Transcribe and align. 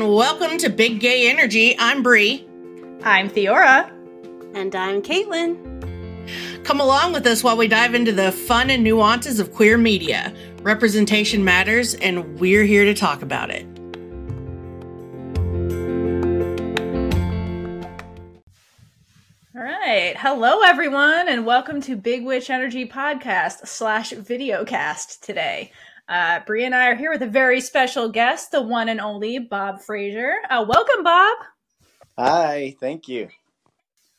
And 0.00 0.14
welcome 0.14 0.56
to 0.56 0.70
Big 0.70 0.98
Gay 0.98 1.28
Energy. 1.28 1.76
I'm 1.78 2.02
Bree. 2.02 2.48
I'm 3.02 3.28
Theora. 3.28 3.90
And 4.54 4.74
I'm 4.74 5.02
Caitlin. 5.02 6.64
Come 6.64 6.80
along 6.80 7.12
with 7.12 7.26
us 7.26 7.44
while 7.44 7.56
we 7.56 7.68
dive 7.68 7.94
into 7.94 8.10
the 8.10 8.32
fun 8.32 8.70
and 8.70 8.82
nuances 8.82 9.40
of 9.40 9.52
queer 9.52 9.76
media. 9.76 10.32
Representation 10.62 11.44
matters, 11.44 11.94
and 11.96 12.40
we're 12.40 12.64
here 12.64 12.86
to 12.86 12.94
talk 12.94 13.20
about 13.20 13.50
it. 13.50 13.66
All 19.54 19.62
right. 19.62 20.14
Hello, 20.16 20.62
everyone, 20.62 21.28
and 21.28 21.44
welcome 21.44 21.82
to 21.82 21.94
Big 21.94 22.24
Witch 22.24 22.48
Energy 22.48 22.88
Podcast 22.88 23.66
slash 23.66 24.12
videocast 24.12 25.20
today. 25.20 25.72
Uh, 26.10 26.40
Bree 26.44 26.64
and 26.64 26.74
I 26.74 26.88
are 26.88 26.96
here 26.96 27.12
with 27.12 27.22
a 27.22 27.28
very 27.28 27.60
special 27.60 28.08
guest, 28.08 28.50
the 28.50 28.60
one 28.60 28.88
and 28.88 29.00
only 29.00 29.38
Bob 29.38 29.80
Frazer. 29.80 30.34
Uh, 30.50 30.64
welcome, 30.68 31.04
Bob. 31.04 31.36
Hi, 32.18 32.74
thank 32.80 33.06
you. 33.06 33.28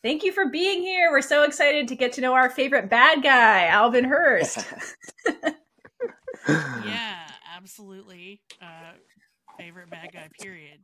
Thank 0.02 0.24
you 0.24 0.32
for 0.32 0.48
being 0.48 0.82
here. 0.82 1.12
We're 1.12 1.22
so 1.22 1.44
excited 1.44 1.90
to 1.90 1.96
get 1.98 2.14
to 2.14 2.22
know 2.22 2.34
our 2.34 2.50
favorite 2.50 2.90
bad 2.90 3.22
guy, 3.22 3.68
Alban 3.68 4.06
Hurst. 4.06 4.66
yeah, 6.48 7.28
absolutely. 7.58 8.40
Uh, 8.62 8.94
favorite 9.58 9.90
bad 9.90 10.14
guy, 10.14 10.30
period. 10.40 10.80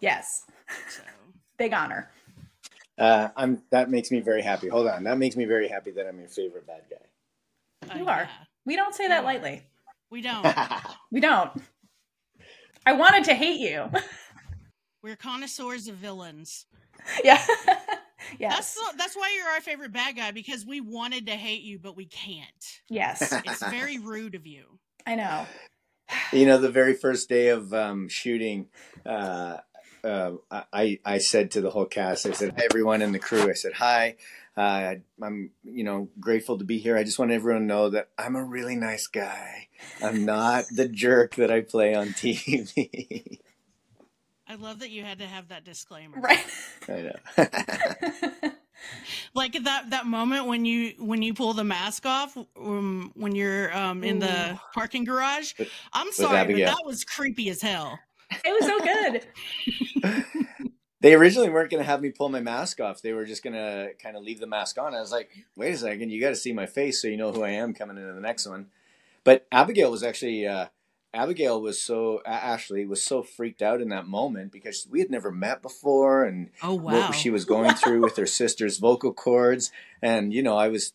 Yes. 0.00 0.46
So. 0.90 1.02
Big 1.58 1.72
honor. 1.72 2.10
Uh, 2.98 3.28
I'm. 3.36 3.62
That 3.70 3.88
makes 3.88 4.10
me 4.10 4.18
very 4.18 4.42
happy. 4.42 4.66
Hold 4.66 4.88
on. 4.88 5.04
That 5.04 5.16
makes 5.16 5.36
me 5.36 5.44
very 5.44 5.68
happy 5.68 5.92
that 5.92 6.08
I'm 6.08 6.18
your 6.18 6.28
favorite 6.28 6.66
bad 6.66 6.82
guy. 6.90 7.96
You 7.96 8.06
uh, 8.08 8.10
are. 8.10 8.22
Yeah. 8.22 8.28
We 8.66 8.74
don't 8.74 8.96
say 8.96 9.06
that 9.06 9.22
lightly. 9.22 9.62
We 10.14 10.20
don't. 10.20 10.46
we 11.10 11.18
don't. 11.18 11.50
I 12.86 12.92
wanted 12.92 13.24
to 13.24 13.34
hate 13.34 13.58
you. 13.58 13.90
We're 15.02 15.16
connoisseurs 15.16 15.88
of 15.88 15.96
villains. 15.96 16.66
Yeah. 17.22 17.44
yes. 18.38 18.78
That's 18.80 18.96
that's 18.96 19.16
why 19.16 19.34
you're 19.36 19.48
our 19.48 19.60
favorite 19.60 19.92
bad 19.92 20.16
guy 20.16 20.30
because 20.30 20.64
we 20.64 20.80
wanted 20.80 21.26
to 21.26 21.32
hate 21.32 21.60
you, 21.60 21.78
but 21.78 21.96
we 21.96 22.06
can't. 22.06 22.80
Yes. 22.88 23.30
It's 23.44 23.66
very 23.66 23.98
rude 23.98 24.34
of 24.34 24.46
you. 24.46 24.78
I 25.04 25.16
know. 25.16 25.46
You 26.32 26.46
know, 26.46 26.56
the 26.56 26.70
very 26.70 26.94
first 26.94 27.28
day 27.28 27.48
of 27.48 27.74
um, 27.74 28.08
shooting, 28.08 28.68
uh, 29.04 29.58
uh, 30.02 30.32
I 30.72 31.00
I 31.04 31.18
said 31.18 31.50
to 31.50 31.60
the 31.60 31.70
whole 31.70 31.84
cast, 31.84 32.24
I 32.24 32.32
said, 32.32 32.54
everyone 32.62 33.02
in 33.02 33.12
the 33.12 33.18
crew, 33.18 33.50
I 33.50 33.54
said, 33.54 33.74
hi. 33.74 34.16
Uh, 34.56 34.94
I'm, 35.20 35.50
you 35.64 35.82
know, 35.82 36.08
grateful 36.20 36.58
to 36.58 36.64
be 36.64 36.78
here. 36.78 36.96
I 36.96 37.02
just 37.02 37.18
want 37.18 37.32
everyone 37.32 37.62
to 37.62 37.66
know 37.66 37.90
that 37.90 38.10
I'm 38.16 38.36
a 38.36 38.44
really 38.44 38.76
nice 38.76 39.08
guy. 39.08 39.68
I'm 40.02 40.24
not 40.24 40.64
the 40.72 40.88
jerk 40.88 41.34
that 41.36 41.50
I 41.50 41.60
play 41.60 41.94
on 41.94 42.08
TV. 42.08 43.40
I 44.48 44.54
love 44.56 44.80
that 44.80 44.90
you 44.90 45.02
had 45.02 45.18
to 45.18 45.26
have 45.26 45.48
that 45.48 45.64
disclaimer. 45.64 46.20
Right. 46.20 46.44
I 46.88 47.10
know. 47.36 48.52
like 49.34 49.52
that 49.64 49.90
that 49.90 50.06
moment 50.06 50.46
when 50.46 50.64
you 50.64 50.92
when 50.98 51.22
you 51.22 51.34
pull 51.34 51.54
the 51.54 51.64
mask 51.64 52.06
off 52.06 52.36
um, 52.56 53.10
when 53.14 53.34
you're 53.34 53.76
um, 53.76 54.04
in 54.04 54.16
Ooh. 54.16 54.26
the 54.26 54.60
parking 54.72 55.04
garage. 55.04 55.54
I'm 55.92 56.12
sorry, 56.12 56.54
but 56.54 56.56
that 56.56 56.82
was 56.84 57.04
creepy 57.04 57.48
as 57.50 57.60
hell. 57.60 57.98
It 58.44 58.52
was 58.52 58.66
so 58.66 58.80
good. 58.80 60.36
they 61.04 61.12
originally 61.12 61.50
weren't 61.50 61.70
going 61.70 61.82
to 61.82 61.86
have 61.86 62.00
me 62.00 62.08
pull 62.08 62.30
my 62.30 62.40
mask 62.40 62.80
off. 62.80 63.02
They 63.02 63.12
were 63.12 63.26
just 63.26 63.42
going 63.42 63.52
to 63.52 63.90
kind 64.02 64.16
of 64.16 64.22
leave 64.22 64.40
the 64.40 64.46
mask 64.46 64.78
on. 64.78 64.94
I 64.94 65.00
was 65.00 65.12
like, 65.12 65.28
wait 65.54 65.74
a 65.74 65.76
second, 65.76 66.08
you 66.08 66.18
got 66.18 66.30
to 66.30 66.34
see 66.34 66.54
my 66.54 66.64
face 66.64 67.02
so 67.02 67.08
you 67.08 67.18
know 67.18 67.30
who 67.30 67.42
I 67.42 67.50
am 67.50 67.74
coming 67.74 67.98
into 67.98 68.14
the 68.14 68.22
next 68.22 68.48
one. 68.48 68.68
But 69.22 69.46
Abigail 69.52 69.90
was 69.90 70.02
actually, 70.02 70.46
uh, 70.46 70.68
Abigail 71.12 71.60
was 71.60 71.78
so, 71.78 72.22
Ashley 72.24 72.86
was 72.86 73.02
so 73.02 73.22
freaked 73.22 73.60
out 73.60 73.82
in 73.82 73.90
that 73.90 74.06
moment 74.06 74.50
because 74.50 74.88
we 74.90 75.00
had 75.00 75.10
never 75.10 75.30
met 75.30 75.60
before 75.60 76.24
and 76.24 76.48
oh, 76.62 76.72
wow. 76.72 76.92
what 76.92 77.14
she 77.14 77.28
was 77.28 77.44
going 77.44 77.74
through 77.74 78.00
with 78.00 78.16
her 78.16 78.24
sister's 78.24 78.78
vocal 78.78 79.12
cords. 79.12 79.70
And, 80.00 80.32
you 80.32 80.42
know, 80.42 80.56
I 80.56 80.68
was 80.68 80.94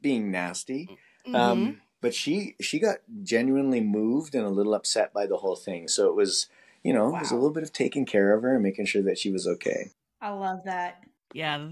being 0.00 0.30
nasty. 0.30 0.96
Mm-hmm. 1.26 1.34
Um, 1.34 1.80
but 2.00 2.14
she, 2.14 2.54
she 2.60 2.78
got 2.78 2.98
genuinely 3.24 3.80
moved 3.80 4.36
and 4.36 4.46
a 4.46 4.48
little 4.48 4.74
upset 4.74 5.12
by 5.12 5.26
the 5.26 5.38
whole 5.38 5.56
thing. 5.56 5.88
So 5.88 6.08
it 6.08 6.14
was, 6.14 6.46
you 6.82 6.92
know, 6.92 7.10
wow. 7.10 7.16
it 7.16 7.20
was 7.20 7.30
a 7.30 7.34
little 7.34 7.50
bit 7.50 7.62
of 7.62 7.72
taking 7.72 8.06
care 8.06 8.34
of 8.34 8.42
her 8.42 8.54
and 8.54 8.62
making 8.62 8.86
sure 8.86 9.02
that 9.02 9.18
she 9.18 9.30
was 9.30 9.46
okay. 9.46 9.90
I 10.20 10.30
love 10.30 10.64
that. 10.64 11.02
Yeah, 11.32 11.68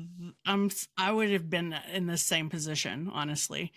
I'm. 0.46 0.70
I 0.96 1.10
would 1.10 1.30
have 1.30 1.50
been 1.50 1.74
in 1.92 2.06
the 2.06 2.16
same 2.16 2.48
position, 2.48 3.10
honestly, 3.12 3.72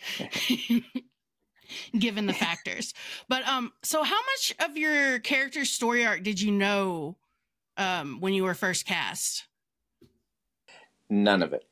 given 1.97 2.27
the 2.27 2.33
factors. 2.33 2.93
But 3.27 3.47
um, 3.47 3.73
so 3.81 4.03
how 4.03 4.19
much 4.35 4.53
of 4.59 4.77
your 4.77 5.19
character's 5.19 5.71
story 5.71 6.05
arc 6.05 6.21
did 6.23 6.39
you 6.39 6.51
know 6.51 7.17
um 7.77 8.19
when 8.19 8.33
you 8.33 8.43
were 8.43 8.53
first 8.53 8.85
cast? 8.85 9.47
None 11.09 11.41
of 11.41 11.51
it. 11.51 11.65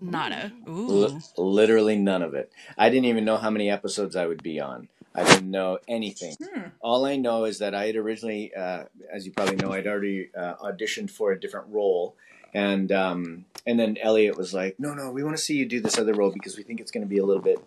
Nada. 0.00 0.52
L- 0.66 1.20
literally 1.36 1.96
none 1.96 2.22
of 2.22 2.34
it. 2.34 2.50
I 2.76 2.88
didn't 2.88 3.06
even 3.06 3.24
know 3.24 3.36
how 3.36 3.50
many 3.50 3.70
episodes 3.70 4.16
I 4.16 4.26
would 4.26 4.42
be 4.42 4.60
on. 4.60 4.88
I 5.16 5.24
didn't 5.24 5.50
know 5.50 5.78
anything. 5.88 6.36
Hmm. 6.42 6.68
All 6.80 7.06
I 7.06 7.16
know 7.16 7.44
is 7.44 7.58
that 7.60 7.74
I 7.74 7.86
had 7.86 7.96
originally, 7.96 8.54
uh, 8.54 8.84
as 9.10 9.24
you 9.24 9.32
probably 9.32 9.56
know, 9.56 9.72
I'd 9.72 9.86
already 9.86 10.30
uh, 10.36 10.54
auditioned 10.56 11.10
for 11.10 11.32
a 11.32 11.40
different 11.40 11.68
role, 11.70 12.16
and 12.52 12.92
um, 12.92 13.46
and 13.66 13.80
then 13.80 13.96
Elliot 14.00 14.36
was 14.36 14.52
like, 14.52 14.78
"No, 14.78 14.92
no, 14.92 15.10
we 15.10 15.24
want 15.24 15.36
to 15.36 15.42
see 15.42 15.56
you 15.56 15.66
do 15.66 15.80
this 15.80 15.98
other 15.98 16.12
role 16.12 16.30
because 16.30 16.56
we 16.56 16.62
think 16.62 16.80
it's 16.80 16.90
going 16.90 17.04
to 17.04 17.08
be 17.08 17.18
a 17.18 17.24
little 17.24 17.42
bit 17.42 17.58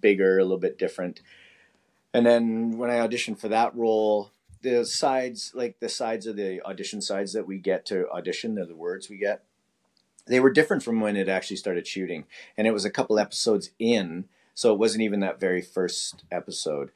bigger, 0.00 0.38
a 0.38 0.42
little 0.42 0.58
bit 0.58 0.76
different." 0.76 1.20
And 2.12 2.26
then 2.26 2.78
when 2.78 2.90
I 2.90 3.06
auditioned 3.06 3.38
for 3.38 3.48
that 3.48 3.76
role, 3.76 4.30
the 4.62 4.84
sides, 4.84 5.52
like 5.54 5.78
the 5.78 5.88
sides 5.88 6.26
of 6.26 6.36
the 6.36 6.60
audition 6.64 7.00
sides 7.00 7.32
that 7.32 7.46
we 7.46 7.58
get 7.58 7.86
to 7.86 8.10
audition, 8.10 8.54
they're 8.54 8.66
the 8.66 8.74
words 8.74 9.08
we 9.08 9.18
get. 9.18 9.44
They 10.26 10.40
were 10.40 10.50
different 10.50 10.82
from 10.82 11.00
when 11.00 11.16
it 11.16 11.28
actually 11.28 11.56
started 11.56 11.86
shooting, 11.86 12.24
and 12.56 12.66
it 12.66 12.72
was 12.72 12.84
a 12.84 12.90
couple 12.90 13.18
episodes 13.18 13.70
in 13.78 14.24
so 14.58 14.72
it 14.72 14.78
wasn't 14.80 15.02
even 15.02 15.20
that 15.20 15.38
very 15.38 15.62
first 15.62 16.24
episode. 16.32 16.90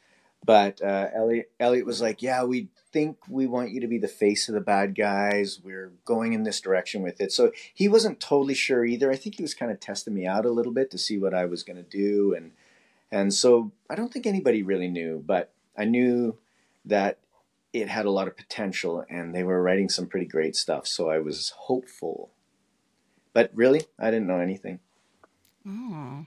But 0.44 0.82
uh, 0.82 1.10
Elliot, 1.14 1.52
Elliot 1.60 1.86
was 1.86 2.02
like, 2.02 2.20
"Yeah, 2.20 2.42
we 2.42 2.70
think 2.92 3.18
we 3.28 3.46
want 3.46 3.70
you 3.70 3.80
to 3.82 3.86
be 3.86 3.98
the 3.98 4.08
face 4.08 4.48
of 4.48 4.56
the 4.56 4.60
bad 4.60 4.96
guys. 4.96 5.60
We're 5.62 5.92
going 6.04 6.32
in 6.32 6.42
this 6.42 6.60
direction 6.60 7.02
with 7.02 7.20
it." 7.20 7.30
So 7.30 7.52
he 7.72 7.86
wasn't 7.86 8.18
totally 8.18 8.54
sure 8.54 8.84
either. 8.84 9.12
I 9.12 9.14
think 9.14 9.36
he 9.36 9.42
was 9.42 9.54
kind 9.54 9.70
of 9.70 9.78
testing 9.78 10.12
me 10.12 10.26
out 10.26 10.44
a 10.44 10.50
little 10.50 10.72
bit 10.72 10.90
to 10.90 10.98
see 10.98 11.18
what 11.18 11.34
I 11.34 11.44
was 11.44 11.62
going 11.62 11.76
to 11.76 11.84
do, 11.84 12.34
and 12.34 12.50
and 13.12 13.32
so 13.32 13.70
I 13.88 13.94
don't 13.94 14.12
think 14.12 14.26
anybody 14.26 14.64
really 14.64 14.88
knew, 14.88 15.22
but 15.24 15.52
I 15.78 15.84
knew 15.84 16.38
that 16.84 17.20
it 17.72 17.86
had 17.86 18.06
a 18.06 18.10
lot 18.10 18.26
of 18.26 18.36
potential, 18.36 19.04
and 19.08 19.32
they 19.32 19.44
were 19.44 19.62
writing 19.62 19.88
some 19.88 20.08
pretty 20.08 20.26
great 20.26 20.56
stuff. 20.56 20.88
So 20.88 21.10
I 21.10 21.20
was 21.20 21.50
hopeful. 21.50 22.32
But 23.32 23.52
really, 23.54 23.82
I 24.00 24.10
didn't 24.10 24.26
know 24.26 24.40
anything. 24.40 24.80
Oh. 25.64 26.26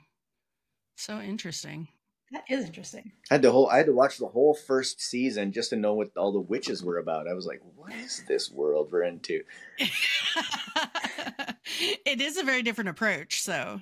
So 1.05 1.21
interesting. 1.21 1.87
That 2.31 2.45
is 2.49 2.65
interesting. 2.65 3.11
I 3.29 3.35
had 3.35 3.43
to 3.43 3.51
whole 3.51 3.69
I 3.69 3.77
had 3.77 3.85
to 3.85 3.93
watch 3.93 4.17
the 4.17 4.25
whole 4.25 4.55
first 4.55 4.99
season 4.99 5.51
just 5.51 5.69
to 5.69 5.75
know 5.75 5.93
what 5.93 6.17
all 6.17 6.31
the 6.31 6.39
witches 6.39 6.83
were 6.83 6.97
about. 6.97 7.27
I 7.27 7.33
was 7.33 7.45
like, 7.45 7.61
what 7.75 7.93
is 7.93 8.23
this 8.27 8.49
world 8.49 8.91
we're 8.91 9.03
into? 9.03 9.43
it 12.07 12.21
is 12.21 12.37
a 12.37 12.43
very 12.43 12.63
different 12.63 12.89
approach, 12.89 13.39
so 13.43 13.81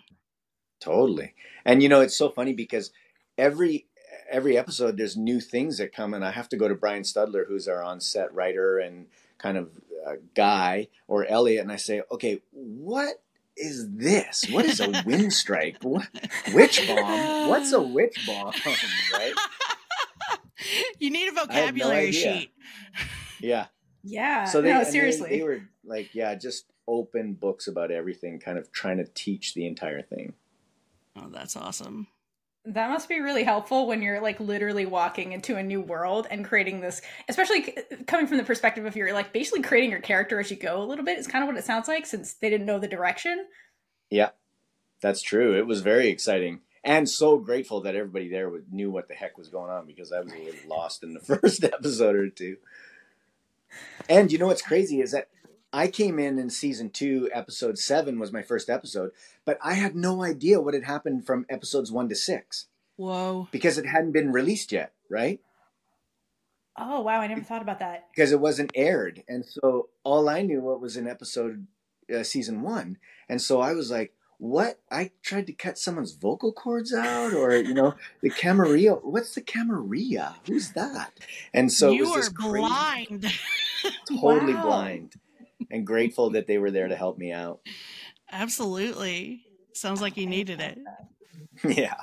Totally. 0.81 1.33
And 1.63 1.81
you 1.81 1.87
know, 1.87 2.01
it's 2.01 2.17
so 2.17 2.27
funny 2.27 2.51
because 2.51 2.91
every 3.37 3.87
every 4.29 4.57
episode 4.57 4.97
there's 4.97 5.15
new 5.15 5.39
things 5.39 5.77
that 5.77 5.95
come 5.95 6.13
and 6.13 6.25
I 6.25 6.31
have 6.31 6.49
to 6.49 6.57
go 6.57 6.67
to 6.67 6.75
Brian 6.75 7.03
Studler 7.03 7.47
who's 7.47 7.69
our 7.69 7.81
on-set 7.81 8.33
writer 8.33 8.79
and 8.79 9.05
kind 9.37 9.55
of 9.55 9.79
uh, 10.05 10.15
guy 10.35 10.89
or 11.07 11.25
Elliot 11.25 11.61
and 11.61 11.71
I 11.71 11.77
say, 11.77 12.01
"Okay, 12.11 12.41
what 12.51 13.22
is 13.55 13.87
this? 13.91 14.45
What 14.49 14.65
is 14.65 14.79
a 14.79 14.89
wind 15.05 15.33
strike? 15.33 15.77
What, 15.81 16.07
witch 16.53 16.87
bomb? 16.87 17.49
What's 17.49 17.71
a 17.71 17.81
witch 17.81 18.25
bomb? 18.25 18.53
right? 19.13 19.33
You 20.99 21.11
need 21.11 21.29
a 21.29 21.33
vocabulary 21.33 22.05
no 22.05 22.11
sheet. 22.11 22.51
Yeah. 23.39 23.67
Yeah. 24.03 24.45
So 24.45 24.61
they, 24.61 24.73
no, 24.73 24.83
seriously. 24.83 25.29
They, 25.29 25.37
they, 25.39 25.43
were 25.43 25.61
like, 25.83 26.13
yeah, 26.13 26.35
just 26.35 26.65
open 26.87 27.33
books 27.33 27.67
about 27.67 27.91
everything, 27.91 28.39
kind 28.39 28.57
of 28.57 28.71
trying 28.71 28.97
to 28.97 29.05
teach 29.13 29.53
the 29.53 29.65
entire 29.65 30.01
thing. 30.01 30.33
Oh, 31.15 31.29
that's 31.29 31.55
awesome. 31.55 32.07
That 32.65 32.89
must 32.89 33.09
be 33.09 33.19
really 33.19 33.43
helpful 33.43 33.87
when 33.87 34.01
you're 34.01 34.21
like 34.21 34.39
literally 34.39 34.85
walking 34.85 35.33
into 35.33 35.57
a 35.57 35.63
new 35.63 35.81
world 35.81 36.27
and 36.31 36.45
creating 36.45 36.79
this, 36.81 37.01
especially 37.27 37.75
coming 38.07 38.27
from 38.27 38.37
the 38.37 38.43
perspective 38.43 38.85
of 38.85 38.95
you're 38.95 39.13
like 39.13 39.33
basically 39.33 39.61
creating 39.61 39.91
your 39.91 39.99
character 39.99 40.39
as 40.39 40.49
you 40.49 40.57
go 40.57 40.81
a 40.81 40.85
little 40.85 41.05
bit. 41.05 41.17
Is 41.17 41.27
kind 41.27 41.43
of 41.43 41.47
what 41.47 41.57
it 41.57 41.65
sounds 41.65 41.87
like 41.87 42.05
since 42.05 42.33
they 42.35 42.49
didn't 42.49 42.65
know 42.65 42.79
the 42.79 42.87
direction. 42.87 43.45
Yeah, 44.09 44.29
that's 45.01 45.21
true. 45.21 45.57
It 45.57 45.67
was 45.67 45.81
very 45.81 46.07
exciting 46.07 46.61
and 46.83 47.09
so 47.09 47.37
grateful 47.37 47.81
that 47.81 47.95
everybody 47.95 48.29
there 48.29 48.51
knew 48.71 48.91
what 48.91 49.07
the 49.07 49.13
heck 49.13 49.37
was 49.37 49.47
going 49.47 49.71
on 49.71 49.85
because 49.87 50.11
I 50.11 50.19
was 50.19 50.33
a 50.33 50.37
little 50.37 50.69
lost 50.69 51.03
in 51.03 51.13
the 51.13 51.19
first 51.37 51.63
episode 51.63 52.15
or 52.15 52.29
two. 52.29 52.57
And 54.09 54.31
you 54.31 54.37
know 54.37 54.47
what's 54.47 54.61
crazy 54.61 55.01
is 55.01 55.11
that 55.11 55.29
I 55.73 55.87
came 55.87 56.19
in 56.19 56.37
in 56.37 56.51
season 56.51 56.91
two, 56.91 57.29
episode 57.33 57.79
seven 57.79 58.19
was 58.19 58.31
my 58.31 58.43
first 58.43 58.69
episode, 58.69 59.09
but 59.43 59.57
I 59.63 59.73
had 59.73 59.95
no 59.95 60.23
idea 60.23 60.61
what 60.61 60.75
had 60.75 60.83
happened 60.83 61.25
from 61.25 61.47
episodes 61.49 61.91
one 61.91 62.07
to 62.09 62.15
six. 62.15 62.67
Whoa. 62.95 63.47
Because 63.51 63.79
it 63.79 63.87
hadn't 63.87 64.11
been 64.11 64.31
released 64.31 64.71
yet, 64.71 64.93
right? 65.09 65.39
Oh, 66.77 67.01
wow. 67.01 67.21
I 67.21 67.27
never 67.27 67.41
thought 67.41 67.63
about 67.63 67.79
that. 67.79 68.07
Because 68.15 68.31
it 68.31 68.39
wasn't 68.39 68.71
aired. 68.75 69.23
And 69.27 69.43
so 69.43 69.89
all 70.03 70.29
I 70.29 70.43
knew 70.43 70.61
what 70.61 70.79
was 70.79 70.95
in 70.95 71.07
episode 71.07 71.65
uh, 72.13 72.21
season 72.21 72.61
one. 72.61 72.97
And 73.27 73.41
so 73.41 73.59
I 73.59 73.73
was 73.73 73.89
like, 73.89 74.13
what? 74.37 74.79
I 74.91 75.09
tried 75.23 75.47
to 75.47 75.53
cut 75.53 75.79
someone's 75.79 76.13
vocal 76.13 76.51
cords 76.51 76.93
out, 76.93 77.33
or 77.33 77.55
you 77.55 77.73
know, 77.73 77.95
the 78.21 78.29
Camarilla. 78.29 78.95
What's 78.95 79.35
the 79.35 79.41
Camarilla? 79.41 80.35
Who's 80.45 80.73
that? 80.73 81.13
And 81.53 81.71
so 81.71 81.91
you 81.91 82.03
it 82.05 82.15
was 82.15 82.27
are 82.27 82.31
blind, 82.31 83.31
totally 84.19 84.53
wow. 84.55 84.63
blind 84.63 85.15
and 85.73 85.85
grateful 85.85 86.29
that 86.29 86.47
they 86.47 86.59
were 86.59 86.71
there 86.71 86.87
to 86.87 86.95
help 86.95 87.17
me 87.17 87.33
out. 87.33 87.59
Absolutely. 88.31 89.41
Sounds 89.73 90.01
like 90.01 90.15
you 90.15 90.27
needed 90.27 90.61
it. 90.61 90.79
Yeah. 91.63 91.95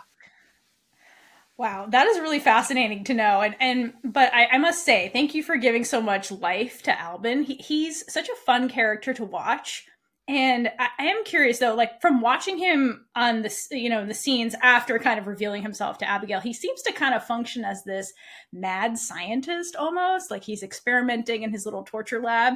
Wow, 1.58 1.86
that 1.90 2.06
is 2.06 2.20
really 2.20 2.38
fascinating 2.38 3.02
to 3.04 3.14
know. 3.14 3.40
And 3.42 3.56
and 3.58 3.92
but 4.04 4.32
I, 4.32 4.46
I 4.46 4.58
must 4.58 4.84
say, 4.84 5.10
thank 5.12 5.34
you 5.34 5.42
for 5.42 5.56
giving 5.56 5.84
so 5.84 6.00
much 6.00 6.30
life 6.30 6.84
to 6.84 6.98
Alban. 6.98 7.42
He, 7.42 7.56
he's 7.56 8.10
such 8.10 8.28
a 8.28 8.36
fun 8.46 8.68
character 8.68 9.12
to 9.12 9.24
watch. 9.24 9.86
And 10.28 10.70
I, 10.78 10.88
I, 10.98 11.04
am 11.06 11.24
curious 11.24 11.58
though, 11.58 11.74
like 11.74 12.00
from 12.00 12.20
watching 12.20 12.56
him 12.56 13.06
on 13.16 13.42
this, 13.42 13.66
you 13.72 13.90
know, 13.90 14.06
the 14.06 14.14
scenes 14.14 14.54
after 14.62 14.98
kind 15.00 15.18
of 15.18 15.26
revealing 15.26 15.62
himself 15.62 15.98
to 15.98 16.08
Abigail, 16.08 16.40
he 16.40 16.52
seems 16.52 16.80
to 16.82 16.92
kind 16.92 17.14
of 17.14 17.26
function 17.26 17.64
as 17.64 17.82
this 17.82 18.12
mad 18.52 18.96
scientist 18.96 19.74
almost, 19.74 20.30
like 20.30 20.44
he's 20.44 20.62
experimenting 20.62 21.42
in 21.42 21.50
his 21.50 21.64
little 21.64 21.82
torture 21.82 22.22
lab. 22.22 22.54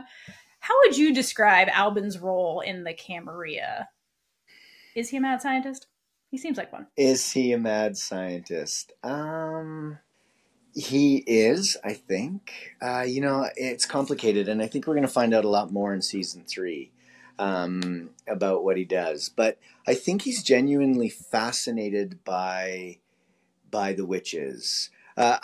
How 0.64 0.72
would 0.78 0.96
you 0.96 1.12
describe 1.12 1.68
Alban's 1.76 2.18
role 2.18 2.60
in 2.60 2.84
the 2.84 2.94
Camarilla? 2.94 3.90
Is 4.96 5.10
he 5.10 5.18
a 5.18 5.20
mad 5.20 5.42
scientist? 5.42 5.88
He 6.30 6.38
seems 6.38 6.56
like 6.56 6.72
one. 6.72 6.86
Is 6.96 7.32
he 7.32 7.52
a 7.52 7.58
mad 7.58 7.98
scientist? 7.98 8.94
Um, 9.02 9.98
he 10.74 11.18
is, 11.26 11.76
I 11.84 11.92
think. 11.92 12.76
Uh, 12.80 13.02
you 13.02 13.20
know, 13.20 13.46
it's 13.56 13.84
complicated, 13.84 14.48
and 14.48 14.62
I 14.62 14.66
think 14.66 14.86
we're 14.86 14.94
going 14.94 15.06
to 15.06 15.12
find 15.12 15.34
out 15.34 15.44
a 15.44 15.50
lot 15.50 15.70
more 15.70 15.92
in 15.92 16.00
season 16.00 16.44
three 16.48 16.92
um, 17.38 18.08
about 18.26 18.64
what 18.64 18.78
he 18.78 18.86
does. 18.86 19.28
But 19.28 19.58
I 19.86 19.92
think 19.92 20.22
he's 20.22 20.42
genuinely 20.42 21.10
fascinated 21.10 22.24
by 22.24 23.00
by 23.70 23.92
the 23.92 24.06
witches. 24.06 24.88
Uh, 25.16 25.38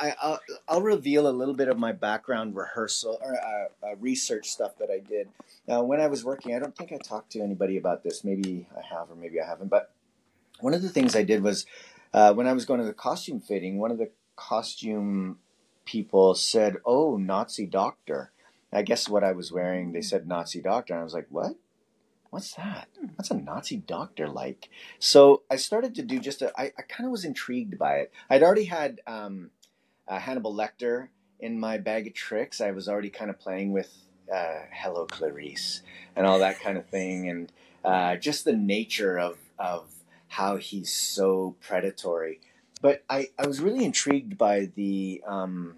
I, 0.68 0.74
will 0.74 0.82
reveal 0.82 1.28
a 1.28 1.30
little 1.30 1.54
bit 1.54 1.68
of 1.68 1.78
my 1.78 1.92
background 1.92 2.56
rehearsal 2.56 3.18
or 3.22 3.36
uh, 3.36 3.86
uh, 3.86 3.96
research 4.00 4.48
stuff 4.48 4.76
that 4.78 4.90
I 4.90 4.98
did 4.98 5.28
Now, 5.68 5.84
when 5.84 6.00
I 6.00 6.08
was 6.08 6.24
working. 6.24 6.56
I 6.56 6.58
don't 6.58 6.76
think 6.76 6.92
I 6.92 6.98
talked 6.98 7.30
to 7.32 7.40
anybody 7.40 7.76
about 7.76 8.02
this. 8.02 8.24
Maybe 8.24 8.66
I 8.76 8.82
have, 8.94 9.10
or 9.10 9.14
maybe 9.14 9.40
I 9.40 9.46
haven't. 9.46 9.68
But 9.68 9.92
one 10.58 10.74
of 10.74 10.82
the 10.82 10.88
things 10.88 11.14
I 11.14 11.22
did 11.22 11.42
was 11.42 11.66
uh, 12.12 12.34
when 12.34 12.48
I 12.48 12.52
was 12.52 12.64
going 12.64 12.80
to 12.80 12.86
the 12.86 12.92
costume 12.92 13.40
fitting, 13.40 13.78
one 13.78 13.92
of 13.92 13.98
the 13.98 14.10
costume 14.34 15.38
people 15.84 16.34
said, 16.34 16.78
"Oh, 16.84 17.16
Nazi 17.16 17.66
doctor." 17.66 18.32
I 18.72 18.82
guess 18.82 19.08
what 19.08 19.24
I 19.24 19.32
was 19.32 19.50
wearing, 19.52 19.92
they 19.92 20.00
said 20.00 20.28
Nazi 20.28 20.60
doctor, 20.60 20.94
and 20.94 21.00
I 21.00 21.04
was 21.04 21.14
like, 21.14 21.26
"What? 21.30 21.52
What's 22.30 22.54
that? 22.54 22.88
What's 23.14 23.30
a 23.30 23.34
Nazi 23.34 23.76
doctor 23.76 24.28
like?" 24.28 24.68
So 24.98 25.42
I 25.48 25.56
started 25.56 25.94
to 25.94 26.02
do 26.02 26.18
just 26.18 26.42
a. 26.42 26.52
I, 26.60 26.72
I 26.76 26.82
kind 26.88 27.06
of 27.06 27.12
was 27.12 27.24
intrigued 27.24 27.78
by 27.78 27.98
it. 27.98 28.12
I'd 28.28 28.42
already 28.42 28.64
had. 28.64 29.00
Um, 29.06 29.50
uh, 30.10 30.18
Hannibal 30.18 30.52
Lecter 30.52 31.08
in 31.38 31.58
my 31.58 31.78
bag 31.78 32.08
of 32.08 32.14
tricks. 32.14 32.60
I 32.60 32.72
was 32.72 32.88
already 32.88 33.10
kind 33.10 33.30
of 33.30 33.38
playing 33.38 33.72
with 33.72 33.94
uh, 34.32 34.64
Hello 34.72 35.06
Clarice 35.06 35.82
and 36.16 36.26
all 36.26 36.40
that 36.40 36.60
kind 36.60 36.76
of 36.76 36.86
thing, 36.86 37.28
and 37.28 37.52
uh, 37.84 38.16
just 38.16 38.44
the 38.44 38.52
nature 38.52 39.18
of 39.18 39.38
of 39.58 39.88
how 40.28 40.56
he's 40.56 40.92
so 40.92 41.56
predatory. 41.60 42.40
But 42.82 43.04
I, 43.08 43.28
I 43.38 43.46
was 43.46 43.60
really 43.60 43.84
intrigued 43.84 44.38
by 44.38 44.70
the 44.74 45.22
um, 45.26 45.76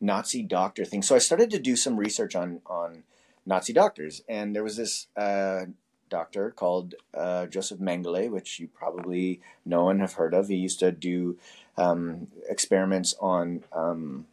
Nazi 0.00 0.42
doctor 0.42 0.84
thing, 0.84 1.02
so 1.02 1.14
I 1.14 1.18
started 1.18 1.50
to 1.50 1.58
do 1.58 1.76
some 1.76 1.96
research 1.96 2.34
on 2.34 2.60
on 2.66 3.04
Nazi 3.44 3.72
doctors, 3.72 4.22
and 4.28 4.56
there 4.56 4.64
was 4.64 4.76
this 4.76 5.08
uh, 5.16 5.66
doctor 6.08 6.50
called 6.50 6.94
uh, 7.14 7.46
Joseph 7.46 7.78
Mengele, 7.78 8.30
which 8.30 8.58
you 8.58 8.68
probably 8.68 9.40
know 9.64 9.90
and 9.90 10.00
have 10.00 10.14
heard 10.14 10.34
of. 10.34 10.48
He 10.48 10.56
used 10.56 10.80
to 10.80 10.90
do 10.90 11.38
um, 11.78 12.28
experiments 12.48 13.14
on 13.20 13.64
um, 13.72 14.26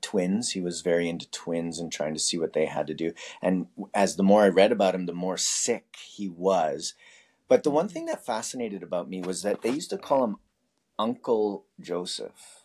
twins. 0.00 0.52
He 0.52 0.60
was 0.60 0.80
very 0.80 1.08
into 1.08 1.30
twins 1.30 1.78
and 1.78 1.92
trying 1.92 2.14
to 2.14 2.20
see 2.20 2.38
what 2.38 2.52
they 2.52 2.66
had 2.66 2.86
to 2.86 2.94
do. 2.94 3.12
And 3.42 3.66
as 3.94 4.16
the 4.16 4.22
more 4.22 4.42
I 4.42 4.48
read 4.48 4.72
about 4.72 4.94
him, 4.94 5.06
the 5.06 5.12
more 5.12 5.36
sick 5.36 5.96
he 5.98 6.28
was. 6.28 6.94
But 7.48 7.64
the 7.64 7.70
one 7.70 7.88
thing 7.88 8.06
that 8.06 8.24
fascinated 8.24 8.82
about 8.82 9.10
me 9.10 9.20
was 9.20 9.42
that 9.42 9.62
they 9.62 9.70
used 9.70 9.90
to 9.90 9.98
call 9.98 10.24
him 10.24 10.36
Uncle 10.98 11.66
Joseph. 11.80 12.60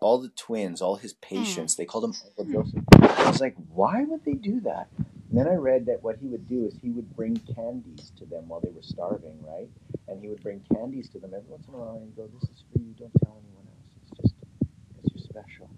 All 0.00 0.18
the 0.18 0.30
twins, 0.30 0.82
all 0.82 0.96
his 0.96 1.12
patients, 1.14 1.74
mm. 1.74 1.76
they 1.76 1.84
called 1.84 2.04
him 2.04 2.14
Uncle 2.38 2.52
Joseph. 2.52 2.84
I 2.92 3.30
was 3.30 3.40
like, 3.40 3.54
why 3.72 4.04
would 4.04 4.24
they 4.24 4.32
do 4.32 4.60
that? 4.62 4.88
And 5.30 5.38
then 5.38 5.46
I 5.46 5.54
read 5.54 5.86
that 5.86 6.02
what 6.02 6.16
he 6.20 6.26
would 6.26 6.48
do 6.48 6.66
is 6.66 6.74
he 6.82 6.90
would 6.90 7.14
bring 7.14 7.36
candies 7.54 8.10
to 8.18 8.24
them 8.24 8.48
while 8.48 8.60
they 8.60 8.70
were 8.70 8.82
starving, 8.82 9.38
right? 9.46 9.68
And 10.10 10.20
he 10.20 10.28
would 10.28 10.42
bring 10.42 10.60
candies 10.74 11.08
to 11.10 11.20
them 11.20 11.30
every 11.34 11.48
once 11.48 11.68
in 11.68 11.74
a 11.74 11.76
while 11.78 11.96
and 12.02 12.14
go, 12.16 12.28
This 12.34 12.50
is 12.50 12.64
for 12.72 12.80
you, 12.80 12.94
don't 12.98 13.12
tell 13.22 13.40
anyone 13.46 13.64
else. 13.70 13.94
It's 14.02 14.20
just 14.20 14.34
because 14.40 15.12
you're 15.14 15.24
special. 15.24 15.70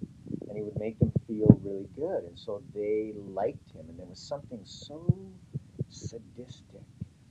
And 0.48 0.56
he 0.56 0.62
would 0.62 0.78
make 0.80 0.98
them 0.98 1.12
feel 1.26 1.60
really 1.62 1.86
good. 1.94 2.24
And 2.24 2.38
so 2.38 2.62
they 2.74 3.12
liked 3.28 3.70
him. 3.72 3.84
And 3.88 3.98
there 3.98 4.06
was 4.06 4.18
something 4.18 4.60
so 4.64 5.06
sadistic 5.90 6.80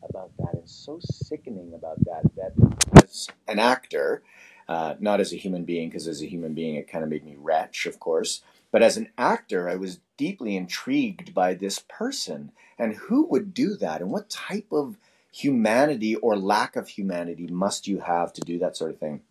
about 0.07 0.31
that 0.37 0.53
and 0.53 0.69
so 0.69 0.99
sickening 1.01 1.73
about 1.73 1.97
that 2.05 2.23
that 2.35 3.03
as 3.03 3.27
an 3.47 3.59
actor, 3.59 4.23
uh, 4.67 4.95
not 4.99 5.19
as 5.19 5.33
a 5.33 5.37
human 5.37 5.63
being, 5.63 5.89
because 5.89 6.07
as 6.07 6.21
a 6.21 6.27
human 6.27 6.53
being 6.53 6.75
it 6.75 6.87
kind 6.87 7.03
of 7.03 7.09
made 7.09 7.25
me 7.25 7.35
wretch, 7.37 7.85
of 7.85 7.99
course. 7.99 8.41
But 8.71 8.83
as 8.83 8.97
an 8.97 9.09
actor, 9.17 9.67
I 9.67 9.75
was 9.75 9.99
deeply 10.17 10.55
intrigued 10.55 11.33
by 11.33 11.53
this 11.53 11.79
person 11.89 12.51
and 12.77 12.95
who 12.95 13.25
would 13.27 13.53
do 13.53 13.75
that 13.77 14.01
and 14.01 14.11
what 14.11 14.29
type 14.29 14.67
of 14.71 14.97
humanity 15.31 16.15
or 16.15 16.37
lack 16.37 16.75
of 16.75 16.89
humanity 16.89 17.47
must 17.47 17.87
you 17.87 17.99
have 17.99 18.33
to 18.33 18.41
do 18.41 18.59
that 18.59 18.75
sort 18.75 18.91
of 18.91 18.99
thing. 18.99 19.21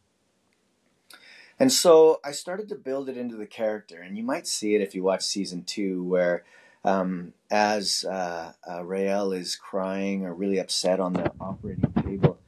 And 1.59 1.71
so 1.71 2.21
I 2.25 2.33
started 2.33 2.69
to 2.71 2.75
build 2.75 3.09
it 3.09 3.19
into 3.19 3.37
the 3.37 3.47
character, 3.47 4.00
and 4.00 4.16
you 4.16 4.23
might 4.23 4.47
see 4.47 4.75
it 4.75 4.80
if 4.80 4.95
you 4.95 5.02
watch 5.02 5.23
season 5.23 5.62
two, 5.64 6.02
where 6.02 6.42
um, 6.85 7.35
as 7.50 8.04
uh, 8.09 8.52
uh, 8.66 8.83
Raelle 8.83 9.37
is 9.37 9.57
crying 9.57 10.25
or 10.25 10.33
really 10.33 10.59
upset 10.59 11.00
on 11.00 11.12
the 11.12 11.30
operating 11.38 11.92
table, 12.02 12.38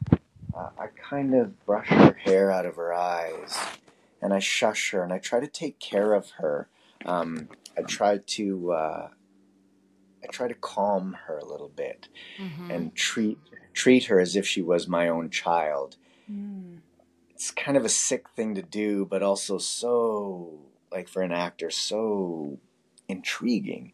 uh, 0.54 0.70
I 0.78 0.86
kind 0.86 1.34
of 1.34 1.64
brush 1.66 1.88
her 1.88 2.14
hair 2.14 2.50
out 2.50 2.64
of 2.64 2.76
her 2.76 2.94
eyes, 2.94 3.54
and 4.22 4.32
I 4.32 4.38
shush 4.38 4.92
her, 4.92 5.02
and 5.02 5.12
I 5.12 5.18
try 5.18 5.40
to 5.40 5.46
take 5.46 5.78
care 5.78 6.14
of 6.14 6.30
her 6.38 6.68
um, 7.04 7.48
I 7.76 7.82
try 7.82 8.18
to 8.18 8.72
uh, 8.72 9.08
I 10.22 10.26
try 10.28 10.48
to 10.48 10.54
calm 10.54 11.16
her 11.26 11.38
a 11.38 11.44
little 11.44 11.68
bit 11.68 12.08
mm-hmm. 12.38 12.70
and 12.70 12.94
treat 12.94 13.38
treat 13.74 14.04
her 14.04 14.20
as 14.20 14.36
if 14.36 14.46
she 14.46 14.62
was 14.62 14.86
my 14.86 15.08
own 15.08 15.30
child. 15.30 15.96
Mm. 16.30 16.78
It's 17.30 17.50
kind 17.50 17.76
of 17.76 17.84
a 17.84 17.88
sick 17.88 18.28
thing 18.30 18.54
to 18.54 18.62
do, 18.62 19.04
but 19.04 19.22
also 19.22 19.58
so 19.58 20.60
like 20.90 21.08
for 21.08 21.22
an 21.22 21.32
actor, 21.32 21.70
so 21.70 22.58
intriguing. 23.08 23.92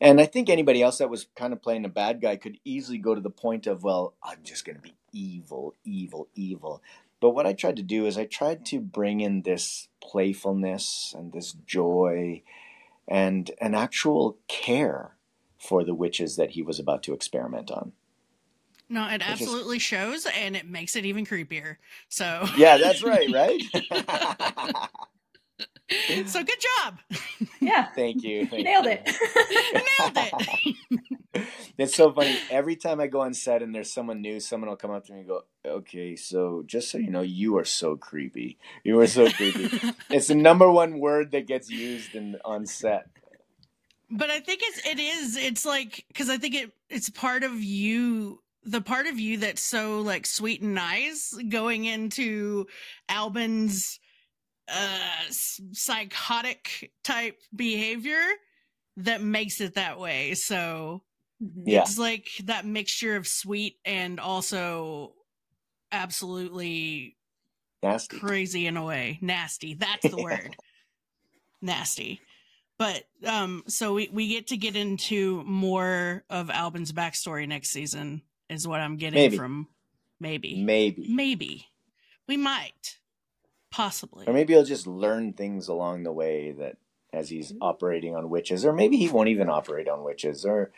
And 0.00 0.20
I 0.20 0.26
think 0.26 0.48
anybody 0.48 0.82
else 0.82 0.98
that 0.98 1.10
was 1.10 1.26
kind 1.34 1.52
of 1.52 1.62
playing 1.62 1.84
a 1.84 1.90
bad 1.90 2.20
guy 2.20 2.36
could 2.36 2.58
easily 2.64 2.98
go 2.98 3.14
to 3.14 3.20
the 3.20 3.30
point 3.30 3.66
of, 3.66 3.82
well, 3.82 4.14
I'm 4.22 4.38
just 4.42 4.64
going 4.64 4.76
to 4.76 4.82
be 4.82 4.94
evil, 5.12 5.74
evil, 5.84 6.28
evil. 6.34 6.82
But 7.20 7.30
what 7.30 7.46
I 7.46 7.52
tried 7.52 7.76
to 7.76 7.82
do 7.82 8.06
is 8.06 8.16
I 8.16 8.24
tried 8.24 8.64
to 8.66 8.80
bring 8.80 9.20
in 9.20 9.42
this 9.42 9.88
playfulness 10.02 11.14
and 11.16 11.32
this 11.32 11.52
joy 11.66 12.42
and 13.06 13.50
an 13.60 13.74
actual 13.74 14.38
care 14.48 15.16
for 15.60 15.84
the 15.84 15.94
witches 15.94 16.36
that 16.36 16.50
he 16.50 16.62
was 16.62 16.78
about 16.78 17.02
to 17.04 17.12
experiment 17.12 17.70
on. 17.70 17.92
No, 18.88 19.06
it 19.08 19.22
absolutely 19.24 19.76
is... 19.76 19.82
shows 19.82 20.26
and 20.26 20.56
it 20.56 20.66
makes 20.66 20.96
it 20.96 21.04
even 21.04 21.24
creepier. 21.24 21.76
So 22.08 22.44
Yeah, 22.56 22.78
that's 22.78 23.04
right, 23.04 23.30
right? 23.32 23.62
so 26.26 26.42
good 26.42 26.58
job. 26.78 26.98
Yeah. 27.60 27.86
Thank 27.94 28.22
you. 28.22 28.46
Thank 28.46 28.64
Nailed 28.64 28.86
you. 28.86 28.92
it. 28.92 29.06
Nailed 30.00 30.30
it. 31.34 31.46
it's 31.78 31.94
so 31.94 32.12
funny. 32.12 32.36
Every 32.50 32.76
time 32.76 33.00
I 33.00 33.06
go 33.06 33.20
on 33.20 33.34
set 33.34 33.62
and 33.62 33.74
there's 33.74 33.92
someone 33.92 34.20
new, 34.22 34.40
someone 34.40 34.68
will 34.68 34.76
come 34.76 34.90
up 34.90 35.04
to 35.06 35.12
me 35.12 35.20
and 35.20 35.28
go, 35.28 35.42
"Okay, 35.64 36.16
so 36.16 36.62
just 36.66 36.90
so 36.90 36.98
you 36.98 37.10
know, 37.10 37.22
you 37.22 37.58
are 37.58 37.64
so 37.64 37.96
creepy. 37.96 38.58
You 38.84 39.00
are 39.00 39.06
so 39.06 39.30
creepy." 39.30 39.70
it's 40.10 40.28
the 40.28 40.34
number 40.34 40.70
one 40.70 40.98
word 40.98 41.32
that 41.32 41.46
gets 41.46 41.70
used 41.70 42.14
in 42.14 42.36
on 42.44 42.66
set. 42.66 43.08
But 44.10 44.30
I 44.30 44.40
think 44.40 44.60
it's 44.62 44.86
it 44.86 44.98
is 44.98 45.36
it's 45.36 45.64
like 45.64 46.04
because 46.08 46.28
I 46.28 46.36
think 46.36 46.54
it 46.54 46.72
it's 46.88 47.10
part 47.10 47.44
of 47.44 47.62
you 47.62 48.42
the 48.64 48.80
part 48.80 49.06
of 49.06 49.18
you 49.18 49.38
that's 49.38 49.62
so 49.62 50.00
like 50.00 50.26
sweet 50.26 50.62
and 50.62 50.74
nice 50.74 51.32
going 51.48 51.84
into 51.84 52.66
Alban's 53.08 54.00
uh 54.68 55.28
psychotic 55.30 56.92
type 57.04 57.40
behavior 57.54 58.22
that 58.98 59.22
makes 59.22 59.60
it 59.60 59.74
that 59.74 59.98
way. 59.98 60.34
So 60.34 61.02
yeah. 61.64 61.82
it's 61.82 61.98
like 61.98 62.28
that 62.44 62.66
mixture 62.66 63.14
of 63.14 63.28
sweet 63.28 63.76
and 63.84 64.18
also 64.18 65.14
absolutely 65.92 67.16
nasty. 67.80 68.18
crazy 68.18 68.66
in 68.66 68.76
a 68.76 68.84
way. 68.84 69.18
Nasty. 69.22 69.74
That's 69.74 70.10
the 70.10 70.16
word. 70.22 70.56
Nasty 71.62 72.20
but 72.80 73.04
um 73.26 73.62
so 73.68 73.92
we, 73.92 74.08
we 74.10 74.26
get 74.26 74.48
to 74.48 74.56
get 74.56 74.74
into 74.74 75.44
more 75.44 76.24
of 76.30 76.50
alban's 76.50 76.92
backstory 76.92 77.46
next 77.46 77.70
season 77.70 78.22
is 78.48 78.66
what 78.66 78.80
i'm 78.80 78.96
getting 78.96 79.20
maybe. 79.20 79.36
from 79.36 79.68
maybe 80.18 80.62
maybe 80.64 81.06
maybe 81.08 81.66
we 82.26 82.36
might 82.36 82.98
possibly 83.70 84.26
or 84.26 84.32
maybe 84.32 84.54
he'll 84.54 84.64
just 84.64 84.86
learn 84.86 85.32
things 85.34 85.68
along 85.68 86.02
the 86.02 86.12
way 86.12 86.52
that 86.52 86.76
as 87.12 87.28
he's 87.28 87.52
operating 87.60 88.16
on 88.16 88.30
witches 88.30 88.64
or 88.64 88.72
maybe 88.72 88.96
he 88.96 89.08
won't 89.08 89.28
even 89.28 89.50
operate 89.50 89.88
on 89.88 90.02
witches 90.02 90.44
or 90.44 90.72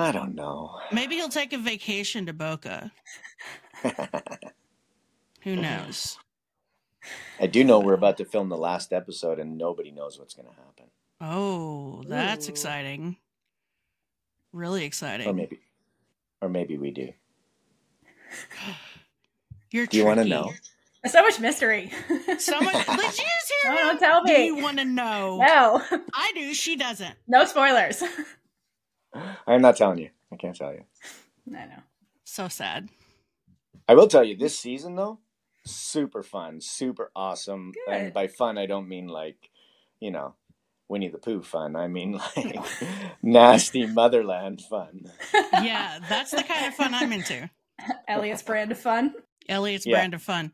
I 0.00 0.12
don't 0.12 0.36
know. 0.36 0.78
Maybe 0.92 1.16
he'll 1.16 1.28
take 1.28 1.52
a 1.52 1.58
vacation 1.58 2.26
to 2.26 2.32
Boca. 2.32 2.92
Who 5.42 5.56
knows? 5.56 6.16
I 7.40 7.46
do 7.46 7.64
know 7.64 7.80
we're 7.80 7.94
about 7.94 8.16
to 8.18 8.24
film 8.24 8.48
the 8.48 8.56
last 8.56 8.92
episode 8.92 9.38
and 9.38 9.56
nobody 9.56 9.90
knows 9.90 10.18
what's 10.18 10.34
going 10.34 10.48
to 10.48 10.54
happen. 10.54 10.86
Oh, 11.20 12.02
that's 12.06 12.48
Ooh. 12.48 12.50
exciting. 12.50 13.16
Really 14.52 14.84
exciting. 14.84 15.26
Or 15.26 15.32
maybe 15.34 15.60
or 16.40 16.48
maybe 16.48 16.78
we 16.78 16.90
do. 16.90 17.12
You're 19.70 19.86
Do 19.86 19.98
you 19.98 20.04
want 20.04 20.20
to 20.20 20.24
know? 20.24 20.52
So 21.06 21.22
much 21.22 21.38
mystery. 21.38 21.92
Someone, 22.38 22.74
did 22.74 22.86
you 22.88 22.96
just 22.96 23.18
hear 23.62 23.72
No, 23.72 23.76
don't 23.76 23.98
tell 23.98 24.22
me. 24.22 24.34
Do 24.34 24.42
you 24.42 24.56
want 24.56 24.78
to 24.78 24.84
know? 24.84 25.38
No. 25.38 25.82
I 26.14 26.32
do. 26.34 26.52
She 26.54 26.76
doesn't. 26.76 27.14
No 27.26 27.44
spoilers. 27.44 28.02
I'm 29.46 29.62
not 29.62 29.76
telling 29.76 29.98
you. 29.98 30.10
I 30.32 30.36
can't 30.36 30.56
tell 30.56 30.72
you. 30.72 30.84
I 31.48 31.66
know. 31.66 31.82
So 32.24 32.48
sad. 32.48 32.88
I 33.88 33.94
will 33.94 34.08
tell 34.08 34.24
you 34.24 34.36
this 34.36 34.58
season 34.58 34.96
though, 34.96 35.18
super 35.64 36.22
fun, 36.22 36.60
super 36.60 37.10
awesome. 37.14 37.72
Good. 37.86 37.94
And 37.94 38.12
by 38.12 38.28
fun 38.28 38.58
I 38.58 38.66
don't 38.66 38.88
mean 38.88 39.08
like, 39.08 39.50
you 40.00 40.10
know, 40.10 40.34
Winnie 40.88 41.08
the 41.08 41.18
Pooh 41.18 41.42
fun. 41.42 41.76
I 41.76 41.88
mean 41.88 42.12
like 42.12 42.56
nasty 43.22 43.86
motherland 43.86 44.62
fun. 44.62 45.10
Yeah, 45.52 45.98
that's 46.08 46.30
the 46.30 46.42
kind 46.42 46.66
of 46.66 46.74
fun 46.74 46.94
I'm 46.94 47.12
into. 47.12 47.50
Elliot's 48.08 48.42
brand 48.42 48.72
of 48.72 48.78
fun. 48.78 49.14
Elliot's 49.48 49.86
Yeah. 49.86 49.96
brand 49.96 50.14
of 50.14 50.22
fun. 50.22 50.52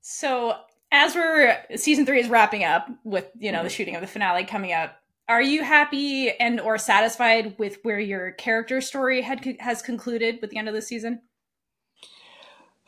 So 0.00 0.56
as 0.92 1.14
we're 1.14 1.56
season 1.76 2.06
three 2.06 2.20
is 2.20 2.28
wrapping 2.28 2.64
up 2.64 2.88
with 3.04 3.26
you 3.38 3.52
know 3.52 3.58
the 3.58 3.68
mm-hmm. 3.68 3.74
shooting 3.74 3.94
of 3.94 4.00
the 4.00 4.06
finale 4.06 4.44
coming 4.44 4.72
up, 4.72 4.96
are 5.28 5.42
you 5.42 5.62
happy 5.62 6.30
and 6.30 6.60
or 6.60 6.76
satisfied 6.78 7.54
with 7.58 7.78
where 7.82 8.00
your 8.00 8.32
character 8.32 8.80
story 8.80 9.22
had 9.22 9.56
has 9.60 9.82
concluded 9.82 10.38
with 10.40 10.50
the 10.50 10.58
end 10.58 10.68
of 10.68 10.74
the 10.74 10.82
season? 10.82 11.22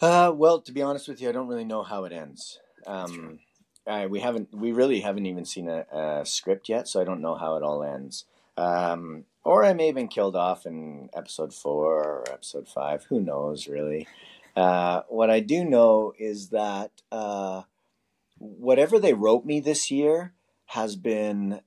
Uh, 0.02 0.32
well, 0.34 0.60
to 0.60 0.72
be 0.72 0.82
honest 0.82 1.06
with 1.06 1.22
you, 1.22 1.28
I 1.28 1.32
don't 1.32 1.46
really 1.46 1.64
know 1.64 1.84
how 1.84 2.04
it 2.04 2.12
ends. 2.12 2.58
Um, 2.88 3.38
I, 3.86 4.06
we 4.06 4.18
haven't, 4.18 4.52
we 4.52 4.72
really 4.72 5.00
haven't 5.00 5.26
even 5.26 5.44
seen 5.44 5.68
a, 5.68 5.86
a 5.92 6.26
script 6.26 6.68
yet, 6.68 6.88
so 6.88 7.00
I 7.00 7.04
don't 7.04 7.22
know 7.22 7.36
how 7.36 7.54
it 7.54 7.62
all 7.62 7.84
ends. 7.84 8.24
Um, 8.56 9.24
or 9.44 9.64
I 9.64 9.72
may 9.74 9.86
have 9.86 9.94
been 9.94 10.08
killed 10.08 10.34
off 10.34 10.66
in 10.66 11.08
episode 11.14 11.54
four 11.54 12.02
or 12.02 12.24
episode 12.32 12.68
five. 12.68 13.04
Who 13.04 13.20
knows, 13.20 13.68
really? 13.68 14.08
Uh, 14.56 15.02
what 15.08 15.30
I 15.30 15.38
do 15.38 15.64
know 15.64 16.12
is 16.18 16.48
that 16.48 16.90
uh, 17.12 17.62
whatever 18.38 18.98
they 18.98 19.14
wrote 19.14 19.44
me 19.46 19.60
this 19.60 19.90
year 19.90 20.32
has 20.66 20.96
been 20.96 21.60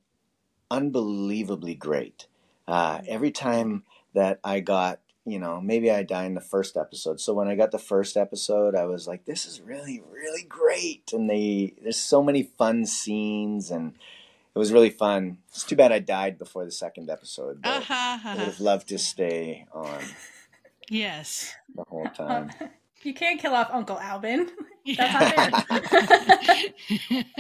unbelievably 0.70 1.76
great. 1.76 2.28
Uh, 2.68 3.00
every 3.08 3.32
time 3.32 3.84
that 4.14 4.40
I 4.44 4.60
got, 4.60 5.00
you 5.26 5.40
know, 5.40 5.60
maybe 5.60 5.90
I 5.90 6.04
die 6.04 6.26
in 6.26 6.36
the 6.36 6.42
first 6.42 6.78
episode. 6.78 7.20
So 7.20 7.34
when 7.34 7.48
I 7.48 7.56
got 7.56 7.72
the 7.72 7.80
first 7.80 8.16
episode, 8.16 8.76
I 8.76 8.86
was 8.86 9.08
like, 9.08 9.26
this 9.26 9.46
is 9.48 9.60
really, 9.60 10.02
really 10.12 10.44
great. 10.48 11.12
And 11.14 11.30
they, 11.30 11.74
there's 11.82 11.98
so 11.98 12.22
many 12.22 12.44
fun 12.44 12.86
scenes 12.86 13.72
and 13.72 13.94
it 14.54 14.60
was 14.60 14.72
really 14.72 14.92
fun. 14.92 15.40
It's 15.50 15.64
too 15.64 15.76
bad 15.76 15.92
I 15.92 16.00
died 16.00 16.38
before 16.38 16.64
the 16.64 16.72
second 16.72 17.10
episode, 17.10 17.62
but 17.62 17.70
Uh-huh, 17.78 17.94
I 17.94 18.34
would 18.34 18.40
uh-huh. 18.40 18.46
have 18.46 18.60
loved 18.60 18.88
to 18.90 18.98
stay 19.00 19.66
on 19.74 20.00
Yes. 20.90 21.56
the 21.74 21.84
whole 21.88 22.08
time. 22.10 22.52
Um, 22.62 22.70
you 23.04 23.14
can't 23.14 23.40
kill 23.40 23.54
off 23.54 23.70
Uncle 23.72 23.98
Alban. 24.00 24.50
Yeah. 24.88 25.56
That's 25.68 25.70
not 25.72 27.36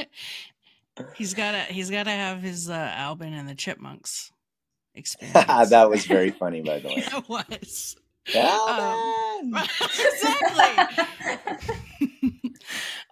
he's 1.15 1.35
gotta 1.35 1.59
he's 1.71 1.91
gotta 1.91 2.09
have 2.09 2.41
his 2.41 2.71
uh, 2.71 2.91
Albin 2.95 3.33
and 3.35 3.47
the 3.47 3.53
Chipmunks 3.53 4.31
experience. 4.95 5.69
that 5.69 5.89
was 5.89 6.05
very 6.05 6.31
funny, 6.31 6.61
by 6.61 6.79
the 6.79 6.87
way. 6.89 7.03
That 7.11 7.29
was. 7.29 7.95
Alvin! 8.33 9.53
Um, 9.53 9.63
exactly. 9.81 10.99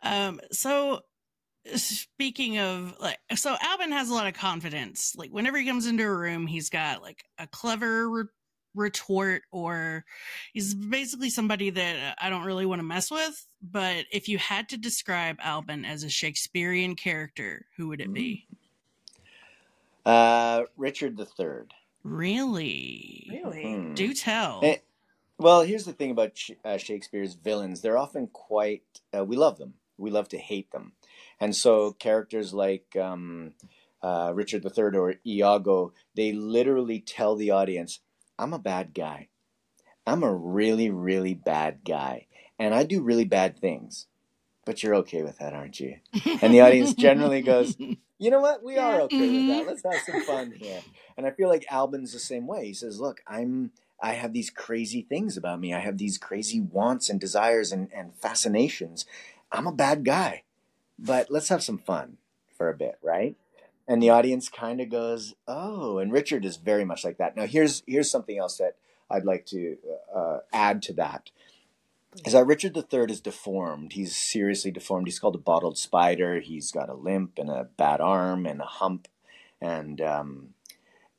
um, 0.01 0.41
so 0.51 1.01
speaking 1.75 2.57
of 2.57 2.95
like 2.99 3.17
so 3.35 3.55
Alban 3.63 3.91
has 3.91 4.09
a 4.09 4.13
lot 4.13 4.27
of 4.27 4.33
confidence. 4.33 5.13
Like 5.15 5.31
whenever 5.31 5.57
he 5.57 5.67
comes 5.67 5.85
into 5.85 6.03
a 6.03 6.13
room, 6.13 6.47
he's 6.47 6.69
got 6.69 7.01
like 7.01 7.23
a 7.37 7.47
clever 7.47 8.09
re- 8.09 8.23
retort 8.75 9.43
or 9.51 10.03
he's 10.53 10.73
basically 10.73 11.29
somebody 11.29 11.69
that 11.69 11.95
uh, 11.95 12.15
I 12.19 12.29
don't 12.29 12.45
really 12.45 12.65
want 12.65 12.79
to 12.79 12.83
mess 12.83 13.11
with, 13.11 13.45
but 13.61 14.05
if 14.11 14.27
you 14.27 14.37
had 14.39 14.69
to 14.69 14.77
describe 14.77 15.37
Alban 15.43 15.85
as 15.85 16.03
a 16.03 16.09
Shakespearean 16.09 16.95
character, 16.95 17.67
who 17.77 17.89
would 17.89 18.01
it 18.01 18.11
be? 18.11 18.47
Mm. 18.51 18.57
Uh, 20.05 20.63
Richard 20.77 21.17
the 21.17 21.25
Third. 21.25 21.73
Really? 22.03 23.27
really? 23.31 23.73
Hmm. 23.73 23.93
Do 23.93 24.13
tell. 24.13 24.59
Eh, 24.63 24.77
Well, 25.37 25.61
here's 25.61 25.85
the 25.85 25.93
thing 25.93 26.11
about 26.11 26.37
Sh- 26.37 26.51
uh, 26.63 26.77
Shakespeare's 26.77 27.33
villains. 27.35 27.81
They're 27.81 27.97
often 27.97 28.27
quite, 28.27 28.83
uh, 29.17 29.23
we 29.23 29.35
love 29.35 29.57
them. 29.57 29.75
We 29.97 30.11
love 30.11 30.27
to 30.29 30.37
hate 30.37 30.71
them. 30.71 30.93
And 31.39 31.55
so 31.55 31.93
characters 31.93 32.53
like 32.53 32.95
um, 32.95 33.53
uh, 34.01 34.31
Richard 34.35 34.65
III 34.65 34.97
or 34.97 35.15
Iago, 35.25 35.93
they 36.15 36.33
literally 36.33 36.99
tell 36.99 37.35
the 37.35 37.51
audience, 37.51 37.99
I'm 38.37 38.53
a 38.53 38.59
bad 38.59 38.93
guy. 38.93 39.29
I'm 40.05 40.23
a 40.23 40.33
really, 40.33 40.89
really 40.89 41.33
bad 41.33 41.79
guy. 41.85 42.27
And 42.59 42.73
I 42.75 42.83
do 42.83 43.01
really 43.01 43.25
bad 43.25 43.57
things. 43.57 44.07
But 44.65 44.81
you're 44.81 44.95
okay 44.95 45.23
with 45.23 45.39
that, 45.39 45.53
aren't 45.53 45.79
you? 45.79 45.97
And 46.41 46.53
the 46.53 46.61
audience 46.61 46.93
generally 46.93 47.41
goes, 47.41 47.75
you 48.17 48.31
know 48.31 48.39
what? 48.39 48.63
We 48.63 48.77
are 48.77 49.01
okay 49.01 49.19
with 49.19 49.47
that. 49.47 49.67
Let's 49.67 49.83
have 49.83 50.03
some 50.05 50.23
fun 50.23 50.53
here. 50.57 50.81
And 51.17 51.25
I 51.25 51.31
feel 51.31 51.49
like 51.49 51.65
Alban's 51.71 52.13
the 52.13 52.19
same 52.19 52.47
way. 52.47 52.67
He 52.67 52.73
says, 52.73 52.99
look, 52.99 53.21
I'm 53.27 53.71
I 54.01 54.13
have 54.13 54.33
these 54.33 54.49
crazy 54.49 55.01
things 55.01 55.37
about 55.37 55.61
me. 55.61 55.73
I 55.73 55.79
have 55.79 55.97
these 55.97 56.17
crazy 56.17 56.59
wants 56.59 57.09
and 57.09 57.19
desires 57.19 57.71
and, 57.71 57.89
and 57.95 58.13
fascinations. 58.15 59.05
I'm 59.51 59.67
a 59.67 59.71
bad 59.71 60.03
guy. 60.03 60.43
But 60.99 61.31
let's 61.31 61.49
have 61.49 61.63
some 61.63 61.77
fun 61.77 62.17
for 62.57 62.69
a 62.69 62.75
bit, 62.75 62.97
right? 63.01 63.35
And 63.87 64.01
the 64.01 64.09
audience 64.09 64.47
kind 64.49 64.79
of 64.79 64.89
goes, 64.89 65.35
"Oh." 65.47 65.97
And 65.97 66.11
Richard 66.11 66.45
is 66.45 66.57
very 66.57 66.85
much 66.85 67.03
like 67.03 67.17
that. 67.17 67.35
Now, 67.35 67.45
here's 67.45 67.83
here's 67.87 68.11
something 68.11 68.37
else 68.37 68.57
that 68.57 68.75
I'd 69.09 69.25
like 69.25 69.45
to 69.47 69.77
uh, 70.13 70.39
add 70.53 70.81
to 70.83 70.93
that 70.93 71.31
is 72.25 72.33
that 72.33 72.45
Richard 72.45 72.77
III 72.77 73.05
is 73.09 73.21
deformed. 73.21 73.93
He's 73.93 74.15
seriously 74.15 74.71
deformed. 74.71 75.07
He's 75.07 75.19
called 75.19 75.35
a 75.35 75.39
bottled 75.39 75.77
spider. 75.77 76.39
He's 76.39 76.71
got 76.71 76.89
a 76.89 76.93
limp 76.93 77.37
and 77.37 77.49
a 77.49 77.69
bad 77.77 78.01
arm 78.01 78.45
and 78.45 78.61
a 78.61 78.65
hump, 78.65 79.07
and 79.61 79.99
um, 80.01 80.49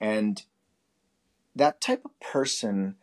and 0.01 0.43
that 1.55 1.81
type 1.81 2.05
of 2.05 2.19
person 2.21 2.97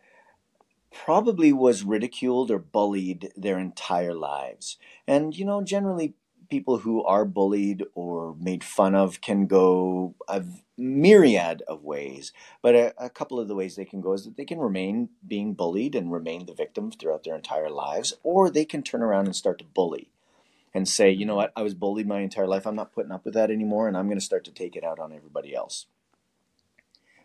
probably 0.92 1.52
was 1.52 1.84
ridiculed 1.84 2.50
or 2.50 2.58
bullied 2.58 3.32
their 3.36 3.58
entire 3.58 4.14
lives. 4.14 4.78
And 5.06 5.36
you 5.36 5.44
know, 5.44 5.62
generally, 5.62 6.14
people 6.50 6.78
who 6.78 7.02
are 7.04 7.24
bullied 7.24 7.84
or 7.94 8.36
made 8.38 8.62
fun 8.62 8.94
of 8.94 9.20
can 9.20 9.46
go 9.46 10.14
a 10.28 10.42
myriad 10.82 11.62
of 11.68 11.84
ways. 11.84 12.32
But 12.60 12.74
a, 12.74 12.94
a 12.98 13.08
couple 13.10 13.38
of 13.38 13.48
the 13.48 13.54
ways 13.54 13.76
they 13.76 13.84
can 13.84 14.00
go 14.00 14.12
is 14.12 14.24
that 14.24 14.36
they 14.36 14.44
can 14.44 14.58
remain 14.58 15.10
being 15.26 15.54
bullied 15.54 15.94
and 15.94 16.12
remain 16.12 16.46
the 16.46 16.54
victim 16.54 16.90
throughout 16.90 17.24
their 17.24 17.36
entire 17.36 17.70
lives, 17.70 18.14
or 18.22 18.50
they 18.50 18.64
can 18.64 18.82
turn 18.82 19.02
around 19.02 19.26
and 19.26 19.36
start 19.36 19.58
to 19.58 19.64
bully. 19.64 20.08
and 20.74 20.88
say, 20.88 21.10
you 21.10 21.26
know 21.26 21.36
what, 21.36 21.52
I 21.54 21.60
was 21.62 21.74
bullied 21.74 22.06
my 22.08 22.20
entire 22.20 22.46
life. 22.46 22.66
I'm 22.66 22.74
not 22.74 22.94
putting 22.94 23.12
up 23.12 23.26
with 23.26 23.34
that 23.34 23.50
anymore, 23.50 23.88
and 23.88 23.96
I'm 23.96 24.06
going 24.06 24.18
to 24.18 24.24
start 24.24 24.42
to 24.44 24.50
take 24.50 24.74
it 24.74 24.82
out 24.82 24.98
on 24.98 25.12
everybody 25.12 25.54
else. 25.54 25.84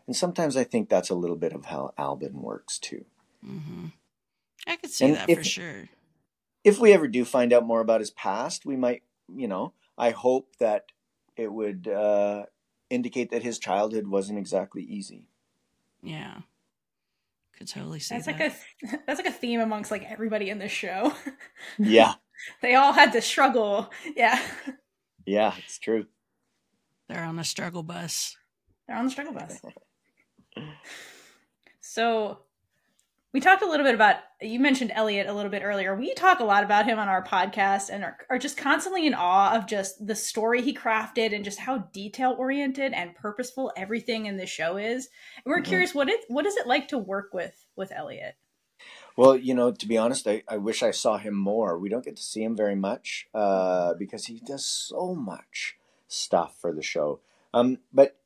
And 0.06 0.16
sometimes 0.16 0.58
I 0.58 0.66
think 0.66 0.90
that's 0.90 1.10
a 1.10 1.16
little 1.16 1.38
bit 1.38 1.54
of 1.54 1.66
how 1.66 1.94
Alban 1.98 2.42
works 2.42 2.78
too. 2.78 3.06
Mm-hmm. 3.46 3.86
I 4.68 4.76
could 4.76 4.90
see 4.92 5.06
And 5.06 5.16
that 5.16 5.30
if- 5.30 5.38
for 5.40 5.44
sure. 5.46 5.90
If 6.64 6.80
we 6.80 6.92
ever 6.92 7.08
do 7.08 7.24
find 7.24 7.54
out 7.54 7.66
more 7.66 7.80
about 7.80 8.02
his 8.02 8.12
past, 8.12 8.66
we 8.66 8.76
might, 8.76 9.04
you 9.34 9.48
know, 9.48 9.72
I 9.98 10.10
hope 10.10 10.58
that 10.60 10.88
it 11.38 11.54
would 11.54 11.88
uh, 11.88 12.48
indicate 12.90 13.32
that 13.32 13.44
his 13.44 13.60
childhood 13.60 14.08
wasn't 14.08 14.40
exactly 14.40 14.84
easy. 14.84 15.28
Yeah. 16.02 16.40
Could 17.58 17.68
totally 17.68 18.00
see 18.00 18.14
That's 18.16 18.28
that. 18.28 18.40
like 18.40 18.52
a 18.52 18.98
that's 19.08 19.20
like 19.20 19.26
a 19.28 19.36
theme 19.36 19.60
amongst 19.62 19.90
like 19.90 20.04
everybody 20.04 20.50
in 20.50 20.60
this 20.60 20.72
show. 20.72 21.14
Yeah, 21.80 22.14
they 22.62 22.76
all 22.76 22.94
had 22.94 23.14
to 23.14 23.22
struggle. 23.22 23.92
Yeah, 24.16 24.40
yeah, 25.26 25.56
it's 25.66 25.80
true. 25.80 26.06
They're 27.10 27.24
on 27.24 27.36
the 27.36 27.44
struggle 27.44 27.82
bus. 27.82 28.38
they're 28.88 28.96
on 28.98 29.06
the 29.06 29.12
struggle 29.12 29.34
bus. 29.34 29.60
So, 31.82 32.40
we 33.34 33.40
talked 33.40 33.62
a 33.62 33.68
little 33.70 33.86
bit 33.86 33.96
about 33.96 34.18
you 34.42 34.60
mentioned 34.60 34.92
Elliot 34.94 35.28
a 35.28 35.34
little 35.34 35.52
bit 35.52 35.64
earlier. 35.64 35.96
We 35.96 36.14
talk 36.14 36.40
a 36.40 36.44
lot 36.46 36.64
about 36.64 36.86
him 36.86 36.98
on 37.00 37.08
our 37.08 37.24
podcast 37.24 37.90
and 37.92 38.04
are, 38.04 38.18
are 38.30 38.38
just 38.40 38.58
constantly 38.58 39.06
in 39.06 39.14
awe 39.14 39.56
of 39.56 39.68
just 39.68 40.06
the 40.06 40.16
story 40.16 40.62
he 40.62 40.74
crafted 40.76 41.36
and 41.36 41.44
just 41.44 41.60
how 41.60 41.80
detail 41.92 42.36
oriented 42.38 42.94
and 42.94 43.16
purposeful 43.16 43.72
everything 43.76 44.26
in 44.28 44.38
this 44.38 44.50
show 44.50 44.78
is. 44.78 45.10
And 45.38 45.46
we're 45.46 45.62
Mhm. 45.62 45.66
curious 45.66 45.94
what 45.96 46.10
it 46.10 46.22
what 46.28 46.46
is 46.46 46.56
it 46.58 46.68
like 46.68 46.88
to 46.90 46.98
work 46.98 47.34
with 47.34 47.66
with 47.76 47.92
Elliot? 47.92 48.36
Well, 49.16 49.36
you 49.36 49.56
know, 49.56 49.72
to 49.72 49.88
be 49.88 49.98
honest, 49.98 50.28
I, 50.28 50.44
I 50.48 50.58
wish 50.58 50.84
I 50.84 50.92
saw 50.92 51.18
him 51.18 51.34
more. 51.34 51.78
We 51.80 51.90
don't 51.90 52.06
get 52.06 52.16
to 52.18 52.22
see 52.24 52.44
him 52.44 52.56
very 52.56 52.76
much 52.76 53.28
uh, 53.34 53.96
because 53.96 54.26
he 54.26 54.40
does 54.46 54.64
so 54.66 55.16
much 55.16 55.76
stuff 56.08 56.56
for 56.62 56.72
the 56.72 56.84
show. 56.84 57.20
Um, 57.54 57.80
but 57.92 58.20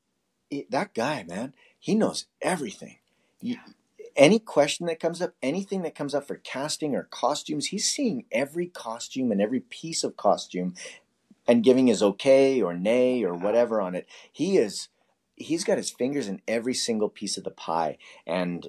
he- 0.49 0.67
that 0.69 0.93
guy, 0.93 1.23
man, 1.23 1.55
he 1.79 1.95
knows 1.95 2.25
everything. 2.41 2.97
You, 3.39 3.55
any 4.15 4.39
question 4.39 4.85
that 4.87 4.99
comes 4.99 5.21
up, 5.21 5.33
anything 5.41 5.81
that 5.83 5.95
comes 5.95 6.13
up 6.13 6.27
for 6.27 6.35
casting 6.35 6.95
or 6.95 7.03
costumes, 7.03 7.67
he's 7.67 7.89
seeing 7.89 8.25
every 8.31 8.67
costume 8.67 9.31
and 9.31 9.41
every 9.41 9.59
piece 9.59 10.03
of 10.03 10.17
costume 10.17 10.73
and 11.47 11.63
giving 11.63 11.87
his 11.87 12.03
okay 12.03 12.61
or 12.61 12.73
nay 12.73 13.23
or 13.23 13.33
whatever 13.33 13.81
on 13.81 13.95
it. 13.95 14.07
He 14.31 14.57
is, 14.57 14.89
he's 15.35 15.63
got 15.63 15.77
his 15.77 15.91
fingers 15.91 16.27
in 16.27 16.41
every 16.47 16.73
single 16.73 17.09
piece 17.09 17.37
of 17.37 17.43
the 17.43 17.51
pie. 17.51 17.97
And 18.25 18.67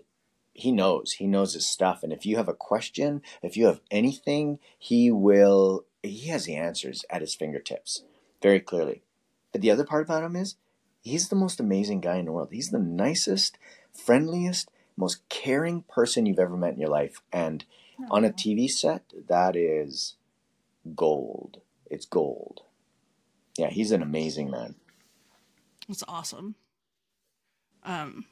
he 0.55 0.71
knows 0.71 1.13
he 1.13 1.27
knows 1.27 1.55
his 1.55 1.67
stuff 1.67 2.03
and 2.03 2.13
if 2.13 2.27
you 2.27 2.37
have 2.37 2.49
a 2.49 2.55
question 2.55 3.23
if 3.43 3.57
you 3.57 3.67
have 3.67 3.81
anything 3.91 4.59
he 4.79 5.11
will 5.11 5.85
he 6.03 6.29
has 6.29 6.45
the 6.45 6.55
answers 6.55 7.05
at 7.11 7.21
his 7.21 7.35
fingertips 7.35 8.05
very 8.43 8.61
clearly 8.61 9.03
but 9.51 9.61
the 9.61 9.71
other 9.71 9.85
part 9.85 10.05
about 10.05 10.23
him 10.23 10.37
is 10.37 10.57
he's 11.01 11.29
the 11.29 11.37
most 11.37 11.59
amazing 11.59 12.01
guy 12.01 12.17
in 12.17 12.27
the 12.27 12.33
world 12.33 12.49
he's 12.53 12.71
the 12.71 12.79
nicest 12.79 13.57
friendliest 13.95 14.71
most 14.97 15.29
caring 15.29 15.83
person 15.83 16.27
you've 16.27 16.39
ever 16.39 16.57
met 16.57 16.75
in 16.75 16.81
your 16.81 16.91
life 16.91 17.21
and 17.33 17.65
on 18.11 18.25
a 18.25 18.31
tv 18.31 18.69
set 18.69 19.03
that 19.29 19.55
is 19.55 20.15
gold 20.97 21.61
it's 21.91 22.07
gold 22.07 22.63
yeah 23.57 23.69
he's 23.69 23.93
an 23.93 24.03
amazing 24.03 24.51
man 24.51 24.75
That's 25.89 26.05
awesome. 26.07 26.55
Um, 27.85 28.25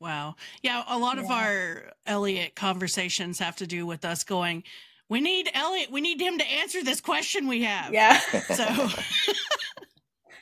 wow. 0.00 0.36
Yeah, 0.62 0.82
a 0.88 0.98
lot 0.98 1.18
of 1.18 1.30
our 1.30 1.92
Elliot 2.06 2.54
conversations 2.54 3.38
have 3.38 3.56
to 3.56 3.66
do 3.66 3.86
with 3.86 4.04
us 4.04 4.24
going, 4.24 4.64
we 5.08 5.20
need 5.20 5.50
Elliot, 5.54 5.90
we 5.90 6.00
need 6.00 6.20
him 6.20 6.38
to 6.38 6.44
answer 6.44 6.82
this 6.82 7.00
question 7.00 7.46
we 7.46 7.62
have. 7.62 7.92
Yeah, 7.92 8.18
So, 8.18 8.64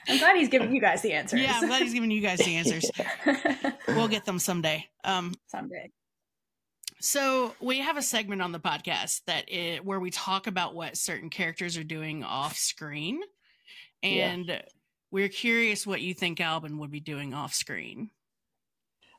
I'm 0.08 0.18
glad 0.18 0.36
he's 0.36 0.48
giving 0.48 0.74
you 0.74 0.80
guys 0.80 1.02
the 1.02 1.12
answers. 1.12 1.40
yeah, 1.40 1.58
I'm 1.60 1.66
glad 1.68 1.82
he's 1.82 1.94
giving 1.94 2.10
you 2.10 2.20
guys 2.20 2.38
the 2.38 2.54
answers. 2.56 2.90
We'll 3.88 4.08
get 4.08 4.24
them 4.24 4.38
someday. 4.38 4.86
Um, 5.04 5.34
someday. 5.46 5.90
So 7.00 7.54
we 7.60 7.78
have 7.80 7.96
a 7.96 8.02
segment 8.02 8.42
on 8.42 8.52
the 8.52 8.58
podcast 8.60 9.22
that 9.26 9.50
it, 9.52 9.84
where 9.84 10.00
we 10.00 10.10
talk 10.10 10.46
about 10.46 10.74
what 10.74 10.96
certain 10.96 11.30
characters 11.30 11.76
are 11.76 11.84
doing 11.84 12.24
off 12.24 12.56
screen, 12.56 13.20
Yeah. 14.02 14.30
and 14.32 14.62
we're 15.10 15.28
curious 15.28 15.86
what 15.86 16.00
you 16.00 16.14
think 16.14 16.40
Albin 16.40 16.78
would 16.78 16.90
be 16.90 17.00
doing 17.00 17.32
off 17.34 17.54
screen. 17.54 18.10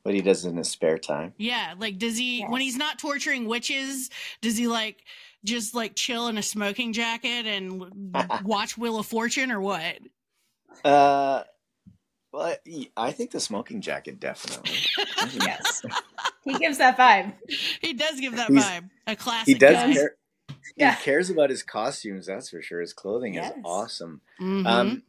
what 0.04 0.16
he 0.16 0.22
does 0.22 0.46
in 0.46 0.56
his 0.58 0.70
spare 0.70 0.98
time 0.98 1.34
Yeah, 1.38 1.74
like 1.78 1.98
does 1.98 2.18
he 2.18 2.44
when 2.46 2.62
he's 2.62 2.78
not 2.78 2.98
torturing 3.00 3.46
witches? 3.48 4.10
Does 4.42 4.58
he 4.58 4.68
like 4.68 5.04
just 5.46 5.76
like 5.76 5.96
chill 5.96 6.28
in 6.30 6.38
a 6.38 6.44
smoking 6.44 6.94
jacket 6.94 7.46
and 7.46 8.14
watch 8.44 8.78
Wheel 8.78 9.00
of 9.00 9.06
Fortune 9.06 9.52
or 9.52 9.60
what? 9.62 9.98
Uh 10.84 11.44
well 12.32 12.56
I- 12.68 12.90
i 12.98 13.12
think 13.12 13.32
the 13.32 13.40
smoking 13.40 13.82
jacket 13.82 14.20
definitely 14.20 14.72
Yes, 15.42 15.82
he 16.46 16.54
gives 16.58 16.78
that 16.78 16.98
vibe. 16.98 17.34
He 17.82 17.94
does 17.94 18.20
give 18.20 18.36
that 18.38 18.50
He's- 18.50 18.64
vibe. 18.66 18.90
A 19.08 19.16
classic. 19.16 19.48
he 19.48 19.54
does 19.56 19.74
guy. 19.76 19.94
care 19.94 20.16
Yeah. 20.76 20.96
he 20.96 21.04
cares 21.04 21.30
about 21.30 21.50
his 21.50 21.64
costumes 21.64 22.28
that's 22.28 22.50
for 22.50 22.62
sure 22.62 22.82
his 22.82 22.94
clothing 22.94 23.34
Yes. 23.36 23.52
is 23.52 23.58
awesome 23.66 24.22
Mhm. 24.40 24.66
um 24.68 25.04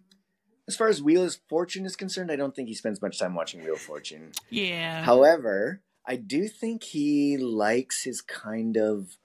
as 0.67 0.77
far 0.77 0.89
as 0.89 1.03
wheel 1.03 1.25
of 1.25 1.37
fortune 1.49 1.85
is 1.87 1.97
concerned 1.97 2.31
i 2.33 2.37
don't 2.37 2.55
think 2.57 2.69
he 2.69 2.75
spends 2.75 3.01
much 3.03 3.19
time 3.19 3.35
watching 3.35 3.63
wheel 3.63 3.75
of 3.75 3.81
fortune 3.81 4.33
yeah. 4.51 5.03
however 5.03 5.83
i 6.07 6.17
do 6.17 6.49
think 6.49 6.83
he 6.85 7.37
likes 7.37 8.05
his 8.05 8.21
kind 8.23 8.77
of 8.77 9.17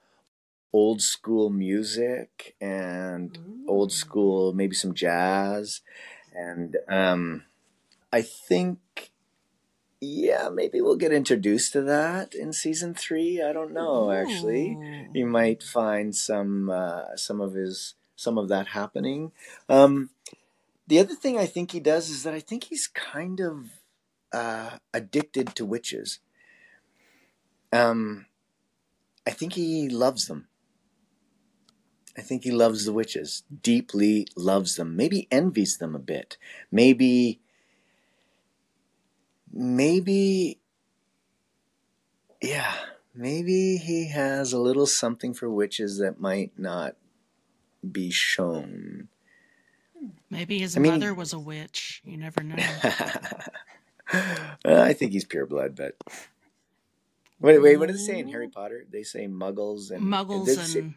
old 0.72 1.00
school 1.00 1.50
music 1.50 2.56
and 2.60 3.38
old 3.68 3.92
school 3.92 4.52
maybe 4.52 4.74
some 4.74 4.92
jazz 4.94 5.80
and 6.34 6.76
um 6.88 7.42
i 8.12 8.20
think 8.22 9.10
yeah 10.00 10.48
maybe 10.52 10.80
we'll 10.80 10.96
get 10.96 11.12
introduced 11.12 11.72
to 11.72 11.80
that 11.80 12.34
in 12.34 12.52
season 12.52 12.94
three 12.94 13.42
i 13.42 13.52
don't 13.52 13.72
know 13.72 14.10
actually 14.10 14.76
you 15.14 15.26
might 15.26 15.62
find 15.62 16.14
some 16.14 16.68
uh, 16.68 17.16
some 17.16 17.40
of 17.40 17.54
his 17.54 17.94
some 18.16 18.38
of 18.38 18.48
that 18.48 18.68
happening. 18.68 19.32
Um, 19.68 20.10
the 20.86 20.98
other 20.98 21.14
thing 21.14 21.38
I 21.38 21.46
think 21.46 21.72
he 21.72 21.80
does 21.80 22.10
is 22.10 22.22
that 22.24 22.34
I 22.34 22.40
think 22.40 22.64
he's 22.64 22.86
kind 22.86 23.40
of 23.40 23.70
uh, 24.32 24.78
addicted 24.92 25.54
to 25.56 25.64
witches. 25.64 26.20
Um, 27.72 28.26
I 29.26 29.30
think 29.30 29.54
he 29.54 29.88
loves 29.88 30.26
them. 30.26 30.48
I 32.16 32.22
think 32.22 32.44
he 32.44 32.50
loves 32.52 32.84
the 32.84 32.92
witches, 32.92 33.42
deeply 33.62 34.26
loves 34.36 34.76
them, 34.76 34.96
maybe 34.96 35.26
envies 35.30 35.78
them 35.78 35.94
a 35.94 35.98
bit. 35.98 36.36
Maybe, 36.70 37.40
maybe, 39.52 40.58
yeah, 42.40 42.74
maybe 43.14 43.78
he 43.78 44.08
has 44.08 44.52
a 44.52 44.58
little 44.60 44.86
something 44.86 45.34
for 45.34 45.50
witches 45.50 45.98
that 45.98 46.20
might 46.20 46.56
not 46.56 46.94
be 47.90 48.10
shown. 48.10 49.08
Maybe 50.30 50.60
his 50.60 50.76
I 50.76 50.80
mean- 50.80 50.92
mother 50.92 51.14
was 51.14 51.32
a 51.32 51.38
witch. 51.38 52.02
You 52.04 52.16
never 52.16 52.42
know. 52.42 52.56
Uh, 54.12 54.82
I 54.82 54.92
think 54.92 55.12
he's 55.12 55.24
pure 55.24 55.46
blood, 55.46 55.74
but 55.74 55.96
wait, 57.40 57.58
wait, 57.58 57.78
what 57.78 57.86
do 57.88 57.94
they 57.94 57.98
say 57.98 58.18
in 58.18 58.28
Harry 58.28 58.48
Potter? 58.48 58.84
They 58.88 59.02
say 59.02 59.26
muggles 59.26 59.90
and 59.90 60.02
Muggles 60.02 60.58
and, 60.58 60.66
say 60.68 60.94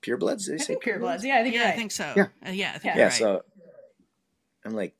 and 0.00 0.02
pure 0.02 0.16
bloods. 0.16 0.46
Did 0.46 0.52
they 0.52 0.56
I 0.56 0.58
say 0.58 0.66
think 0.74 0.82
pure 0.82 0.98
bloods. 0.98 1.24
Yeah, 1.24 1.38
I 1.38 1.42
think 1.42 1.54
yeah, 1.54 1.62
you're 1.62 1.72
I 1.72 1.76
think 1.76 1.92
so. 1.92 2.12
Yeah. 2.16 2.26
Uh, 2.46 2.50
yeah, 2.50 2.72
I 2.74 2.78
think 2.78 2.84
Yeah. 2.84 2.90
Yeah, 2.90 2.96
you're 2.96 3.04
right. 3.06 3.12
so 3.12 3.42
I'm 4.64 4.72
like, 4.74 4.94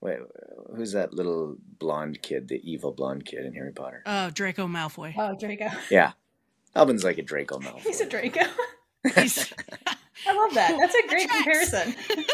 wait, 0.00 0.18
who's 0.76 0.92
that 0.92 1.12
little 1.12 1.56
blonde 1.78 2.22
kid, 2.22 2.48
the 2.48 2.60
evil 2.68 2.92
blonde 2.92 3.24
kid 3.24 3.44
in 3.44 3.54
Harry 3.54 3.72
Potter? 3.72 4.02
Oh, 4.06 4.30
Draco 4.30 4.66
Malfoy. 4.66 5.14
Oh, 5.16 5.36
Draco. 5.38 5.68
Yeah, 5.90 6.12
Alban's 6.76 7.04
like 7.04 7.18
a 7.18 7.22
Draco 7.22 7.58
Malfoy. 7.60 7.80
He's 7.80 8.00
a 8.00 8.06
Draco. 8.08 8.40
He's- 9.14 9.52
I 10.26 10.34
love 10.34 10.52
that. 10.54 10.76
That's 10.78 10.94
a 10.94 11.08
great 11.08 11.28
Tracks. 11.30 11.70
comparison. 11.70 11.94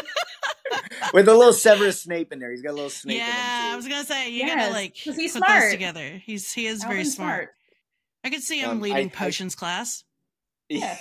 with 1.13 1.27
a 1.29 1.33
little 1.33 1.53
Severus 1.53 2.01
Snape 2.01 2.33
in 2.33 2.39
there. 2.39 2.51
He's 2.51 2.61
got 2.61 2.71
a 2.71 2.73
little 2.73 2.89
Snape 2.89 3.13
in 3.15 3.19
there. 3.19 3.27
yeah, 3.29 3.67
in 3.67 3.73
I 3.73 3.75
was 3.77 3.87
gonna 3.87 4.03
say 4.03 4.29
you 4.29 4.39
Yes, 4.39 4.55
gotta 4.55 4.73
like 4.73 4.93
'cause 5.03 5.15
he's 5.15 5.31
put 5.31 5.43
smart. 5.45 5.61
those 5.61 5.71
together. 5.71 6.21
He's 6.25 6.51
he 6.51 6.67
is 6.67 6.81
very 6.83 6.95
Alban's 6.97 7.15
smart. 7.15 7.49
I 8.25 8.29
could 8.29 8.43
see 8.43 8.59
him 8.59 8.71
Um, 8.71 8.81
leading 8.81 8.97
I- 8.97 9.01
I- 9.03 9.07
potions 9.25 9.55
class. 9.55 10.03
Yeah. 10.67 10.97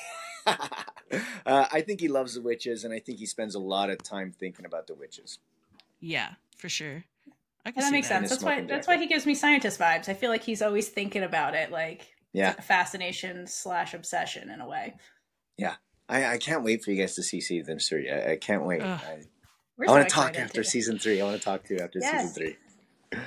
Uh, 0.47 1.67
I 1.73 1.81
think 1.81 2.01
he 2.01 2.09
loves 2.09 2.35
the 2.35 2.41
witches, 2.43 2.85
and 2.85 2.93
I 2.93 2.99
think 2.99 3.19
he 3.19 3.27
spends 3.27 3.55
a 3.55 3.61
lot 3.61 3.91
of 3.91 4.03
time 4.03 4.33
thinking 4.39 4.65
about 4.67 4.87
the 4.87 4.95
witches. 4.95 5.39
Yeah, 6.01 6.31
for 6.57 6.69
sure. 6.69 7.05
I 7.65 7.73
can 7.73 7.83
that 7.83 7.93
makes 7.93 8.09
that. 8.09 8.21
sense. 8.21 8.31
That's 8.31 8.43
why. 8.43 8.53
smoking 8.55 8.69
That's 8.69 8.87
why 8.87 8.97
he 8.97 9.07
gives 9.07 9.27
me 9.27 9.35
scientist 9.35 9.79
vibes. 9.81 10.09
I 10.09 10.15
feel 10.15 10.31
like 10.31 10.43
he's 10.45 10.63
always 10.63 10.89
thinking 10.89 11.23
about 11.25 11.55
it, 11.55 11.71
like 11.73 12.07
Yeah, 12.33 12.53
fascination 12.53 13.47
slash 13.47 13.93
obsession 13.95 14.51
in 14.51 14.61
a 14.61 14.69
way. 14.69 14.95
I, 16.09 16.35
I 16.35 16.39
can't 16.39 16.63
wait 16.63 16.85
for 16.85 16.93
you 16.93 17.01
guys 17.03 17.15
to 17.17 17.23
see 17.23 17.41
season 17.41 17.79
three. 17.79 18.09
I, 18.11 18.33
I 18.33 18.37
can't 18.37 18.65
wait. 18.65 18.81
Ugh. 18.81 19.01
I, 19.05 19.13
I 19.83 19.87
so 19.87 19.93
want 19.93 20.09
to 20.09 20.15
talk 20.15 20.37
after 20.39 20.63
to- 20.63 20.69
season 20.69 20.99
three. 20.99 21.21
I 21.21 21.25
want 21.25 21.37
to 21.37 21.43
talk 21.43 21.65
to 21.65 21.75
you 21.75 21.81
after 21.81 21.99
Yes. 21.99 22.35
season 22.35 22.57
three. 23.11 23.21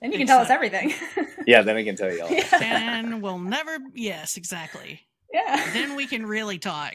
Then 0.00 0.12
you 0.12 0.18
can 0.18 0.26
tell 0.26 0.40
us 0.40 0.50
everything. 0.50 0.92
Yeah, 1.46 1.62
then 1.62 1.76
I 1.76 1.82
can 1.84 1.96
tell 1.96 2.12
you 2.12 2.22
all. 2.22 2.30
yeah. 2.30 2.46
And 3.00 3.22
we'll 3.22 3.38
never 3.38 3.78
yes, 3.94 4.36
exactly. 4.36 5.00
Yeah. 5.32 5.70
Then 5.72 5.96
we 5.96 6.06
can 6.06 6.26
really 6.26 6.58
talk. 6.58 6.94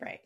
Right. 0.00 0.20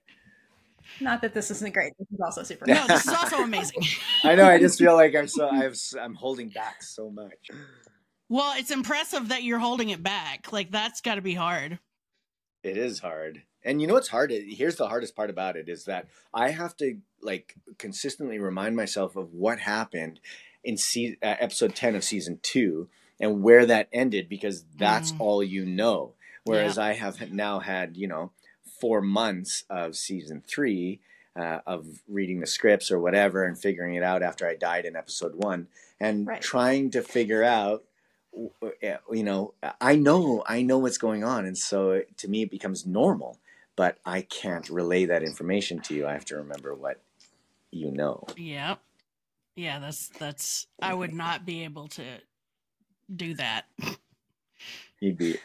Not 1.00 1.22
that 1.22 1.32
this 1.34 1.50
isn't 1.50 1.72
great. 1.72 1.92
This 1.98 2.08
is 2.12 2.20
also 2.20 2.42
super. 2.42 2.66
No, 2.66 2.86
this 2.86 3.06
is 3.06 3.12
also 3.12 3.36
amazing. 3.42 3.82
I 4.24 4.34
know. 4.34 4.44
I 4.46 4.58
just 4.58 4.78
feel 4.78 4.94
like 4.94 5.14
I'm 5.14 5.28
so 5.28 5.48
I've, 5.48 5.76
I'm 6.00 6.14
holding 6.14 6.48
back 6.48 6.82
so 6.82 7.10
much. 7.10 7.48
well, 8.28 8.52
it's 8.56 8.70
impressive 8.70 9.28
that 9.28 9.42
you're 9.42 9.58
holding 9.60 9.90
it 9.90 10.02
back. 10.02 10.52
Like 10.52 10.70
that's 10.70 11.00
got 11.00 11.14
to 11.14 11.22
be 11.22 11.34
hard. 11.34 11.78
It 12.62 12.76
is 12.76 12.98
hard. 12.98 13.42
And 13.64 13.80
you 13.80 13.86
know 13.86 13.94
what's 13.94 14.08
hard? 14.08 14.30
Here's 14.32 14.76
the 14.76 14.88
hardest 14.88 15.14
part 15.16 15.30
about 15.30 15.56
it 15.56 15.68
is 15.68 15.84
that 15.84 16.08
I 16.34 16.50
have 16.50 16.76
to 16.78 16.98
like 17.22 17.54
consistently 17.78 18.38
remind 18.38 18.74
myself 18.76 19.16
of 19.16 19.32
what 19.32 19.58
happened 19.60 20.20
in 20.64 20.76
se- 20.76 21.18
uh, 21.22 21.36
episode 21.38 21.74
10 21.74 21.94
of 21.94 22.04
season 22.04 22.40
2 22.42 22.88
and 23.20 23.42
where 23.42 23.64
that 23.66 23.88
ended 23.92 24.28
because 24.28 24.64
that's 24.76 25.12
Mm. 25.12 25.20
all 25.20 25.42
you 25.42 25.64
know. 25.66 26.14
Whereas 26.44 26.78
I 26.78 26.94
have 26.94 27.32
now 27.32 27.60
had, 27.60 27.96
you 27.96 28.08
know, 28.08 28.32
4 28.80 29.00
months 29.00 29.64
of 29.70 29.96
season 29.96 30.42
3 30.46 31.00
uh, 31.36 31.60
of 31.66 31.86
reading 32.08 32.40
the 32.40 32.46
scripts 32.46 32.90
or 32.90 32.98
whatever 32.98 33.44
and 33.44 33.58
figuring 33.58 33.94
it 33.94 34.02
out 34.02 34.22
after 34.22 34.46
I 34.48 34.56
died 34.56 34.84
in 34.84 34.96
episode 34.96 35.34
1 35.36 35.68
and 36.00 36.26
Right. 36.26 36.42
trying 36.42 36.90
to 36.92 37.02
figure 37.02 37.44
out 37.44 37.84
uh, 38.62 38.96
you 39.12 39.24
know, 39.24 39.54
I 39.80 39.96
know 39.96 40.44
I 40.46 40.62
know 40.62 40.78
what's 40.78 40.98
going 40.98 41.24
on 41.24 41.46
and 41.46 41.58
so 41.58 42.02
to 42.16 42.28
me 42.28 42.42
it 42.42 42.50
becomes 42.50 42.86
normal 42.86 43.38
but 43.76 43.98
I 44.04 44.22
can't 44.22 44.68
relay 44.70 45.06
that 45.06 45.22
information 45.22 45.80
to 45.82 45.94
you. 45.94 46.06
I 46.06 46.12
have 46.12 46.24
to 46.26 46.36
remember 46.36 46.74
what 46.74 47.00
you 47.70 47.90
know. 47.90 48.26
yeah 48.36 48.76
Yeah, 49.56 49.78
that's 49.78 50.08
that's. 50.18 50.66
I 50.80 50.94
would 50.94 51.12
not 51.12 51.44
be 51.44 51.64
able 51.64 51.88
to 51.88 52.04
do 53.14 53.34
that. 53.34 53.66
You'd 55.00 55.18
be 55.18 55.36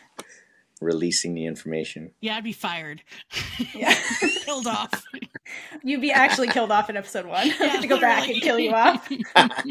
releasing 0.81 1.33
the 1.33 1.45
information. 1.45 2.11
Yeah, 2.21 2.35
I'd 2.37 2.43
be 2.43 2.53
fired. 2.53 3.01
Yeah. 3.73 3.93
Killed 4.43 4.67
off. 4.67 5.03
You'd 5.83 6.01
be 6.01 6.11
actually 6.11 6.47
killed 6.47 6.71
off 6.71 6.89
in 6.89 6.97
episode 6.97 7.25
one. 7.25 7.41
I 7.51 7.55
Yeah, 7.59 7.67
have 7.67 7.81
to 7.81 7.87
go 7.87 7.99
back 7.99 8.27
and 8.29 8.41
kill 8.41 8.59
you 8.59 8.71
off. 8.73 9.09
off. 9.35 9.65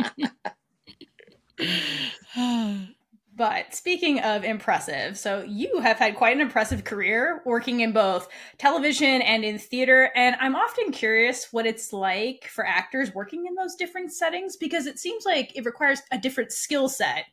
But 3.36 3.74
speaking 3.74 4.20
of 4.20 4.44
impressive, 4.44 5.18
so 5.18 5.42
you 5.42 5.80
have 5.80 5.98
had 5.98 6.14
quite 6.14 6.36
an 6.36 6.40
impressive 6.40 6.84
career 6.84 7.42
working 7.44 7.80
in 7.80 7.90
both 7.92 8.28
television 8.58 9.22
and 9.22 9.44
in 9.44 9.58
theater. 9.58 10.10
And 10.14 10.36
I'm 10.38 10.54
often 10.54 10.92
curious 10.92 11.48
what 11.50 11.66
it's 11.66 11.92
like 11.92 12.44
for 12.46 12.64
actors 12.64 13.12
working 13.12 13.46
in 13.46 13.56
those 13.56 13.74
different 13.74 14.12
settings 14.12 14.56
because 14.56 14.86
it 14.86 15.00
seems 15.00 15.24
like 15.24 15.50
it 15.56 15.64
requires 15.64 16.00
a 16.12 16.18
different 16.18 16.52
skill 16.52 16.88
set. 16.88 17.24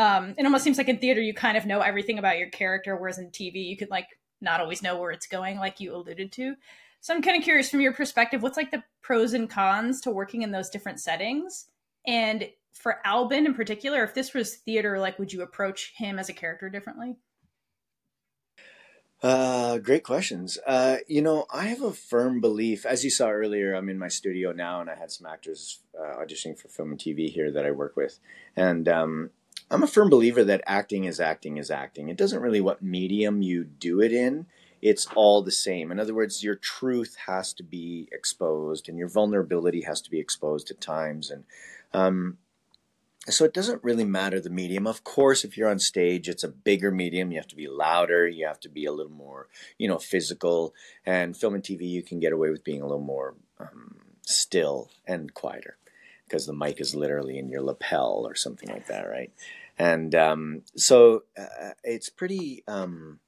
Um, 0.00 0.34
it 0.38 0.46
almost 0.46 0.64
seems 0.64 0.78
like 0.78 0.88
in 0.88 0.96
theater, 0.96 1.20
you 1.20 1.34
kind 1.34 1.58
of 1.58 1.66
know 1.66 1.80
everything 1.80 2.18
about 2.18 2.38
your 2.38 2.48
character, 2.48 2.96
whereas 2.96 3.18
in 3.18 3.26
TV, 3.26 3.66
you 3.66 3.76
could 3.76 3.90
like 3.90 4.06
not 4.40 4.58
always 4.58 4.80
know 4.80 4.98
where 4.98 5.10
it's 5.10 5.26
going, 5.26 5.58
like 5.58 5.78
you 5.78 5.94
alluded 5.94 6.32
to. 6.32 6.54
So 7.02 7.14
I'm 7.14 7.20
kind 7.20 7.36
of 7.36 7.44
curious 7.44 7.68
from 7.68 7.82
your 7.82 7.92
perspective, 7.92 8.42
what's 8.42 8.56
like 8.56 8.70
the 8.70 8.82
pros 9.02 9.34
and 9.34 9.48
cons 9.48 10.00
to 10.02 10.10
working 10.10 10.40
in 10.40 10.52
those 10.52 10.70
different 10.70 11.00
settings? 11.00 11.66
And 12.06 12.48
for 12.72 13.06
Alban 13.06 13.44
in 13.44 13.52
particular, 13.52 14.02
if 14.02 14.14
this 14.14 14.32
was 14.32 14.56
theater, 14.56 14.98
like 14.98 15.18
would 15.18 15.34
you 15.34 15.42
approach 15.42 15.92
him 15.94 16.18
as 16.18 16.30
a 16.30 16.32
character 16.32 16.70
differently? 16.70 17.16
Uh, 19.22 19.76
great 19.76 20.02
questions. 20.02 20.58
Uh, 20.66 20.96
you 21.08 21.20
know, 21.20 21.44
I 21.52 21.66
have 21.66 21.82
a 21.82 21.92
firm 21.92 22.40
belief, 22.40 22.86
as 22.86 23.04
you 23.04 23.10
saw 23.10 23.28
earlier, 23.28 23.74
I'm 23.74 23.90
in 23.90 23.98
my 23.98 24.08
studio 24.08 24.52
now 24.52 24.80
and 24.80 24.88
I 24.88 24.94
had 24.94 25.10
some 25.10 25.26
actors 25.26 25.80
uh, 25.94 26.16
auditioning 26.16 26.58
for 26.58 26.68
film 26.68 26.92
and 26.92 26.98
TV 26.98 27.30
here 27.30 27.50
that 27.50 27.66
I 27.66 27.70
work 27.70 27.96
with. 27.96 28.18
And 28.56 28.88
um, 28.88 29.30
I'm 29.70 29.82
a 29.84 29.88
firm 29.88 30.10
believer 30.10 30.42
that 30.44 30.62
acting 30.66 31.04
is 31.04 31.20
acting 31.20 31.56
is 31.56 31.70
acting. 31.70 32.08
It 32.08 32.16
doesn't 32.16 32.42
really 32.42 32.60
what 32.60 32.82
medium 32.82 33.40
you 33.40 33.62
do 33.64 34.00
it 34.00 34.12
in. 34.12 34.46
It's 34.82 35.06
all 35.14 35.42
the 35.42 35.52
same. 35.52 35.92
In 35.92 36.00
other 36.00 36.14
words, 36.14 36.42
your 36.42 36.56
truth 36.56 37.16
has 37.26 37.52
to 37.54 37.62
be 37.62 38.08
exposed 38.10 38.88
and 38.88 38.98
your 38.98 39.08
vulnerability 39.08 39.82
has 39.82 40.00
to 40.02 40.10
be 40.10 40.18
exposed 40.18 40.70
at 40.70 40.80
times. 40.80 41.30
And 41.30 41.44
um, 41.92 42.38
so 43.28 43.44
it 43.44 43.54
doesn't 43.54 43.84
really 43.84 44.04
matter 44.04 44.40
the 44.40 44.50
medium. 44.50 44.86
Of 44.86 45.04
course, 45.04 45.44
if 45.44 45.56
you're 45.56 45.68
on 45.68 45.78
stage, 45.78 46.28
it's 46.28 46.42
a 46.42 46.48
bigger 46.48 46.90
medium. 46.90 47.30
You 47.30 47.38
have 47.38 47.46
to 47.48 47.56
be 47.56 47.68
louder. 47.68 48.26
You 48.26 48.46
have 48.46 48.60
to 48.60 48.68
be 48.68 48.86
a 48.86 48.92
little 48.92 49.12
more, 49.12 49.48
you 49.78 49.86
know, 49.86 49.98
physical. 49.98 50.74
And 51.04 51.36
film 51.36 51.54
and 51.54 51.62
TV, 51.62 51.82
you 51.82 52.02
can 52.02 52.18
get 52.18 52.32
away 52.32 52.50
with 52.50 52.64
being 52.64 52.80
a 52.80 52.86
little 52.86 53.04
more 53.04 53.36
um, 53.60 53.96
still 54.22 54.90
and 55.06 55.32
quieter 55.34 55.76
because 56.26 56.46
the 56.46 56.52
mic 56.52 56.80
is 56.80 56.94
literally 56.94 57.38
in 57.38 57.48
your 57.48 57.60
lapel 57.60 58.24
or 58.26 58.34
something 58.34 58.68
like 58.68 58.86
that, 58.86 59.08
right? 59.08 59.32
And 59.80 60.14
um, 60.14 60.62
so 60.76 61.24
uh, 61.38 61.72
it's 61.82 62.10
pretty. 62.10 62.62
Um, 62.68 63.20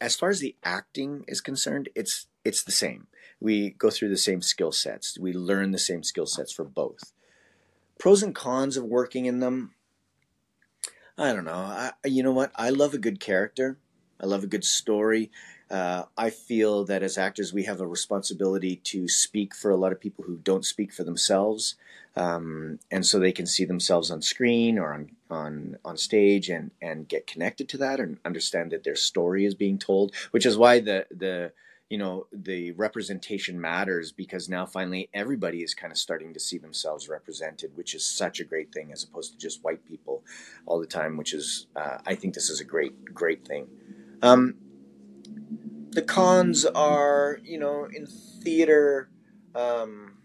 as 0.00 0.16
far 0.16 0.30
as 0.30 0.40
the 0.40 0.56
acting 0.62 1.24
is 1.26 1.40
concerned, 1.40 1.88
it's 1.94 2.26
it's 2.44 2.62
the 2.62 2.72
same. 2.72 3.06
We 3.40 3.70
go 3.70 3.90
through 3.90 4.10
the 4.10 4.16
same 4.16 4.42
skill 4.42 4.72
sets. 4.72 5.18
We 5.18 5.32
learn 5.32 5.72
the 5.72 5.78
same 5.78 6.02
skill 6.02 6.26
sets 6.26 6.52
for 6.52 6.64
both 6.64 7.12
pros 7.98 8.22
and 8.22 8.34
cons 8.34 8.76
of 8.76 8.84
working 8.84 9.26
in 9.26 9.40
them 9.40 9.74
i 11.18 11.32
don't 11.32 11.44
know 11.44 11.52
I, 11.52 11.92
you 12.04 12.22
know 12.22 12.32
what 12.32 12.52
i 12.56 12.70
love 12.70 12.94
a 12.94 12.98
good 12.98 13.20
character 13.20 13.78
i 14.20 14.26
love 14.26 14.44
a 14.44 14.48
good 14.48 14.64
story 14.64 15.30
uh, 15.70 16.04
i 16.16 16.30
feel 16.30 16.84
that 16.84 17.02
as 17.02 17.18
actors 17.18 17.52
we 17.52 17.64
have 17.64 17.80
a 17.80 17.86
responsibility 17.86 18.76
to 18.84 19.08
speak 19.08 19.54
for 19.54 19.70
a 19.70 19.76
lot 19.76 19.92
of 19.92 20.00
people 20.00 20.24
who 20.24 20.36
don't 20.36 20.64
speak 20.64 20.92
for 20.92 21.04
themselves 21.04 21.76
um, 22.16 22.78
and 22.90 23.04
so 23.04 23.18
they 23.18 23.32
can 23.32 23.46
see 23.46 23.64
themselves 23.64 24.10
on 24.10 24.22
screen 24.22 24.78
or 24.78 24.94
on 24.94 25.10
on 25.30 25.76
on 25.84 25.96
stage 25.96 26.48
and 26.48 26.70
and 26.80 27.08
get 27.08 27.26
connected 27.26 27.68
to 27.68 27.78
that 27.78 28.00
and 28.00 28.18
understand 28.24 28.72
that 28.72 28.84
their 28.84 28.96
story 28.96 29.44
is 29.44 29.54
being 29.54 29.78
told 29.78 30.14
which 30.30 30.46
is 30.46 30.56
why 30.56 30.80
the 30.80 31.06
the 31.10 31.52
you 31.88 31.98
know 31.98 32.26
the 32.32 32.72
representation 32.72 33.60
matters 33.60 34.12
because 34.12 34.48
now 34.48 34.66
finally 34.66 35.08
everybody 35.14 35.62
is 35.62 35.74
kind 35.74 35.92
of 35.92 35.98
starting 35.98 36.34
to 36.34 36.40
see 36.40 36.58
themselves 36.58 37.08
represented 37.08 37.70
which 37.76 37.94
is 37.94 38.04
such 38.04 38.40
a 38.40 38.44
great 38.44 38.72
thing 38.72 38.92
as 38.92 39.04
opposed 39.04 39.32
to 39.32 39.38
just 39.38 39.62
white 39.62 39.84
people 39.84 40.24
all 40.66 40.80
the 40.80 40.86
time 40.86 41.16
which 41.16 41.32
is 41.32 41.66
uh, 41.76 41.98
i 42.06 42.14
think 42.14 42.34
this 42.34 42.50
is 42.50 42.60
a 42.60 42.64
great 42.64 42.96
great 43.14 43.46
thing. 43.46 43.66
Um, 44.22 44.54
the 45.90 46.02
cons 46.02 46.64
are 46.64 47.38
you 47.42 47.58
know 47.58 47.86
in 47.86 48.06
theater 48.06 49.10
um, 49.54 50.18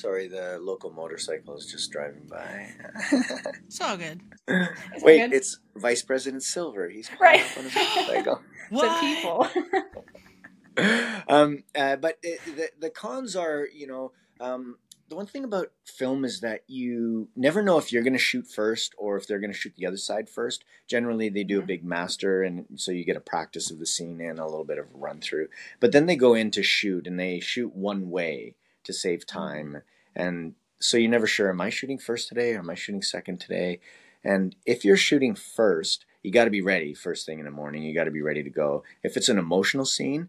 sorry 0.00 0.28
the 0.28 0.58
local 0.60 0.90
motorcycle 0.92 1.56
is 1.56 1.66
just 1.66 1.90
driving 1.90 2.26
by 2.28 2.68
it's 3.66 3.80
all 3.80 3.96
good. 3.96 4.20
Is 4.48 4.66
that 4.68 5.02
wait 5.02 5.18
good? 5.18 5.32
it's 5.34 5.58
vice 5.76 6.02
president 6.02 6.42
silver 6.42 6.88
he's 6.88 7.10
Right. 7.20 7.40
up 7.42 7.58
on 7.58 7.64
his 7.64 7.74
motorcycle 7.74 8.42
the 8.70 8.76
What? 8.76 9.00
people. 9.00 9.48
um, 11.28 11.64
uh, 11.74 11.96
but 11.96 12.18
it, 12.22 12.40
the 12.44 12.68
the 12.78 12.90
cons 12.90 13.34
are, 13.36 13.66
you 13.74 13.86
know, 13.86 14.12
um, 14.40 14.76
the 15.08 15.16
one 15.16 15.26
thing 15.26 15.42
about 15.44 15.72
film 15.84 16.24
is 16.24 16.40
that 16.40 16.60
you 16.68 17.28
never 17.34 17.62
know 17.62 17.78
if 17.78 17.92
you're 17.92 18.04
going 18.04 18.12
to 18.12 18.18
shoot 18.18 18.46
first 18.46 18.94
or 18.96 19.16
if 19.16 19.26
they're 19.26 19.40
going 19.40 19.52
to 19.52 19.58
shoot 19.58 19.74
the 19.76 19.86
other 19.86 19.96
side 19.96 20.28
first. 20.30 20.64
Generally, 20.86 21.30
they 21.30 21.42
do 21.42 21.58
a 21.58 21.62
Mhm. 21.62 21.66
big 21.66 21.84
master, 21.84 22.42
and 22.44 22.66
so 22.76 22.92
you 22.92 23.04
get 23.04 23.16
a 23.16 23.20
practice 23.20 23.70
of 23.72 23.80
the 23.80 23.86
scene 23.86 24.20
and 24.20 24.38
a 24.38 24.44
little 24.46 24.64
bit 24.64 24.78
of 24.78 24.86
a 24.86 24.96
run 24.98 25.20
through. 25.20 25.48
But 25.80 25.90
then 25.92 26.06
they 26.06 26.16
go 26.16 26.34
in 26.34 26.52
to 26.52 26.62
shoot, 26.62 27.06
and 27.08 27.18
they 27.18 27.40
shoot 27.40 27.74
one 27.74 28.08
way 28.08 28.54
to 28.90 28.98
save 28.98 29.26
time, 29.26 29.82
and 30.14 30.54
so 30.80 30.96
you're 30.96 31.10
never 31.10 31.26
sure: 31.26 31.50
am 31.50 31.60
I 31.60 31.70
shooting 31.70 31.98
first 31.98 32.28
today, 32.28 32.54
or 32.54 32.58
am 32.58 32.70
I 32.70 32.74
shooting 32.74 33.02
second 33.02 33.40
today? 33.40 33.80
And 34.22 34.54
if 34.66 34.84
you're 34.84 34.96
shooting 34.96 35.34
first, 35.34 36.04
you 36.22 36.30
got 36.30 36.44
to 36.44 36.50
be 36.50 36.60
ready 36.60 36.92
first 36.92 37.24
thing 37.24 37.38
in 37.38 37.46
the 37.46 37.50
morning. 37.50 37.82
You 37.82 37.94
got 37.94 38.04
to 38.04 38.10
be 38.10 38.22
ready 38.22 38.42
to 38.42 38.50
go. 38.50 38.84
If 39.02 39.16
it's 39.16 39.28
an 39.28 39.38
emotional 39.38 39.84
scene, 39.84 40.28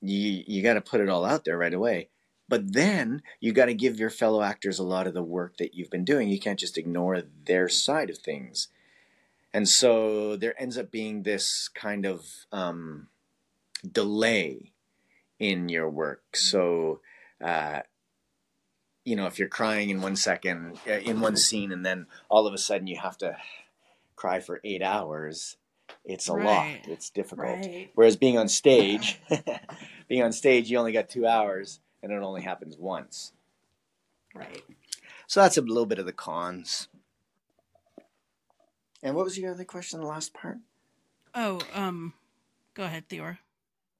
you 0.00 0.44
you 0.46 0.62
got 0.62 0.74
to 0.74 0.80
put 0.80 1.00
it 1.00 1.08
all 1.08 1.24
out 1.24 1.44
there 1.44 1.58
right 1.58 1.74
away. 1.74 2.08
But 2.48 2.74
then 2.74 3.22
you 3.40 3.52
got 3.52 3.66
to 3.66 3.74
give 3.74 3.98
your 3.98 4.10
fellow 4.10 4.42
actors 4.42 4.78
a 4.78 4.84
lot 4.84 5.06
of 5.06 5.14
the 5.14 5.22
work 5.22 5.56
that 5.56 5.74
you've 5.74 5.90
been 5.90 6.04
doing. 6.04 6.28
You 6.28 6.38
can't 6.38 6.58
just 6.58 6.76
ignore 6.76 7.22
their 7.46 7.68
side 7.68 8.10
of 8.10 8.18
things. 8.18 8.68
And 9.54 9.68
so 9.68 10.36
there 10.36 10.60
ends 10.60 10.76
up 10.76 10.90
being 10.90 11.22
this 11.22 11.68
kind 11.68 12.04
of 12.04 12.26
um, 12.52 13.08
delay 13.90 14.72
in 15.38 15.68
your 15.68 15.90
work. 15.90 16.36
So, 16.36 17.00
uh, 17.42 17.80
you 19.04 19.16
know, 19.16 19.26
if 19.26 19.38
you're 19.38 19.48
crying 19.48 19.90
in 19.90 20.00
one 20.00 20.16
second, 20.16 20.78
uh, 20.88 20.92
in 20.92 21.20
one 21.20 21.36
scene, 21.36 21.72
and 21.72 21.84
then 21.84 22.06
all 22.28 22.46
of 22.46 22.54
a 22.54 22.58
sudden 22.58 22.86
you 22.86 22.98
have 22.98 23.18
to 23.18 23.36
cry 24.16 24.40
for 24.40 24.60
eight 24.64 24.82
hours, 24.82 25.56
it's 26.04 26.28
a 26.28 26.32
Right. 26.34 26.44
lot. 26.44 26.66
It's 26.92 27.10
difficult. 27.10 27.48
right. 27.66 27.90
Whereas 27.94 28.16
being 28.16 28.38
on 28.38 28.48
stage, 28.48 29.20
being 30.08 30.22
on 30.22 30.32
stage, 30.32 30.70
you 30.70 30.78
only 30.78 30.92
got 30.92 31.08
two 31.08 31.26
hours, 31.26 31.80
and 32.02 32.12
it 32.12 32.22
only 32.22 32.42
happens 32.42 32.76
once. 32.76 33.32
Right. 34.34 34.62
So 35.26 35.40
that's 35.42 35.56
a 35.58 35.62
little 35.62 35.86
bit 35.86 35.98
of 35.98 36.06
the 36.06 36.12
cons. 36.12 36.88
And 39.02 39.14
what 39.16 39.24
was 39.24 39.38
your 39.38 39.52
other 39.52 39.64
question? 39.64 40.00
The 40.00 40.06
last 40.06 40.32
part. 40.32 40.58
Oh, 41.34 41.60
um, 41.74 42.14
go 42.74 42.84
ahead, 42.84 43.08
Theora. 43.08 43.38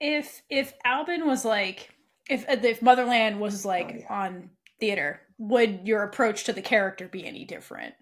If 0.00 0.42
if 0.48 0.74
Alban 0.84 1.26
was 1.26 1.44
like 1.44 1.90
if 2.28 2.44
if 2.48 2.82
Motherland 2.82 3.40
was 3.40 3.64
like 3.64 3.90
Oh, 3.90 3.98
yeah. 3.98 4.06
on 4.26 4.50
theater, 4.82 5.20
would 5.38 5.86
your 5.86 6.02
approach 6.02 6.42
to 6.42 6.52
the 6.52 6.60
character 6.60 7.06
be 7.06 7.24
any 7.24 7.44
different? 7.44 7.94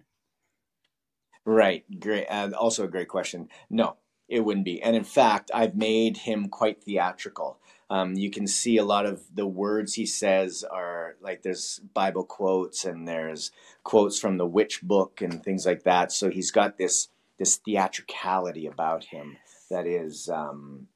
Right. 1.45 1.85
Great. 1.99 2.25
And 2.27 2.55
also 2.55 2.85
a 2.85 2.87
great 2.87 3.07
question. 3.07 3.49
No, 3.69 3.97
it 4.27 4.39
wouldn't 4.39 4.65
be. 4.65 4.81
And 4.81 4.95
in 4.95 5.03
fact, 5.03 5.51
I've 5.53 5.75
made 5.75 6.17
him 6.17 6.49
quite 6.49 6.83
theatrical. 6.83 7.59
Um, 7.91 8.15
you 8.15 8.31
can 8.31 8.47
see 8.47 8.77
a 8.77 8.83
lot 8.83 9.05
of 9.05 9.21
the 9.31 9.45
words 9.45 9.93
he 9.93 10.07
says 10.07 10.63
are 10.63 11.17
like 11.21 11.43
there's 11.43 11.79
Bible 11.93 12.23
quotes 12.23 12.83
and 12.83 13.07
there's 13.07 13.51
quotes 13.83 14.17
from 14.19 14.37
the 14.37 14.47
witch 14.47 14.81
book 14.81 15.21
and 15.21 15.43
things 15.43 15.67
like 15.67 15.83
that. 15.83 16.11
So 16.11 16.31
he's 16.31 16.49
got 16.49 16.79
this 16.79 17.09
this 17.37 17.57
theatricality 17.57 18.65
about 18.65 19.03
him 19.03 19.37
that 19.69 19.85
is 19.85 20.29
um, 20.29 20.87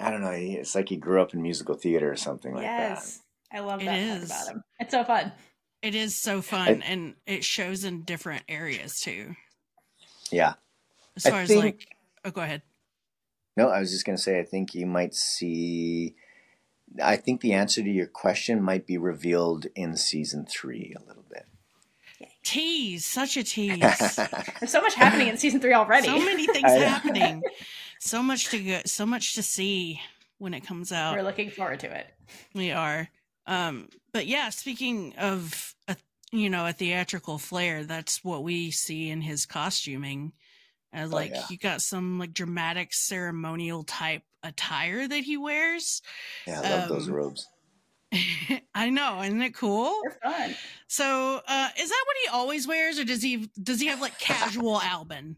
I 0.00 0.10
don't 0.10 0.22
know. 0.22 0.30
It's 0.30 0.74
like 0.74 0.88
he 0.88 0.96
grew 0.96 1.20
up 1.20 1.34
in 1.34 1.42
musical 1.42 1.74
theater 1.74 2.10
or 2.10 2.16
something 2.16 2.54
like 2.54 2.62
yes. 2.62 3.16
that. 3.18 3.22
I 3.52 3.60
love 3.60 3.80
that 3.80 3.86
part 3.86 4.24
about 4.24 4.48
him. 4.48 4.64
It's 4.78 4.92
so 4.92 5.04
fun. 5.04 5.32
It 5.82 5.94
is 5.94 6.14
so 6.14 6.42
fun, 6.42 6.82
I, 6.82 6.86
and 6.86 7.14
it 7.26 7.42
shows 7.44 7.84
in 7.84 8.02
different 8.02 8.42
areas 8.48 9.00
too. 9.00 9.34
Yeah. 10.30 10.54
As 11.16 11.24
far 11.24 11.40
I 11.40 11.42
as 11.42 11.48
think, 11.48 11.64
like, 11.64 11.96
oh, 12.24 12.30
go 12.30 12.42
ahead. 12.42 12.62
No, 13.56 13.68
I 13.68 13.80
was 13.80 13.90
just 13.90 14.04
going 14.04 14.16
to 14.16 14.22
say, 14.22 14.38
I 14.38 14.44
think 14.44 14.74
you 14.74 14.86
might 14.86 15.14
see. 15.14 16.14
I 17.02 17.16
think 17.16 17.40
the 17.40 17.52
answer 17.52 17.82
to 17.82 17.90
your 17.90 18.06
question 18.06 18.62
might 18.62 18.86
be 18.86 18.98
revealed 18.98 19.66
in 19.74 19.96
season 19.96 20.46
three 20.46 20.94
a 20.96 21.06
little 21.06 21.24
bit. 21.28 21.46
Tease, 22.42 23.04
such 23.04 23.36
a 23.36 23.44
tease. 23.44 23.78
There's 23.80 24.70
so 24.70 24.80
much 24.80 24.94
happening 24.94 25.28
in 25.28 25.36
season 25.36 25.60
three 25.60 25.74
already. 25.74 26.06
So 26.06 26.18
many 26.18 26.46
things 26.52 26.70
happening. 26.70 27.42
So 27.98 28.22
much 28.22 28.48
to 28.50 28.62
go, 28.62 28.80
so 28.86 29.06
much 29.06 29.34
to 29.34 29.42
see 29.42 30.00
when 30.38 30.54
it 30.54 30.60
comes 30.60 30.92
out. 30.92 31.16
We're 31.16 31.22
looking 31.22 31.50
forward 31.50 31.80
to 31.80 31.94
it. 31.94 32.06
We 32.54 32.70
are. 32.72 33.08
Um, 33.50 33.88
but 34.12 34.28
yeah, 34.28 34.50
speaking 34.50 35.14
of 35.18 35.74
a 35.88 35.96
you 36.30 36.48
know 36.48 36.66
a 36.66 36.72
theatrical 36.72 37.36
flair, 37.36 37.84
that's 37.84 38.24
what 38.24 38.44
we 38.44 38.70
see 38.70 39.10
in 39.10 39.20
his 39.20 39.44
costuming. 39.44 40.32
Uh, 40.96 41.08
like 41.08 41.32
oh, 41.34 41.38
yeah. 41.38 41.44
you 41.50 41.58
got 41.58 41.82
some 41.82 42.18
like 42.20 42.32
dramatic 42.32 42.94
ceremonial 42.94 43.82
type 43.82 44.22
attire 44.44 45.06
that 45.06 45.24
he 45.24 45.36
wears. 45.36 46.00
Yeah, 46.46 46.60
I 46.60 46.70
love 46.70 46.82
um, 46.84 46.88
those 46.96 47.08
robes. 47.08 47.48
I 48.74 48.90
know, 48.90 49.20
isn't 49.20 49.42
it 49.42 49.54
cool? 49.54 50.00
They're 50.02 50.32
fun. 50.32 50.54
So, 50.86 51.40
uh, 51.46 51.68
is 51.78 51.88
that 51.88 52.04
what 52.06 52.16
he 52.22 52.28
always 52.28 52.68
wears, 52.68 53.00
or 53.00 53.04
does 53.04 53.22
he 53.22 53.50
does 53.60 53.80
he 53.80 53.88
have 53.88 54.00
like 54.00 54.18
casual 54.20 54.80
Alban? 54.80 55.36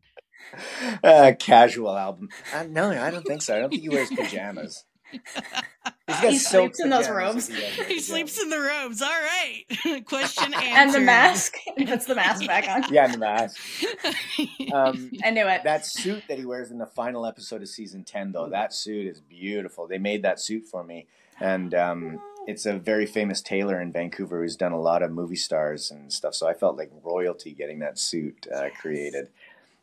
Uh, 1.02 1.32
casual 1.38 1.96
album. 1.96 2.28
Uh, 2.54 2.64
no, 2.64 2.90
I 2.90 3.10
don't 3.10 3.24
think 3.24 3.40
so. 3.40 3.56
I 3.56 3.60
don't 3.60 3.70
think 3.70 3.82
he 3.82 3.88
wears 3.88 4.10
pajamas. 4.16 4.84
he 6.20 6.38
sleeps 6.38 6.80
in 6.80 6.90
those 6.90 7.08
robes. 7.08 7.50
He 7.86 8.00
sleeps 8.00 8.40
in 8.40 8.48
the 8.48 8.58
robes. 8.58 9.02
All 9.02 9.08
right. 9.08 10.04
Question 10.06 10.54
answered. 10.54 10.64
and 10.64 10.94
the 10.94 11.00
mask. 11.00 11.54
He 11.76 11.84
puts 11.84 12.06
the 12.06 12.14
mask 12.14 12.46
back 12.46 12.68
on. 12.68 12.92
Yeah, 12.92 13.04
and 13.04 13.14
the 13.14 13.18
mask. 13.18 13.60
Um, 14.72 15.10
I 15.24 15.30
knew 15.30 15.46
it. 15.46 15.62
That 15.64 15.86
suit 15.86 16.24
that 16.28 16.38
he 16.38 16.44
wears 16.44 16.70
in 16.70 16.78
the 16.78 16.86
final 16.86 17.26
episode 17.26 17.62
of 17.62 17.68
season 17.68 18.04
ten, 18.04 18.32
though, 18.32 18.48
that 18.48 18.72
suit 18.72 19.06
is 19.06 19.20
beautiful. 19.20 19.86
They 19.86 19.98
made 19.98 20.22
that 20.22 20.40
suit 20.40 20.66
for 20.66 20.82
me, 20.84 21.06
and 21.40 21.74
um, 21.74 22.20
it's 22.46 22.66
a 22.66 22.78
very 22.78 23.06
famous 23.06 23.40
tailor 23.40 23.80
in 23.80 23.92
Vancouver 23.92 24.42
who's 24.42 24.56
done 24.56 24.72
a 24.72 24.80
lot 24.80 25.02
of 25.02 25.10
movie 25.12 25.36
stars 25.36 25.90
and 25.90 26.12
stuff. 26.12 26.34
So 26.34 26.48
I 26.48 26.54
felt 26.54 26.76
like 26.76 26.90
royalty 27.02 27.52
getting 27.52 27.80
that 27.80 27.98
suit 27.98 28.46
uh, 28.54 28.68
created. 28.80 29.28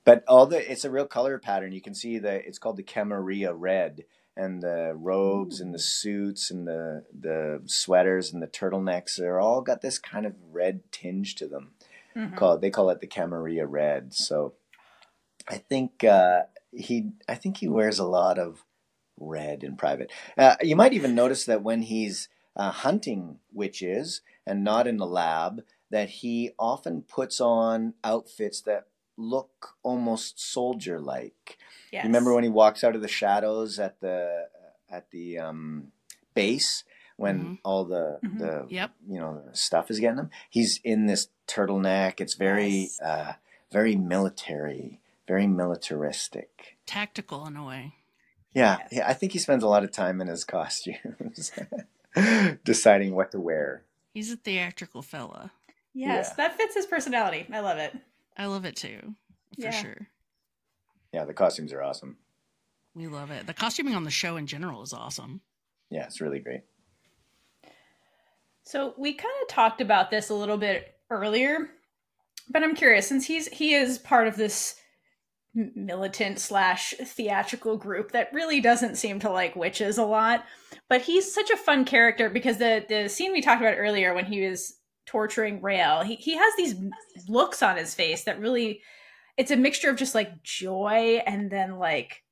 But 0.03 0.23
all 0.27 0.45
the 0.45 0.69
it's 0.71 0.85
a 0.85 0.89
real 0.89 1.05
color 1.05 1.37
pattern. 1.37 1.71
You 1.71 1.81
can 1.81 1.93
see 1.93 2.17
that 2.19 2.45
it's 2.45 2.57
called 2.57 2.77
the 2.77 2.83
Camarilla 2.83 3.53
red 3.53 4.05
and 4.39 4.63
the 4.63 4.93
robes 4.95 5.59
and 5.59 5.73
the 5.73 5.79
suits 5.79 6.49
and 6.49 6.65
the 6.65 7.03
the 7.17 7.61
sweaters 7.65 8.31
and 8.31 8.41
the 8.41 8.47
turtlenecks 8.47 9.17
they're 9.17 9.39
all 9.39 9.61
got 9.61 9.81
this 9.81 9.99
kind 9.99 10.25
of 10.25 10.33
red 10.51 10.81
tinge 10.91 11.35
to 11.35 11.47
them. 11.47 11.71
Mm-hmm. 12.15 12.35
called 12.35 12.61
they 12.61 12.71
call 12.71 12.89
it 12.89 13.01
the 13.01 13.07
camarilla 13.07 13.65
red. 13.65 14.13
So 14.13 14.53
i 15.47 15.57
think 15.57 16.03
uh, 16.03 16.43
he 16.71 17.11
i 17.27 17.35
think 17.35 17.57
he 17.57 17.67
wears 17.67 17.99
a 17.99 18.05
lot 18.05 18.39
of 18.39 18.63
red 19.19 19.63
in 19.63 19.75
private. 19.75 20.11
Uh, 20.37 20.55
you 20.61 20.75
might 20.75 20.93
even 20.93 21.13
notice 21.13 21.45
that 21.45 21.61
when 21.61 21.81
he's 21.83 22.29
uh, 22.55 22.71
hunting 22.71 23.39
witches 23.53 24.21
and 24.45 24.63
not 24.63 24.87
in 24.87 24.97
the 24.97 25.05
lab 25.05 25.63
that 25.91 26.09
he 26.09 26.51
often 26.57 27.01
puts 27.01 27.41
on 27.41 27.93
outfits 28.03 28.61
that 28.61 28.85
look 29.19 29.75
almost 29.83 30.39
soldier 30.39 30.99
like 30.99 31.57
Yes. 31.91 32.05
remember 32.05 32.33
when 32.33 32.43
he 32.43 32.49
walks 32.49 32.83
out 32.83 32.95
of 32.95 33.01
the 33.01 33.07
shadows 33.07 33.79
at 33.79 33.99
the 33.99 34.47
at 34.89 35.09
the 35.11 35.39
um, 35.39 35.91
base 36.33 36.83
when 37.17 37.39
mm-hmm. 37.39 37.53
all 37.63 37.85
the 37.85 38.19
mm-hmm. 38.23 38.37
the 38.37 38.65
yep. 38.69 38.91
you 39.07 39.19
know 39.19 39.41
stuff 39.53 39.89
is 39.91 39.99
getting 39.99 40.19
him? 40.19 40.29
He's 40.49 40.79
in 40.83 41.05
this 41.05 41.29
turtleneck. 41.47 42.21
It's 42.21 42.35
very 42.35 42.69
yes. 42.69 43.01
uh, 43.01 43.33
very 43.71 43.95
military, 43.95 44.99
very 45.27 45.47
militaristic, 45.47 46.77
tactical 46.85 47.45
in 47.45 47.55
a 47.55 47.65
way. 47.65 47.95
Yeah, 48.53 48.77
yes. 48.79 48.89
yeah. 48.91 49.09
I 49.09 49.13
think 49.13 49.33
he 49.33 49.39
spends 49.39 49.63
a 49.63 49.67
lot 49.67 49.83
of 49.83 49.91
time 49.91 50.21
in 50.21 50.27
his 50.27 50.43
costumes, 50.43 51.51
deciding 52.63 53.15
what 53.15 53.31
to 53.31 53.39
wear. 53.39 53.83
He's 54.13 54.31
a 54.31 54.37
theatrical 54.37 55.01
fella. 55.01 55.51
Yes, 55.93 56.29
yeah. 56.29 56.47
that 56.47 56.57
fits 56.57 56.75
his 56.75 56.85
personality. 56.85 57.47
I 57.51 57.59
love 57.59 57.79
it. 57.79 57.95
I 58.39 58.45
love 58.45 58.63
it 58.63 58.77
too, 58.77 59.15
for 59.55 59.61
yeah. 59.61 59.71
sure. 59.71 60.07
Yeah, 61.13 61.25
the 61.25 61.33
costumes 61.33 61.73
are 61.73 61.83
awesome. 61.83 62.17
We 62.95 63.07
love 63.07 63.31
it. 63.31 63.45
The 63.45 63.53
costuming 63.53 63.95
on 63.95 64.05
the 64.05 64.11
show 64.11 64.37
in 64.37 64.47
general 64.47 64.81
is 64.81 64.93
awesome. 64.93 65.41
Yeah, 65.89 66.05
it's 66.05 66.21
really 66.21 66.39
great. 66.39 66.61
So 68.63 68.93
we 68.97 69.13
kind 69.13 69.33
of 69.41 69.49
talked 69.49 69.81
about 69.81 70.09
this 70.09 70.29
a 70.29 70.35
little 70.35 70.57
bit 70.57 70.95
earlier, 71.09 71.69
but 72.49 72.63
I'm 72.63 72.75
curious 72.75 73.07
since 73.07 73.25
he's 73.25 73.47
he 73.47 73.73
is 73.73 73.97
part 73.97 74.27
of 74.27 74.37
this 74.37 74.75
militant 75.53 76.39
slash 76.39 76.93
theatrical 76.93 77.75
group 77.75 78.11
that 78.11 78.31
really 78.31 78.61
doesn't 78.61 78.95
seem 78.95 79.19
to 79.19 79.31
like 79.31 79.55
witches 79.57 79.97
a 79.97 80.05
lot, 80.05 80.45
but 80.87 81.01
he's 81.01 81.33
such 81.33 81.49
a 81.49 81.57
fun 81.57 81.83
character 81.83 82.29
because 82.29 82.57
the 82.57 82.85
the 82.87 83.09
scene 83.09 83.33
we 83.33 83.41
talked 83.41 83.61
about 83.61 83.77
earlier 83.77 84.13
when 84.13 84.25
he 84.25 84.47
was 84.47 84.78
torturing 85.09 85.59
Raelle. 85.59 86.03
he 86.05 86.15
he 86.15 86.37
has 86.37 86.53
these 86.55 86.75
looks 87.27 87.63
on 87.63 87.77
his 87.77 87.95
face 87.95 88.25
that 88.25 88.39
really 88.39 88.81
it's 89.37 89.49
a 89.49 89.57
mixture 89.57 89.89
of 89.89 89.97
just 89.97 90.13
like 90.13 90.43
joy 90.43 91.21
and 91.25 91.49
then 91.49 91.79
like 91.79 92.23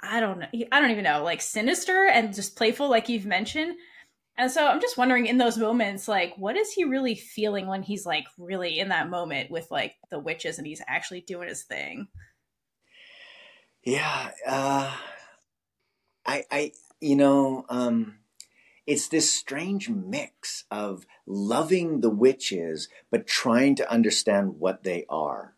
I 0.00 0.20
don't 0.20 0.40
know, 0.40 0.46
I 0.72 0.80
don't 0.80 0.90
even 0.90 1.04
know, 1.04 1.22
like 1.22 1.40
sinister 1.40 2.06
and 2.06 2.34
just 2.34 2.56
playful, 2.56 2.90
like 2.90 3.08
you've 3.08 3.26
mentioned. 3.26 3.76
And 4.36 4.50
so 4.50 4.66
I'm 4.66 4.80
just 4.80 4.98
wondering 4.98 5.26
in 5.26 5.38
those 5.38 5.58
moments, 5.58 6.08
like, 6.08 6.34
what 6.36 6.56
is 6.56 6.72
he 6.72 6.84
really 6.84 7.14
feeling 7.14 7.66
when 7.66 7.82
he's 7.82 8.04
like 8.04 8.24
really 8.36 8.78
in 8.78 8.88
that 8.88 9.10
moment 9.10 9.50
with 9.50 9.70
like 9.70 9.94
the 10.10 10.18
witches 10.18 10.58
and 10.58 10.66
he's 10.66 10.82
actually 10.88 11.20
doing 11.20 11.48
his 11.48 11.62
thing? 11.62 12.08
Yeah, 13.84 14.30
uh, 14.46 14.92
I, 16.26 16.44
I, 16.50 16.72
you 17.00 17.14
know, 17.14 17.64
um, 17.68 18.16
it's 18.92 19.08
this 19.08 19.32
strange 19.32 19.88
mix 19.88 20.64
of 20.70 21.06
loving 21.26 22.02
the 22.02 22.10
witches 22.10 22.90
but 23.10 23.26
trying 23.26 23.74
to 23.74 23.90
understand 23.90 24.56
what 24.58 24.84
they 24.84 25.06
are. 25.08 25.54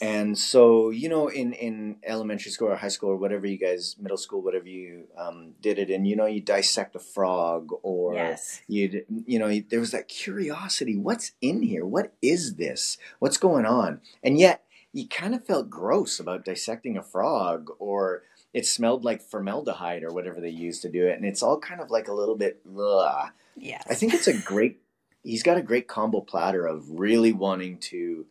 And 0.00 0.36
so, 0.38 0.88
you 0.88 1.10
know, 1.10 1.28
in, 1.28 1.52
in 1.52 1.96
elementary 2.04 2.50
school 2.50 2.68
or 2.68 2.76
high 2.76 2.88
school 2.88 3.10
or 3.10 3.16
whatever 3.16 3.46
you 3.46 3.58
guys, 3.58 3.96
middle 4.00 4.16
school, 4.16 4.40
whatever 4.40 4.66
you 4.66 5.04
um, 5.18 5.52
did 5.60 5.78
it 5.78 5.90
in, 5.90 6.06
you 6.06 6.16
know, 6.16 6.24
you 6.24 6.40
dissect 6.40 6.96
a 6.96 6.98
frog 6.98 7.68
or 7.82 8.14
yes. 8.14 8.62
you'd, 8.66 9.04
you 9.26 9.38
know, 9.38 9.60
there 9.68 9.78
was 9.78 9.90
that 9.90 10.08
curiosity. 10.08 10.96
What's 10.96 11.32
in 11.42 11.60
here? 11.60 11.84
What 11.84 12.14
is 12.22 12.56
this? 12.56 12.96
What's 13.18 13.36
going 13.36 13.66
on? 13.66 14.00
And 14.22 14.38
yet 14.38 14.64
you 14.94 15.06
kind 15.06 15.34
of 15.34 15.44
felt 15.44 15.68
gross 15.68 16.18
about 16.18 16.46
dissecting 16.46 16.96
a 16.96 17.02
frog 17.02 17.68
or 17.78 18.22
it 18.54 18.64
smelled 18.64 19.04
like 19.04 19.20
formaldehyde 19.20 20.04
or 20.04 20.12
whatever 20.12 20.40
they 20.40 20.48
used 20.48 20.82
to 20.82 20.88
do 20.88 21.08
it. 21.08 21.16
And 21.16 21.26
it's 21.26 21.42
all 21.42 21.58
kind 21.58 21.80
of 21.80 21.90
like 21.90 22.06
a 22.06 22.14
little 22.14 22.36
bit, 22.36 22.60
ugh. 22.78 23.30
Yes. 23.56 23.84
I 23.90 23.94
think 23.94 24.14
it's 24.14 24.28
a 24.28 24.32
great, 24.32 24.80
he's 25.24 25.42
got 25.42 25.56
a 25.56 25.62
great 25.62 25.88
combo 25.88 26.20
platter 26.20 26.64
of 26.64 26.88
really 26.88 27.32
wanting 27.32 27.78
to 27.78 28.26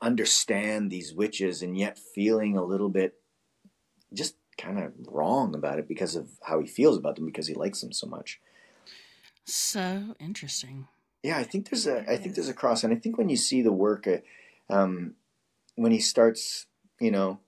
understand 0.00 0.90
these 0.90 1.14
witches 1.14 1.62
and 1.62 1.76
yet 1.76 1.98
feeling 1.98 2.56
a 2.56 2.62
little 2.62 2.90
bit 2.90 3.14
just 4.12 4.36
kind 4.58 4.78
of 4.78 4.92
wrong 5.08 5.54
about 5.54 5.78
it 5.78 5.88
because 5.88 6.14
of 6.14 6.28
how 6.42 6.60
he 6.60 6.66
feels 6.66 6.98
about 6.98 7.16
them 7.16 7.26
because 7.26 7.46
he 7.46 7.54
likes 7.54 7.80
them 7.80 7.92
so 7.92 8.06
much. 8.06 8.40
So 9.46 10.14
interesting. 10.20 10.86
Yeah, 11.22 11.38
I 11.38 11.44
think 11.44 11.70
there's 11.70 11.86
a 11.86 12.10
I 12.10 12.16
think 12.18 12.34
there's 12.34 12.48
a 12.48 12.54
cross, 12.54 12.84
and 12.84 12.92
I 12.92 12.96
think 12.96 13.16
when 13.16 13.30
you 13.30 13.36
see 13.36 13.62
the 13.62 13.72
work, 13.72 14.06
uh, 14.06 14.18
um, 14.72 15.14
when 15.74 15.90
he 15.90 15.98
starts, 15.98 16.66
you 17.00 17.10
know, 17.10 17.40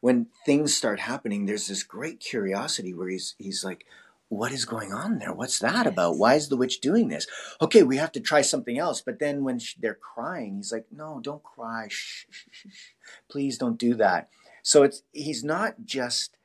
when 0.00 0.26
things 0.44 0.76
start 0.76 1.00
happening, 1.00 1.46
there's 1.46 1.68
this 1.68 1.82
great 1.82 2.20
curiosity 2.20 2.94
where 2.94 3.08
he's 3.08 3.34
he's 3.38 3.64
like, 3.64 3.84
what 4.28 4.52
is 4.52 4.64
going 4.64 4.92
on 4.92 5.18
there? 5.18 5.32
What's 5.32 5.58
that 5.60 5.86
about? 5.86 6.18
Why 6.18 6.34
is 6.34 6.48
the 6.48 6.56
witch 6.56 6.80
doing 6.80 7.08
this? 7.08 7.26
Okay, 7.60 7.82
we 7.82 7.96
have 7.96 8.12
to 8.12 8.20
try 8.20 8.42
something 8.42 8.78
else. 8.78 9.00
But 9.00 9.18
then 9.18 9.42
when 9.42 9.60
they're 9.78 9.94
crying, 9.94 10.56
he's 10.56 10.72
like, 10.72 10.86
no, 10.92 11.20
don't 11.22 11.42
cry. 11.42 11.88
Shh, 11.88 12.26
shh, 12.30 12.44
shh, 12.50 12.66
shh. 12.68 12.90
Please 13.30 13.56
don't 13.56 13.78
do 13.78 13.94
that. 13.94 14.28
So 14.62 14.82
it's 14.82 15.02
he's 15.12 15.42
not 15.42 15.84
just 15.84 16.36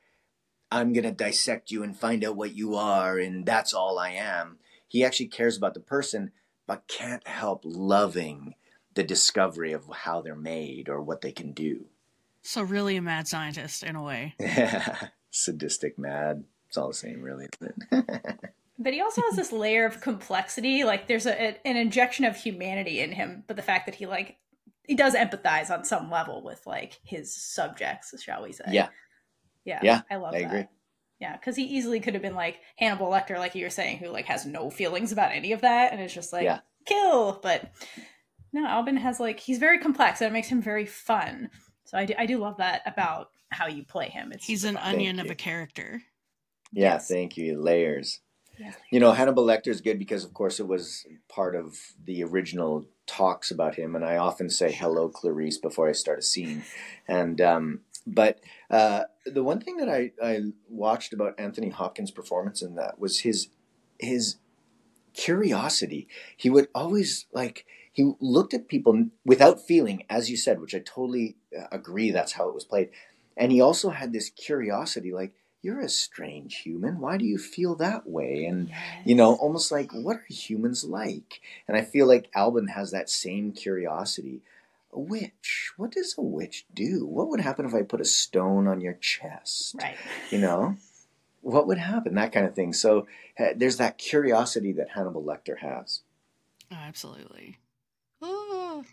I'm 0.70 0.92
going 0.92 1.04
to 1.04 1.12
dissect 1.12 1.70
you 1.70 1.82
and 1.82 1.96
find 1.96 2.24
out 2.24 2.36
what 2.36 2.54
you 2.54 2.74
are 2.74 3.18
and 3.18 3.44
that's 3.44 3.74
all 3.74 3.98
I 3.98 4.10
am. 4.10 4.58
He 4.88 5.04
actually 5.04 5.28
cares 5.28 5.56
about 5.56 5.74
the 5.74 5.80
person 5.80 6.32
but 6.66 6.88
can't 6.88 7.26
help 7.28 7.62
loving 7.64 8.54
the 8.94 9.02
discovery 9.02 9.72
of 9.72 9.84
how 9.92 10.22
they're 10.22 10.34
made 10.34 10.88
or 10.88 11.02
what 11.02 11.20
they 11.20 11.32
can 11.32 11.52
do. 11.52 11.86
So 12.44 12.62
really 12.62 12.96
a 12.96 13.02
mad 13.02 13.26
scientist 13.26 13.82
in 13.82 13.96
a 13.96 14.02
way. 14.02 14.34
Yeah. 14.40 15.08
Sadistic, 15.30 15.98
mad. 15.98 16.44
It's 16.68 16.76
all 16.76 16.88
the 16.88 16.94
same, 16.94 17.20
really, 17.22 17.48
isn't 17.60 17.74
it? 17.90 18.40
But 18.78 18.92
he 18.92 19.00
also 19.00 19.22
has 19.22 19.36
this 19.36 19.52
layer 19.52 19.86
of 19.86 20.00
complexity. 20.00 20.82
Like 20.84 21.06
there's 21.06 21.26
a, 21.26 21.40
an 21.66 21.76
injection 21.76 22.24
of 22.24 22.36
humanity 22.36 22.98
in 23.00 23.12
him, 23.12 23.44
but 23.46 23.54
the 23.54 23.62
fact 23.62 23.86
that 23.86 23.94
he 23.94 24.06
like 24.06 24.36
he 24.84 24.96
does 24.96 25.14
empathize 25.14 25.70
on 25.70 25.84
some 25.84 26.10
level 26.10 26.42
with 26.42 26.66
like 26.66 26.98
his 27.04 27.32
subjects, 27.34 28.20
shall 28.20 28.42
we 28.42 28.50
say? 28.52 28.64
yeah, 28.70 28.88
yeah, 29.64 29.78
yeah, 29.82 30.00
I 30.10 30.16
love 30.16 30.34
I 30.34 30.40
that. 30.40 30.46
agree. 30.46 30.66
Yeah, 31.20 31.36
because 31.36 31.54
he 31.54 31.62
easily 31.62 32.00
could 32.00 32.14
have 32.14 32.22
been 32.22 32.34
like 32.34 32.58
Hannibal 32.76 33.06
Lecter, 33.08 33.38
like 33.38 33.54
you 33.54 33.64
were 33.64 33.70
saying, 33.70 33.98
who 33.98 34.08
like 34.08 34.26
has 34.26 34.44
no 34.44 34.70
feelings 34.70 35.12
about 35.12 35.30
any 35.30 35.52
of 35.52 35.60
that, 35.60 35.92
and 35.92 36.00
it's 36.00 36.12
just 36.12 36.32
like 36.32 36.42
Yeah. 36.42 36.58
kill. 36.84 37.38
But 37.42 37.70
no, 38.52 38.66
Alban 38.66 38.96
has 38.96 39.20
like 39.20 39.38
he's 39.38 39.58
very 39.58 39.78
complex, 39.78 40.20
and 40.20 40.28
it 40.28 40.32
makes 40.32 40.48
him 40.48 40.60
very 40.60 40.84
fun. 40.84 41.48
So 41.94 41.98
I 42.00 42.06
do, 42.06 42.14
I 42.18 42.26
do 42.26 42.38
love 42.38 42.56
that 42.56 42.82
about 42.86 43.30
how 43.50 43.68
you 43.68 43.84
play 43.84 44.08
him. 44.08 44.32
It's 44.32 44.44
He's 44.44 44.64
an 44.64 44.74
fun. 44.74 44.94
onion 44.94 45.16
Thank 45.16 45.20
of 45.20 45.26
you. 45.26 45.32
a 45.32 45.36
character. 45.36 46.02
Yeah, 46.72 46.94
Yes. 46.94 47.06
thank 47.08 47.36
you. 47.36 47.60
Layers. 47.62 48.20
Yeah. 48.58 48.72
You 48.90 48.98
know, 48.98 49.12
Hannibal 49.12 49.46
Lecter 49.46 49.68
is 49.68 49.80
good 49.80 50.00
because, 50.00 50.24
of 50.24 50.34
course, 50.34 50.58
it 50.58 50.66
was 50.66 51.06
part 51.28 51.54
of 51.54 51.78
the 52.04 52.24
original 52.24 52.86
talks 53.06 53.52
about 53.52 53.76
him, 53.76 53.94
and 53.94 54.04
I 54.04 54.16
often 54.16 54.48
say 54.50 54.72
"Hello, 54.72 55.08
Clarice" 55.08 55.58
before 55.58 55.88
I 55.88 55.92
start 55.92 56.18
a 56.18 56.22
scene. 56.22 56.62
And 57.06 57.40
um, 57.40 57.80
but 58.06 58.40
uh, 58.70 59.04
the 59.26 59.42
one 59.44 59.60
thing 59.60 59.76
that 59.78 59.88
I, 59.88 60.12
I 60.22 60.40
watched 60.68 61.12
about 61.12 61.38
Anthony 61.38 61.68
Hopkins' 61.68 62.10
performance 62.12 62.60
in 62.62 62.74
that 62.76 62.98
was 62.98 63.20
his 63.20 63.48
his 64.00 64.36
curiosity. 65.14 66.08
He 66.36 66.50
would 66.50 66.68
always 66.74 67.26
like 67.32 67.66
he 67.94 68.12
looked 68.20 68.52
at 68.52 68.68
people 68.68 69.06
without 69.24 69.60
feeling, 69.60 70.04
as 70.10 70.28
you 70.28 70.36
said, 70.36 70.60
which 70.60 70.74
I 70.74 70.80
totally 70.80 71.36
uh, 71.58 71.68
agree. 71.72 72.10
That's 72.10 72.32
how 72.32 72.48
it 72.48 72.54
was 72.54 72.64
played, 72.64 72.90
and 73.36 73.50
he 73.50 73.60
also 73.60 73.90
had 73.90 74.12
this 74.12 74.28
curiosity, 74.28 75.12
like 75.12 75.32
you're 75.62 75.80
a 75.80 75.88
strange 75.88 76.56
human. 76.56 77.00
Why 77.00 77.16
do 77.16 77.24
you 77.24 77.38
feel 77.38 77.74
that 77.76 78.06
way? 78.06 78.44
And 78.44 78.70
you 79.06 79.14
know, 79.14 79.34
almost 79.36 79.72
like 79.72 79.92
what 79.92 80.16
are 80.16 80.26
humans 80.28 80.84
like? 80.84 81.40
And 81.66 81.76
I 81.76 81.82
feel 81.82 82.06
like 82.06 82.30
Alban 82.34 82.68
has 82.68 82.90
that 82.90 83.08
same 83.08 83.52
curiosity. 83.52 84.42
A 84.92 85.00
witch. 85.00 85.72
What 85.76 85.92
does 85.92 86.14
a 86.18 86.22
witch 86.22 86.66
do? 86.74 87.06
What 87.06 87.28
would 87.28 87.40
happen 87.40 87.64
if 87.64 87.74
I 87.74 87.82
put 87.82 88.00
a 88.00 88.04
stone 88.04 88.68
on 88.68 88.80
your 88.80 88.92
chest? 88.94 89.76
right. 89.80 89.96
You 90.30 90.38
know, 90.38 90.76
what 91.40 91.66
would 91.66 91.78
happen? 91.78 92.14
That 92.14 92.32
kind 92.32 92.46
of 92.46 92.54
thing. 92.54 92.72
So 92.72 93.06
uh, 93.38 93.54
there's 93.56 93.78
that 93.78 93.98
curiosity 93.98 94.72
that 94.72 94.90
Hannibal 94.90 95.22
Lecter 95.22 95.58
has. 95.58 96.02
Oh, 96.70 96.76
absolutely. 96.76 97.58
Oh, 98.22 98.84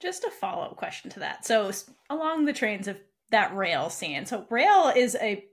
Just 0.00 0.24
a 0.24 0.30
follow 0.30 0.64
up 0.64 0.76
question 0.76 1.10
to 1.10 1.20
that. 1.20 1.44
So 1.44 1.72
along 2.08 2.44
the 2.44 2.52
trains 2.52 2.88
of 2.88 3.00
that 3.30 3.52
Raelle 3.54 3.90
scene, 3.90 4.26
so 4.26 4.46
Raelle 4.50 4.96
is 4.96 5.16
a 5.20 5.44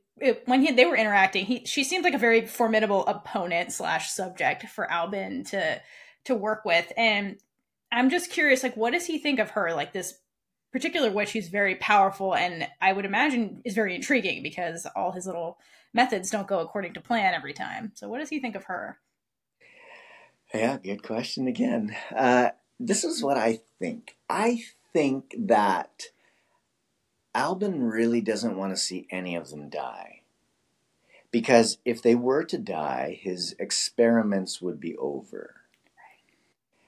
when 0.46 0.62
he, 0.62 0.72
they 0.72 0.86
were 0.86 0.96
interacting, 0.96 1.46
he 1.46 1.66
she 1.66 1.84
seemed 1.84 2.06
like 2.06 2.14
a 2.14 2.20
very 2.20 2.46
formidable 2.46 3.06
opponent 3.06 3.74
slash 3.74 4.12
subject 4.12 4.68
for 4.68 4.90
Alban 4.90 5.44
to 5.46 5.82
to 6.26 6.36
work 6.36 6.64
with, 6.66 6.92
and 6.98 7.38
I'm 7.92 8.10
just 8.10 8.32
curious, 8.32 8.64
like, 8.64 8.76
what 8.76 8.92
does 8.92 9.06
he 9.06 9.20
think 9.20 9.40
of 9.40 9.52
her? 9.52 9.74
Like 9.74 9.94
this 9.94 10.16
particular 10.72 11.12
witch, 11.12 11.30
she's 11.30 11.50
very 11.50 11.76
powerful, 11.76 12.36
and 12.36 12.68
I 12.82 12.94
would 12.94 13.06
imagine 13.06 13.62
is 13.66 13.74
very 13.74 13.96
intriguing 13.96 14.44
because 14.44 14.88
all 14.96 15.12
his 15.12 15.26
little 15.26 15.58
methods 15.94 16.30
don't 16.30 16.48
go 16.48 16.60
according 16.60 16.94
to 16.94 17.02
plan 17.02 17.34
every 17.34 17.54
time. 17.54 17.92
So, 17.96 18.08
what 18.08 18.20
does 18.20 18.30
he 18.30 18.40
think 18.40 18.56
of 18.56 18.66
her? 18.66 19.00
Yeah, 20.54 20.78
good 20.78 21.04
question 21.04 21.48
again. 21.48 21.96
Uh, 22.16 22.50
this 22.80 23.04
is 23.04 23.24
what 23.24 23.38
I 23.38 23.60
think. 23.80 24.16
I 24.30 24.64
think 24.94 25.36
that 25.38 26.04
Alban 27.34 27.84
really 27.84 28.22
doesn't 28.22 28.58
want 28.58 28.74
to 28.74 28.82
see 28.82 29.08
any 29.10 29.36
of 29.36 29.50
them 29.50 29.70
die. 29.70 30.22
Because 31.32 31.80
if 31.84 32.02
they 32.02 32.16
were 32.16 32.46
to 32.46 32.58
die, 32.58 33.20
his 33.22 33.56
experiments 33.60 34.62
would 34.62 34.80
be 34.80 34.96
over. 34.98 35.56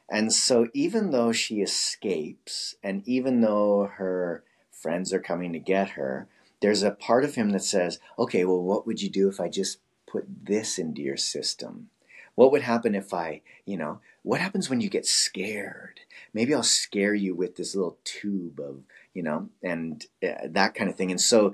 And 0.10 0.32
so, 0.32 0.70
even 0.74 1.12
though 1.12 1.34
she 1.34 1.62
escapes, 1.62 2.76
and 2.82 3.06
even 3.06 3.42
though 3.42 3.92
her 3.96 4.46
friends 4.72 5.12
are 5.12 5.20
coming 5.20 5.52
to 5.52 5.60
get 5.60 5.92
her, 5.92 6.30
there's 6.62 6.82
a 6.82 6.92
part 6.92 7.26
of 7.26 7.36
him 7.36 7.50
that 7.50 7.64
says, 7.64 8.00
okay, 8.18 8.46
well, 8.46 8.62
what 8.62 8.88
would 8.88 9.02
you 9.02 9.10
do 9.10 9.28
if 9.28 9.42
I 9.42 9.50
just 9.50 9.80
put 10.06 10.26
this 10.46 10.80
into 10.80 11.02
your 11.02 11.18
system? 11.18 11.90
What 12.36 12.52
would 12.52 12.62
happen 12.62 12.96
if 12.96 13.14
I, 13.14 13.42
you 13.66 13.78
know, 13.78 14.00
what 14.28 14.42
happens 14.42 14.70
when 14.70 14.82
you 14.82 14.90
get 14.90 15.06
scared? 15.06 16.02
Maybe 16.34 16.54
I'll 16.54 16.62
scare 16.62 17.14
you 17.14 17.34
with 17.34 17.56
this 17.56 17.74
little 17.74 17.98
tube 18.04 18.60
of, 18.60 18.84
you 19.14 19.24
know, 19.24 19.48
and 19.64 20.06
uh, 20.22 20.48
that 20.50 20.76
kind 20.76 20.90
of 20.90 20.98
thing. 20.98 21.12
And 21.12 21.22
so 21.22 21.54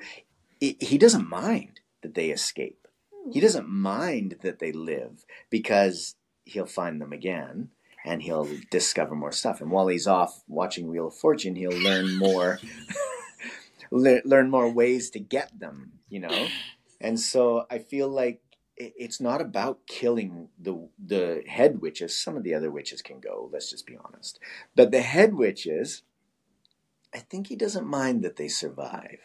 i 0.61 0.75
he 0.79 0.97
doesn't 0.97 1.29
mind 1.29 1.81
that 2.01 2.15
they 2.15 2.31
escape. 2.31 2.87
He 3.31 3.39
doesn't 3.39 3.69
mind 3.69 4.37
that 4.41 4.57
they 4.57 4.71
live 4.71 5.23
because 5.51 6.15
he'll 6.45 6.65
find 6.65 6.99
them 6.99 7.13
again 7.13 7.69
and 8.03 8.23
he'll 8.23 8.49
discover 8.71 9.15
more 9.15 9.31
stuff. 9.31 9.61
And 9.61 9.69
while 9.69 9.87
he's 9.87 10.07
off 10.07 10.43
watching 10.47 10.87
Wheel 10.87 11.07
of 11.07 11.15
Fortune, 11.15 11.55
he'll 11.55 11.71
learn 11.77 12.17
more, 12.17 12.59
le- 13.91 14.25
learn 14.25 14.49
more 14.49 14.69
ways 14.69 15.11
to 15.11 15.19
get 15.19 15.57
them, 15.59 15.93
you 16.09 16.19
know? 16.19 16.47
And 16.99 17.19
so 17.19 17.65
I 17.69 17.77
feel 17.77 18.09
like 18.09 18.41
it- 18.51 18.52
it's 18.77 19.21
not 19.21 19.41
about 19.41 19.85
killing 19.87 20.49
the 20.59 20.89
the 21.03 21.43
head 21.47 21.81
witches. 21.81 22.17
Some 22.17 22.35
of 22.35 22.43
the 22.43 22.53
other 22.53 22.71
witches 22.71 23.01
can 23.01 23.19
go. 23.19 23.49
Let's 23.51 23.69
just 23.69 23.85
be 23.85 23.97
honest. 24.03 24.39
But 24.75 24.91
the 24.91 25.01
head 25.01 25.35
witches, 25.35 26.03
I 27.13 27.19
think 27.19 27.47
he 27.47 27.55
doesn't 27.55 27.85
mind 27.85 28.23
that 28.23 28.35
they 28.37 28.47
survive. 28.47 29.19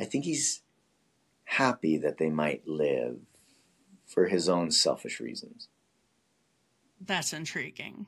I 0.00 0.04
think 0.04 0.24
he's 0.24 0.62
happy 1.44 1.98
that 1.98 2.18
they 2.18 2.30
might 2.30 2.66
live 2.66 3.18
for 4.06 4.26
his 4.26 4.48
own 4.48 4.70
selfish 4.70 5.20
reasons. 5.20 5.68
that's 7.00 7.32
intriguing. 7.32 8.06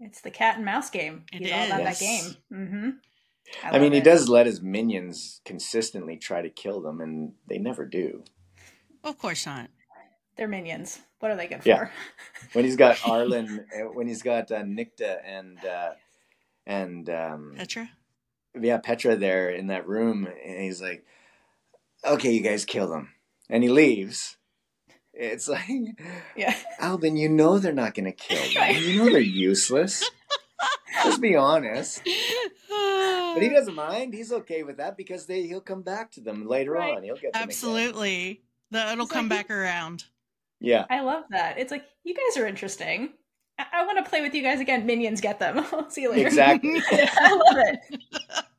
It's 0.00 0.22
the 0.22 0.30
cat 0.30 0.56
and 0.56 0.64
mouse 0.64 0.88
game. 0.90 1.24
It 1.32 1.42
He's 1.42 1.52
all 1.52 1.66
about 1.66 1.80
is. 1.80 1.98
that 1.98 2.04
game. 2.04 2.36
Mm-hmm. 2.52 2.90
I, 3.64 3.78
mean, 3.78 3.92
he 3.92 4.00
does 4.00 4.28
let 4.28 4.46
his 4.46 4.62
minions 4.62 5.40
consistently 5.44 6.16
try 6.16 6.40
to 6.40 6.48
kill 6.48 6.80
them, 6.80 7.00
and 7.00 7.32
they 7.46 7.58
never 7.58 7.84
do. 7.84 8.24
Of 9.04 9.18
course 9.18 9.46
not. 9.46 9.70
They're 10.36 10.48
minions. 10.48 11.00
What 11.18 11.30
are 11.30 11.36
they 11.36 11.46
good 11.48 11.60
Yeah. 11.64 11.76
for? 11.78 11.90
When 12.52 12.64
he's 12.64 12.76
got 12.76 12.98
Arlen, 13.06 13.66
when 13.92 14.06
he's 14.08 14.22
got 14.22 14.50
uh, 14.50 14.62
Nicte 14.62 15.18
and 15.24 15.64
uh, 15.64 15.90
and 16.66 17.08
um, 17.10 17.54
Petra? 17.56 17.90
yeah, 18.60 18.78
Petra 18.78 19.16
there 19.16 19.50
in 19.50 19.68
that 19.68 19.86
room, 19.86 20.26
and 20.26 20.62
he's 20.62 20.80
like, 20.82 21.04
"Okay, 22.04 22.32
you 22.32 22.40
guys 22.40 22.64
kill 22.64 22.88
them," 22.88 23.10
and 23.48 23.62
he 23.62 23.68
leaves. 23.68 24.36
It's 25.12 25.48
like, 25.48 25.68
Yeah. 26.36 26.56
Alban, 26.80 27.16
you 27.16 27.28
know 27.28 27.58
they're 27.58 27.72
not 27.72 27.94
going 27.94 28.06
to 28.06 28.12
kill 28.12 28.42
them. 28.54 28.82
You 28.82 28.96
know 28.98 29.10
they're 29.10 29.20
useless. 29.20 30.08
Just 31.04 31.20
be 31.20 31.36
honest. 31.36 32.02
But 33.32 33.42
he 33.44 33.48
doesn't 33.48 33.74
mind. 33.76 34.12
He's 34.14 34.32
okay 34.32 34.64
with 34.64 34.78
that 34.78 34.96
because 34.96 35.26
they 35.26 35.42
he'll 35.46 35.60
come 35.60 35.82
back 35.82 36.10
to 36.12 36.20
them 36.20 36.46
later 36.48 36.72
Right. 36.72 36.96
on. 36.96 37.02
He'll 37.04 37.14
get 37.14 37.32
them 37.32 37.42
again. 37.42 37.48
Absolutely. 37.48 38.42
The, 38.70 38.92
it'll 38.92 39.04
It's 39.04 39.12
come 39.12 39.28
like- 39.28 39.48
back 39.48 39.50
around. 39.50 40.04
Yeah. 40.60 40.84
I 40.90 41.00
love 41.00 41.24
that. 41.30 41.58
It's 41.58 41.70
like, 41.70 41.84
you 42.04 42.14
guys 42.14 42.36
are 42.36 42.46
interesting. 42.46 43.10
I, 43.58 43.64
I 43.72 43.86
want 43.86 44.04
to 44.04 44.08
play 44.08 44.20
with 44.20 44.34
you 44.34 44.42
guys 44.42 44.60
again. 44.60 44.86
Minions 44.86 45.20
get 45.20 45.38
them. 45.38 45.64
See 45.88 46.02
you 46.02 46.10
later. 46.10 46.26
Exactly. 46.28 46.82
I 46.90 47.32
love 47.32 47.56
it. 47.66 47.78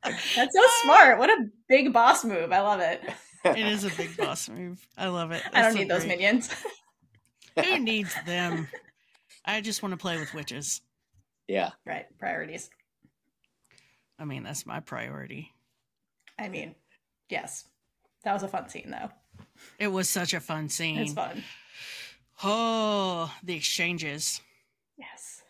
That's 0.04 0.54
so 0.54 0.60
ah. 0.60 0.80
smart. 0.82 1.18
What 1.18 1.30
a 1.30 1.46
big 1.68 1.92
boss 1.92 2.24
move. 2.24 2.52
I 2.52 2.60
love 2.60 2.80
it. 2.80 3.02
It 3.44 3.58
is 3.58 3.84
a 3.84 3.90
big 3.90 4.16
boss 4.16 4.48
move. 4.48 4.86
I 4.96 5.08
love 5.08 5.32
it. 5.32 5.42
I 5.52 5.62
don't 5.62 5.62
That's 5.62 5.74
so 5.74 5.78
need 5.80 5.90
those 5.90 6.06
minions. 6.06 6.54
Who 7.58 7.78
needs 7.78 8.14
them? 8.24 8.68
I 9.44 9.60
just 9.60 9.82
want 9.82 9.92
to 9.92 9.96
play 9.96 10.18
with 10.18 10.32
witches. 10.34 10.80
Yeah. 11.48 11.70
right. 11.84 12.06
Priorities. 12.18 12.70
I 14.18 14.24
mean, 14.24 14.44
that's 14.44 14.64
my 14.66 14.80
priority. 14.80 15.52
I 16.38 16.48
mean, 16.48 16.74
yes. 17.28 17.64
That 18.24 18.32
was 18.32 18.42
a 18.44 18.48
fun 18.48 18.68
scene, 18.68 18.90
though. 18.90 19.10
It 19.78 19.88
was 19.88 20.08
such 20.08 20.34
a 20.34 20.40
fun 20.40 20.68
scene. 20.68 20.98
It's 20.98 21.12
fun. 21.12 21.42
Oh, 22.44 23.32
the 23.42 23.54
exchanges. 23.54 24.40
Yes. 24.96 25.42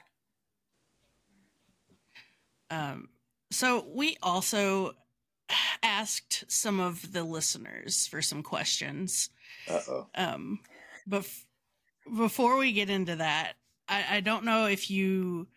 Um, 2.70 3.08
so 3.50 3.86
we 3.94 4.16
also 4.22 4.94
asked 5.82 6.44
some 6.48 6.80
of 6.80 7.12
the 7.12 7.22
listeners 7.24 8.06
for 8.06 8.22
some 8.22 8.42
questions. 8.42 9.30
Uh 9.68 9.80
oh. 9.88 10.06
Um, 10.14 10.60
but 11.06 11.20
f- 11.20 11.46
before 12.16 12.56
we 12.56 12.72
get 12.72 12.90
into 12.90 13.16
that, 13.16 13.54
I, 13.88 14.04
I 14.16 14.20
don't 14.20 14.44
know 14.44 14.66
if 14.66 14.90
you 14.90 15.48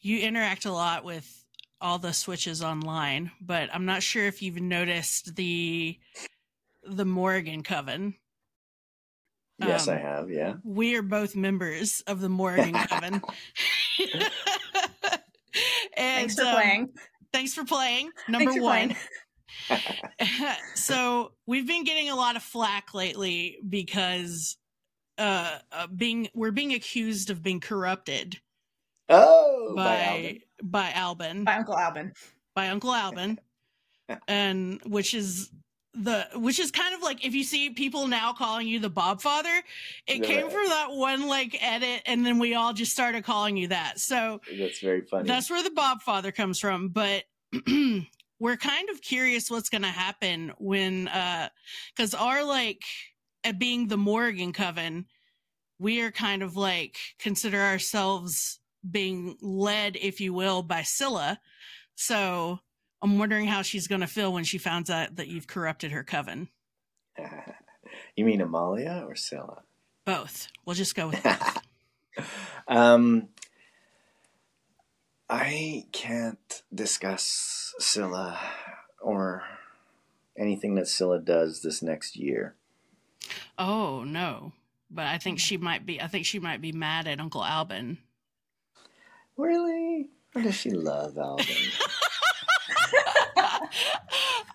you 0.00 0.20
interact 0.20 0.64
a 0.64 0.72
lot 0.72 1.04
with 1.04 1.44
all 1.80 1.98
the 1.98 2.12
switches 2.12 2.62
online, 2.62 3.30
but 3.40 3.68
I'm 3.72 3.84
not 3.84 4.02
sure 4.02 4.24
if 4.26 4.42
you've 4.42 4.60
noticed 4.60 5.34
the 5.36 5.98
the 6.84 7.04
Morrigan 7.04 7.62
Coven. 7.62 8.14
Yes, 9.58 9.88
Um, 9.88 9.94
I 9.94 9.98
have. 9.98 10.30
Yeah. 10.30 10.54
We 10.64 10.94
are 10.96 11.02
both 11.02 11.34
members 11.34 12.02
of 12.06 12.20
the 12.20 12.28
Morrigan 12.28 12.74
Coven. 12.88 13.14
and 15.96 16.30
Thanks 16.30 16.34
for 16.36 16.42
um, 16.44 16.54
playing. 16.54 16.88
Thanks 17.32 17.54
for 17.54 17.64
playing. 17.64 18.10
Number 18.28 18.52
for 18.52 18.62
one. 18.62 18.96
playing. 19.68 19.82
so 20.74 21.32
we've 21.46 21.66
been 21.66 21.84
getting 21.84 22.10
a 22.10 22.14
lot 22.16 22.36
of 22.36 22.42
flack 22.42 22.94
lately 22.94 23.58
because 23.68 24.56
uh, 25.18 25.58
uh 25.72 25.86
being 25.88 26.28
we're 26.34 26.52
being 26.52 26.74
accused 26.74 27.28
of 27.30 27.42
being 27.42 27.60
corrupted 27.60 28.38
Oh, 29.08 29.72
by, 29.74 30.40
by 30.62 30.92
Alban. 30.92 31.44
by 31.44 31.44
Alban 31.44 31.44
By 31.44 31.56
Uncle 31.56 31.74
Alban. 31.74 32.12
by 32.54 32.68
Uncle 32.68 32.92
Alban, 32.92 33.40
and 34.28 34.80
which 34.84 35.14
is 35.14 35.50
the 35.94 36.26
which 36.34 36.58
is 36.58 36.70
kind 36.70 36.94
of 36.94 37.02
like 37.02 37.24
if 37.24 37.34
you 37.34 37.42
see 37.42 37.70
people 37.70 38.06
now 38.06 38.32
calling 38.32 38.68
you 38.68 38.78
the 38.78 38.90
Bob 38.90 39.20
Father, 39.20 39.62
it 40.06 40.22
came 40.22 40.48
from 40.50 40.66
that 40.66 40.90
one 40.90 41.26
like 41.26 41.56
edit, 41.60 42.02
and 42.06 42.24
then 42.24 42.38
we 42.38 42.54
all 42.54 42.72
just 42.72 42.92
started 42.92 43.24
calling 43.24 43.56
you 43.56 43.68
that. 43.68 43.98
So 43.98 44.40
That's 44.58 44.80
very 44.80 45.02
funny. 45.02 45.26
that's 45.26 45.50
where 45.50 45.62
the 45.62 45.70
Bob 45.70 46.02
Father 46.02 46.30
comes 46.30 46.58
from. 46.60 46.88
But 46.88 47.24
we're 48.38 48.56
kind 48.56 48.90
of 48.90 49.00
curious 49.00 49.50
what's 49.50 49.68
going 49.70 49.82
to 49.82 49.88
happen 49.88 50.52
when, 50.58 51.08
uh, 51.08 51.48
because 51.96 52.14
our 52.14 52.44
like 52.44 52.82
at 53.44 53.58
being 53.58 53.88
the 53.88 53.96
Morrigan 53.96 54.52
Coven, 54.52 55.06
we 55.78 56.00
are 56.02 56.10
kind 56.10 56.42
of 56.42 56.56
like 56.56 56.96
consider 57.18 57.60
ourselves 57.60 58.60
being 58.88 59.36
led, 59.40 59.96
if 59.96 60.20
you 60.20 60.32
will, 60.32 60.62
by 60.62 60.82
Scylla. 60.82 61.40
So 61.94 62.60
I'm 63.00 63.18
wondering 63.18 63.46
how 63.46 63.62
she's 63.62 63.86
going 63.86 64.00
to 64.00 64.06
feel 64.06 64.32
when 64.32 64.44
she 64.44 64.58
finds 64.58 64.90
out 64.90 65.16
that 65.16 65.28
you've 65.28 65.46
corrupted 65.46 65.92
her 65.92 66.02
coven. 66.02 66.48
you 68.16 68.24
mean 68.24 68.40
Amalia 68.40 69.04
or 69.06 69.14
Scylla? 69.14 69.62
Both. 70.04 70.48
We'll 70.64 70.74
just 70.74 70.94
go 70.94 71.08
with 71.08 71.22
both. 71.22 71.58
um, 72.68 73.28
I 75.28 75.86
can't 75.92 76.62
discuss 76.74 77.74
Scylla 77.78 78.38
or 79.00 79.42
anything 80.36 80.74
that 80.76 80.88
Scylla 80.88 81.20
does 81.20 81.62
this 81.62 81.82
next 81.82 82.16
year. 82.16 82.54
oh 83.58 84.04
no. 84.04 84.52
But 84.90 85.04
I 85.06 85.18
think 85.18 85.38
she 85.38 85.58
might 85.58 85.84
be. 85.84 86.00
I 86.00 86.06
think 86.06 86.24
she 86.24 86.38
might 86.38 86.62
be 86.62 86.72
mad 86.72 87.06
at 87.06 87.20
Uncle 87.20 87.44
Alban 87.44 87.98
Really? 89.38 90.10
Or 90.34 90.42
does 90.42 90.56
she 90.56 90.70
love 90.70 91.16
Alban? 91.16 91.46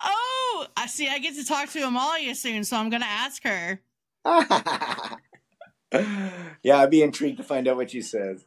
oh, 0.03 0.67
I 0.75 0.88
see. 0.88 1.07
I 1.07 1.19
get 1.19 1.36
to 1.36 1.45
talk 1.45 1.69
to 1.69 1.86
Amalia 1.86 2.36
soon, 2.36 2.63
so 2.63 2.77
I'm 2.77 2.89
going 2.89 3.01
to 3.01 3.07
ask 3.07 3.43
her. 3.43 3.81
yeah, 6.63 6.77
I'd 6.77 6.89
be 6.89 7.01
intrigued 7.01 7.38
to 7.38 7.43
find 7.43 7.67
out 7.67 7.77
what 7.77 7.91
she 7.91 8.01
says. 8.01 8.45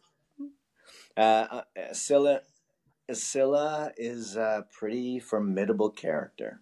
Uh, 1.16 1.20
uh, 1.20 1.62
Scylla, 1.92 2.40
Scylla 3.12 3.92
is 3.96 4.36
a 4.36 4.66
pretty 4.78 5.18
formidable 5.18 5.90
character. 5.90 6.60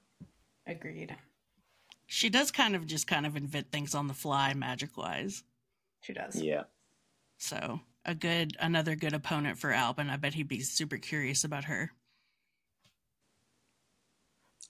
Agreed. 0.67 1.17
She 2.07 2.31
does 2.31 2.51
kind 2.51 2.77
of 2.77 2.87
just 2.87 3.07
kind 3.07 3.27
of 3.27 3.37
invent 3.37 3.73
things 3.73 3.95
on 3.95 4.07
the 4.07 4.15
fly, 4.15 4.55
magic 4.55 4.97
wise. 4.97 5.43
She 6.03 6.13
does. 6.13 6.41
Yeah. 6.41 6.65
So 7.39 7.81
a 8.05 8.15
good, 8.15 8.57
another 8.61 8.95
good 8.95 9.15
opponent 9.15 9.59
for 9.59 9.73
Alban. 9.73 10.11
I 10.11 10.17
bet 10.17 10.35
he'd 10.35 10.49
be 10.49 10.61
super 10.61 10.99
curious 10.99 11.45
about 11.45 11.65
her. 11.65 11.93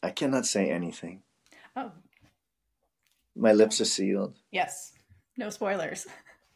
I 0.04 0.10
cannot 0.10 0.44
say 0.46 0.70
anything. 0.70 1.22
Oh, 1.74 1.90
My 3.34 3.52
lips 3.52 3.80
are 3.80 3.84
sealed. 3.86 4.34
yes. 4.52 4.92
No 5.36 5.50
spoilers. 5.50 6.06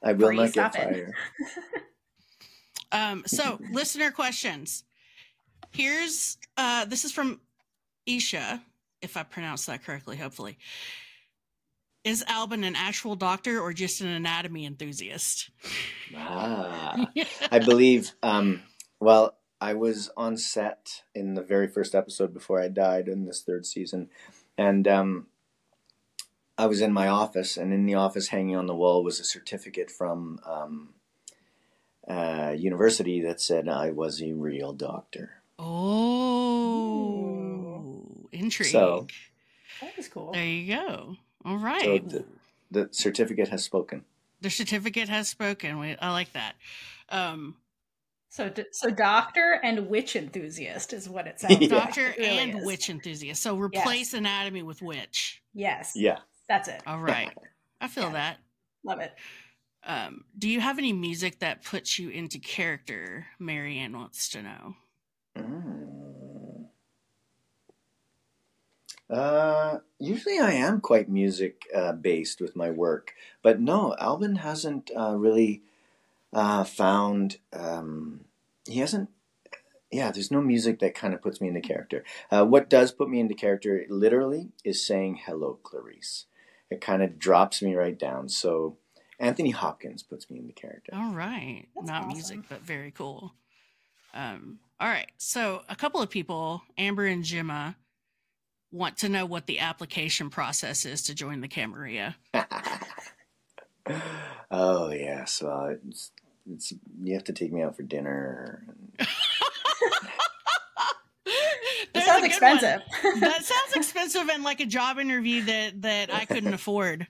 I 0.03 0.13
will 0.13 0.29
Free, 0.29 0.37
not 0.37 0.53
get 0.53 0.75
fired. 0.75 1.15
Um, 2.91 3.25
so 3.27 3.59
listener 3.71 4.11
questions. 4.11 4.83
Here's 5.73 6.39
uh 6.57 6.87
this 6.87 7.05
is 7.05 7.13
from 7.13 7.39
Isha, 8.07 8.63
if 9.03 9.17
I 9.19 9.25
pronounced 9.25 9.67
that 9.67 9.85
correctly, 9.85 10.17
hopefully. 10.17 10.57
Is 12.05 12.25
Alban 12.29 12.65
an 12.65 12.75
actual 12.77 13.15
doctor 13.15 13.61
or 13.61 13.75
just 13.75 14.01
an 14.01 14.07
anatomy 14.07 14.65
enthusiast? 14.65 15.51
Ah, 16.17 17.11
I 17.53 17.59
believe. 17.59 18.13
Um, 18.23 18.63
well, 19.01 19.37
I 19.61 19.75
was 19.75 20.11
on 20.17 20.37
set 20.37 21.03
in 21.15 21.35
the 21.35 21.43
very 21.43 21.67
first 21.69 21.95
episode 21.95 22.33
before 22.33 22.61
I 22.61 22.69
died 22.69 23.09
in 23.09 23.25
this 23.27 23.43
third 23.43 23.67
season, 23.67 24.09
and 24.57 24.87
um, 24.87 25.27
I 26.57 26.67
was 26.67 26.81
in 26.81 26.93
my 26.93 27.09
office, 27.09 27.57
and 27.57 27.73
in 27.73 27.85
the 27.87 27.95
office, 27.95 28.29
hanging 28.29 28.55
on 28.57 28.67
the 28.67 28.75
wall, 28.77 29.03
was 29.03 29.19
a 29.21 29.25
certificate 29.25 29.91
from 29.91 30.39
um, 30.47 30.91
uh, 32.09 32.55
university 32.57 33.21
that 33.23 33.41
said 33.41 33.69
I 33.69 33.91
was 33.91 34.23
a 34.23 34.33
real 34.33 34.73
doctor. 34.73 35.43
Oh, 36.89 38.29
intrigue. 38.33 38.71
So- 38.71 39.07
That 39.81 39.97
was 39.97 40.09
cool. 40.09 40.33
there 40.33 40.45
you 40.45 40.75
go. 40.75 41.17
All 41.45 41.57
right. 41.59 41.83
So 41.85 41.99
the, 41.99 42.25
the 42.71 42.89
certificate 42.93 43.49
has 43.49 43.63
spoken. 43.65 44.05
the 44.41 44.51
certificate 44.51 45.09
has 45.09 45.29
spoken. 45.29 45.79
We, 45.79 45.97
I 45.97 46.11
like 46.13 46.33
that. 46.33 46.55
Um, 47.11 47.57
So, 48.31 48.53
so 48.73 48.91
doctor 48.91 49.59
and 49.63 49.89
witch 49.89 50.15
enthusiast 50.17 50.93
is 50.93 51.09
what 51.09 51.27
it 51.27 51.41
sounds 51.41 51.55
Yeah. 51.61 51.61
like. 51.61 51.71
doctor 51.87 52.09
It 52.09 52.19
really 52.19 52.39
and 52.39 52.59
is. 52.61 52.65
witch 52.67 52.91
enthusiast. 52.91 53.43
So 53.43 53.57
replace 53.57 54.15
anatomy 54.15 54.63
with 54.63 54.83
witch. 54.83 55.43
Yes. 55.55 55.93
Yeah. 55.95 56.19
That's 56.49 56.69
it. 56.69 56.83
All 56.87 57.01
right. 57.01 57.33
I 57.81 57.89
feel 57.89 58.05
Yeah. 58.05 58.13
that. 58.13 58.37
Love 58.85 59.01
it. 59.01 59.13
Um, 59.85 60.25
do 60.39 60.49
you 60.49 60.61
have 60.61 60.79
any 60.79 60.93
music 60.93 61.39
that 61.39 61.65
puts 61.65 61.99
you 61.99 62.11
into 62.11 62.39
character? 62.39 63.27
Marianne 63.39 63.97
wants 63.97 64.29
to 64.31 64.43
know. 64.43 64.75
Mm. 65.37 66.67
Uh, 69.09 69.79
usually 69.99 70.39
I 70.39 70.53
am 70.53 70.81
quite 70.81 71.09
music 71.09 71.63
uh, 71.75 71.93
based 71.93 72.41
with 72.43 72.55
my 72.55 72.71
work, 72.71 73.15
but 73.43 73.59
no, 73.61 73.95
Alban 73.99 74.37
hasn't 74.37 74.91
uh, 74.95 75.17
really 75.17 75.63
uh, 76.33 76.65
found. 76.65 77.39
Um, 77.53 78.25
he 78.69 78.79
hasn't. 78.81 79.11
Yeah, 79.91 80.11
there's 80.11 80.31
no 80.31 80.43
music 80.43 80.81
that 80.81 80.95
kind 80.95 81.15
of 81.15 81.23
puts 81.23 81.41
me 81.41 81.49
into 81.49 81.61
character. 81.63 82.05
Uh, 82.31 82.45
what 82.45 82.69
does 82.69 82.93
put 82.93 83.09
me 83.09 83.21
into 83.21 83.35
character, 83.35 83.85
literally, 83.89 84.51
is 84.65 84.87
saying 84.87 85.21
"Hello, 85.25 85.59
Clarice." 85.63 86.27
It 86.71 86.81
kind 86.83 87.03
of 87.03 87.19
drops 87.19 87.63
me 87.63 87.75
right 87.75 87.99
down. 87.99 88.29
So, 88.29 88.77
Anthony 89.19 89.51
Hopkins 89.51 90.03
puts 90.03 90.31
me 90.31 90.39
into 90.39 90.53
character. 90.53 90.93
All 90.95 91.15
right. 91.15 91.65
That's 91.75 91.87
Not 91.87 92.03
awesome. 92.03 92.13
music, 92.13 92.39
but 92.49 92.61
very 92.61 92.91
cool. 92.91 93.33
Um, 94.13 94.59
all 94.79 94.89
right. 94.89 95.11
So 95.17 95.63
a 95.69 95.77
couple 95.77 96.01
of 96.03 96.11
people, 96.11 96.63
Amber 96.77 97.07
and 97.07 97.25
Gemma, 97.25 97.77
want 98.71 98.99
to 98.99 99.09
know 99.09 99.25
what 99.27 99.47
the 99.47 99.61
application 99.61 100.29
process 100.31 100.85
is 100.85 101.03
to 101.05 101.15
join 101.15 101.41
the 101.41 101.49
Camarilla. 101.49 102.17
oh 104.51 104.91
yes, 104.91 105.43
well, 105.43 105.67
uh, 105.67 105.75
it's, 105.89 106.11
it's 106.51 106.73
you 107.03 107.15
have 107.15 107.25
to 107.25 107.33
take 107.33 107.53
me 107.53 107.63
out 107.63 107.77
for 107.77 107.83
dinner. 107.83 108.65
that 108.99 109.07
sounds 111.95 111.97
a 111.97 112.05
good 112.05 112.21
one. 112.21 112.25
expensive. 112.25 112.83
that 113.21 113.45
sounds 113.45 113.77
expensive 113.77 114.29
and 114.31 114.43
like 114.43 114.61
a 114.61 114.67
job 114.67 114.99
interview 114.99 115.45
that 115.45 115.83
that 115.83 116.13
I 116.13 116.25
couldn't 116.25 116.55
afford. 116.55 117.07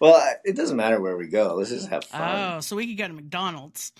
well, 0.00 0.34
it 0.44 0.56
doesn't 0.56 0.76
matter 0.76 1.00
where 1.00 1.16
we 1.16 1.28
go. 1.28 1.54
Let's 1.54 1.70
just 1.70 1.88
have 1.88 2.04
fun. 2.04 2.56
Oh, 2.56 2.60
so 2.60 2.76
we 2.76 2.86
could 2.88 2.98
go 2.98 3.06
to 3.06 3.14
McDonald's. 3.14 3.92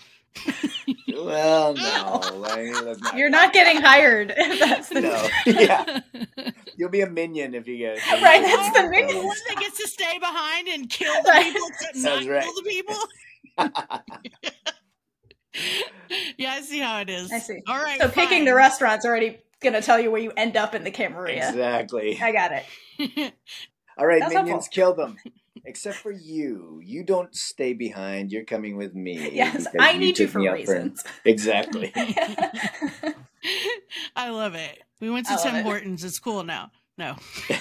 Well, 1.15 1.73
no, 1.73 2.19
like, 2.39 2.99
not. 3.01 3.17
You're 3.17 3.29
not 3.29 3.51
getting 3.53 3.81
hired. 3.81 4.33
if 4.37 4.59
That's 4.67 4.89
the 4.89 5.01
No, 5.01 5.27
yeah, 5.45 5.99
you'll 6.77 6.89
be 6.89 7.01
a 7.01 7.09
minion 7.09 7.55
if 7.55 7.67
you 7.67 7.77
get 7.77 7.97
Right, 8.21 8.41
that's 8.41 8.77
the 8.77 8.87
minion. 8.89 9.19
The 9.21 9.25
one 9.25 9.37
that 9.49 9.57
gets 9.59 9.77
to 9.79 9.87
stay 9.87 10.19
behind 10.19 10.67
and 10.67 10.89
kill 10.89 11.13
the 11.23 11.29
Right. 11.29 11.51
people, 11.53 11.67
except 11.69 11.95
not 11.97 12.25
right. 12.25 12.43
kill 12.43 12.53
the 12.55 12.63
people. 12.69 12.95
yeah, 16.37 16.51
I 16.53 16.61
see 16.61 16.79
how 16.79 16.99
it 17.01 17.09
is. 17.09 17.31
I 17.31 17.39
see. 17.39 17.61
All 17.67 17.77
right. 17.81 17.99
So 17.99 18.07
picking 18.09 18.45
the 18.45 18.53
restaurant's 18.53 19.05
already 19.05 19.39
gonna 19.61 19.81
tell 19.81 19.99
you 19.99 20.11
where 20.11 20.21
you 20.21 20.31
end 20.37 20.55
up 20.55 20.75
in 20.75 20.83
the 20.83 20.91
Camarilla. 20.91 21.49
exactly. 21.49 22.19
I 22.21 22.31
got 22.31 22.51
it. 22.51 23.33
All 23.97 24.05
right, 24.05 24.19
That's 24.19 24.33
minions, 24.35 24.67
helpful. 24.67 24.69
kill 24.71 24.93
them. 24.93 25.17
Except 25.67 25.97
for 25.97 26.11
you. 26.11 26.79
You 26.81 27.03
don't 27.03 27.35
stay 27.35 27.73
behind. 27.73 28.31
You're 28.31 28.45
coming 28.45 28.77
with 28.77 28.95
me. 28.95 29.17
Yes, 29.33 29.67
because 29.69 29.75
I 29.79 29.97
need 29.97 30.17
you 30.17 30.25
took 30.25 30.31
for 30.31 30.39
me 30.39 30.47
out 30.47 30.53
reasons. 30.53 31.03
Exactly. 31.25 31.91
I 34.15 34.29
love 34.29 34.55
it. 34.55 34.81
We 35.01 35.09
went 35.09 35.27
to 35.27 35.37
Tim 35.43 35.55
it. 35.55 35.63
Hortons. 35.63 36.05
It's 36.05 36.19
cool 36.19 36.43
now. 36.43 36.71
No. 36.97 37.17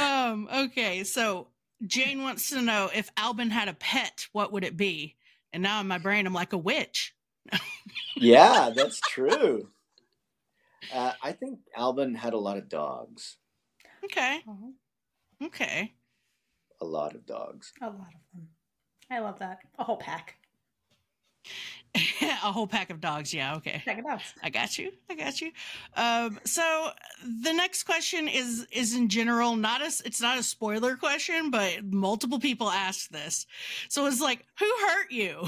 um. 0.00 0.48
Okay. 0.52 1.04
So 1.04 1.46
Jane 1.86 2.24
wants 2.24 2.50
to 2.50 2.60
know 2.60 2.90
if 2.92 3.08
Alban 3.16 3.50
had 3.50 3.68
a 3.68 3.74
pet, 3.74 4.26
what 4.32 4.52
would 4.52 4.64
it 4.64 4.76
be? 4.76 5.14
And 5.52 5.62
now 5.62 5.80
in 5.80 5.86
my 5.86 5.98
brain, 5.98 6.26
I'm 6.26 6.34
like 6.34 6.52
a 6.52 6.58
witch. 6.58 7.14
yeah, 8.16 8.70
that's 8.74 9.00
true. 9.00 9.68
Uh, 10.92 11.12
I 11.22 11.30
think 11.32 11.60
Alban 11.76 12.16
had 12.16 12.32
a 12.32 12.38
lot 12.38 12.58
of 12.58 12.68
dogs. 12.68 13.36
Okay. 14.04 14.42
Okay. 15.42 15.94
A 16.80 16.84
lot 16.84 17.14
of 17.14 17.26
dogs. 17.26 17.72
A 17.80 17.86
lot 17.86 17.92
of 17.92 18.20
them. 18.32 18.48
I 19.10 19.20
love 19.20 19.38
that. 19.38 19.58
A 19.78 19.84
whole 19.84 19.96
pack. 19.96 20.36
a 22.20 22.52
whole 22.52 22.66
pack 22.66 22.90
of 22.90 23.00
dogs. 23.00 23.32
Yeah, 23.32 23.56
okay. 23.56 23.82
Pack 23.84 23.98
of 23.98 24.04
dogs. 24.04 24.34
I 24.42 24.50
got 24.50 24.78
you. 24.78 24.92
I 25.10 25.14
got 25.14 25.40
you. 25.40 25.50
Um, 25.96 26.38
so 26.44 26.90
the 27.42 27.52
next 27.52 27.84
question 27.84 28.28
is 28.28 28.66
is 28.70 28.94
in 28.94 29.08
general 29.08 29.56
not 29.56 29.80
a 29.80 29.86
it's 30.04 30.20
not 30.20 30.38
a 30.38 30.42
spoiler 30.42 30.96
question, 30.96 31.50
but 31.50 31.84
multiple 31.84 32.38
people 32.38 32.70
asked 32.70 33.12
this. 33.12 33.46
So 33.88 34.06
it's 34.06 34.20
like, 34.20 34.44
who 34.58 34.66
hurt 34.86 35.10
you? 35.10 35.46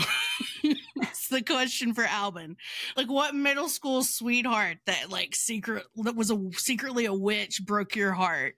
That's 0.97 1.28
the 1.28 1.43
question 1.43 1.95
for 1.95 2.05
Alban. 2.05 2.57
Like, 2.97 3.11
what 3.11 3.34
middle 3.34 3.68
school 3.68 4.03
sweetheart 4.03 4.78
that 4.86 5.11
like 5.11 5.34
secret 5.34 5.84
that 5.97 6.16
was 6.16 6.30
a 6.30 6.38
secretly 6.53 7.07
a 7.07 7.14
witch 7.14 7.62
broke 7.64 7.97
your 7.97 8.12
heart? 8.12 8.55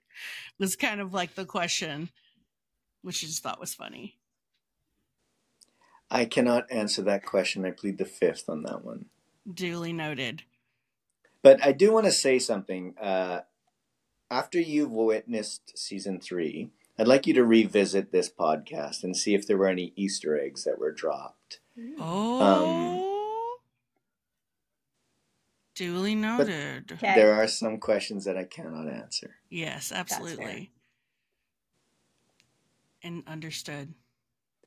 Was 0.59 0.75
kind 0.75 1.01
of 1.01 1.13
like 1.13 1.35
the 1.35 1.45
question, 1.45 2.09
which 3.01 3.23
I 3.23 3.27
just 3.27 3.43
thought 3.43 3.59
was 3.59 3.73
funny. 3.73 4.15
I 6.13 6.25
cannot 6.25 6.71
answer 6.71 7.01
that 7.01 7.25
question. 7.25 7.65
I 7.65 7.71
plead 7.71 7.97
the 7.97 8.05
fifth 8.05 8.47
on 8.47 8.61
that 8.63 8.85
one. 8.85 9.05
Duly 9.51 9.91
noted. 9.91 10.43
But 11.41 11.65
I 11.65 11.71
do 11.71 11.91
want 11.91 12.05
to 12.05 12.11
say 12.11 12.37
something. 12.37 12.93
Uh, 13.01 13.41
after 14.29 14.59
you've 14.61 14.91
witnessed 14.91 15.75
season 15.75 16.19
three, 16.19 16.69
I'd 16.99 17.07
like 17.07 17.25
you 17.25 17.33
to 17.33 17.43
revisit 17.43 18.11
this 18.11 18.29
podcast 18.29 19.03
and 19.03 19.17
see 19.17 19.33
if 19.33 19.47
there 19.47 19.57
were 19.57 19.67
any 19.67 19.91
Easter 19.95 20.39
eggs 20.39 20.65
that 20.65 20.77
were 20.77 20.91
dropped. 20.91 21.59
Oh. 21.99 23.57
Duly 25.73 26.13
noted. 26.13 26.91
Okay. 26.91 27.15
There 27.15 27.33
are 27.33 27.47
some 27.47 27.79
questions 27.79 28.25
that 28.25 28.37
I 28.37 28.43
cannot 28.43 28.87
answer. 28.87 29.37
Yes, 29.49 29.91
absolutely. 29.91 30.71
And 33.01 33.23
understood. 33.25 33.95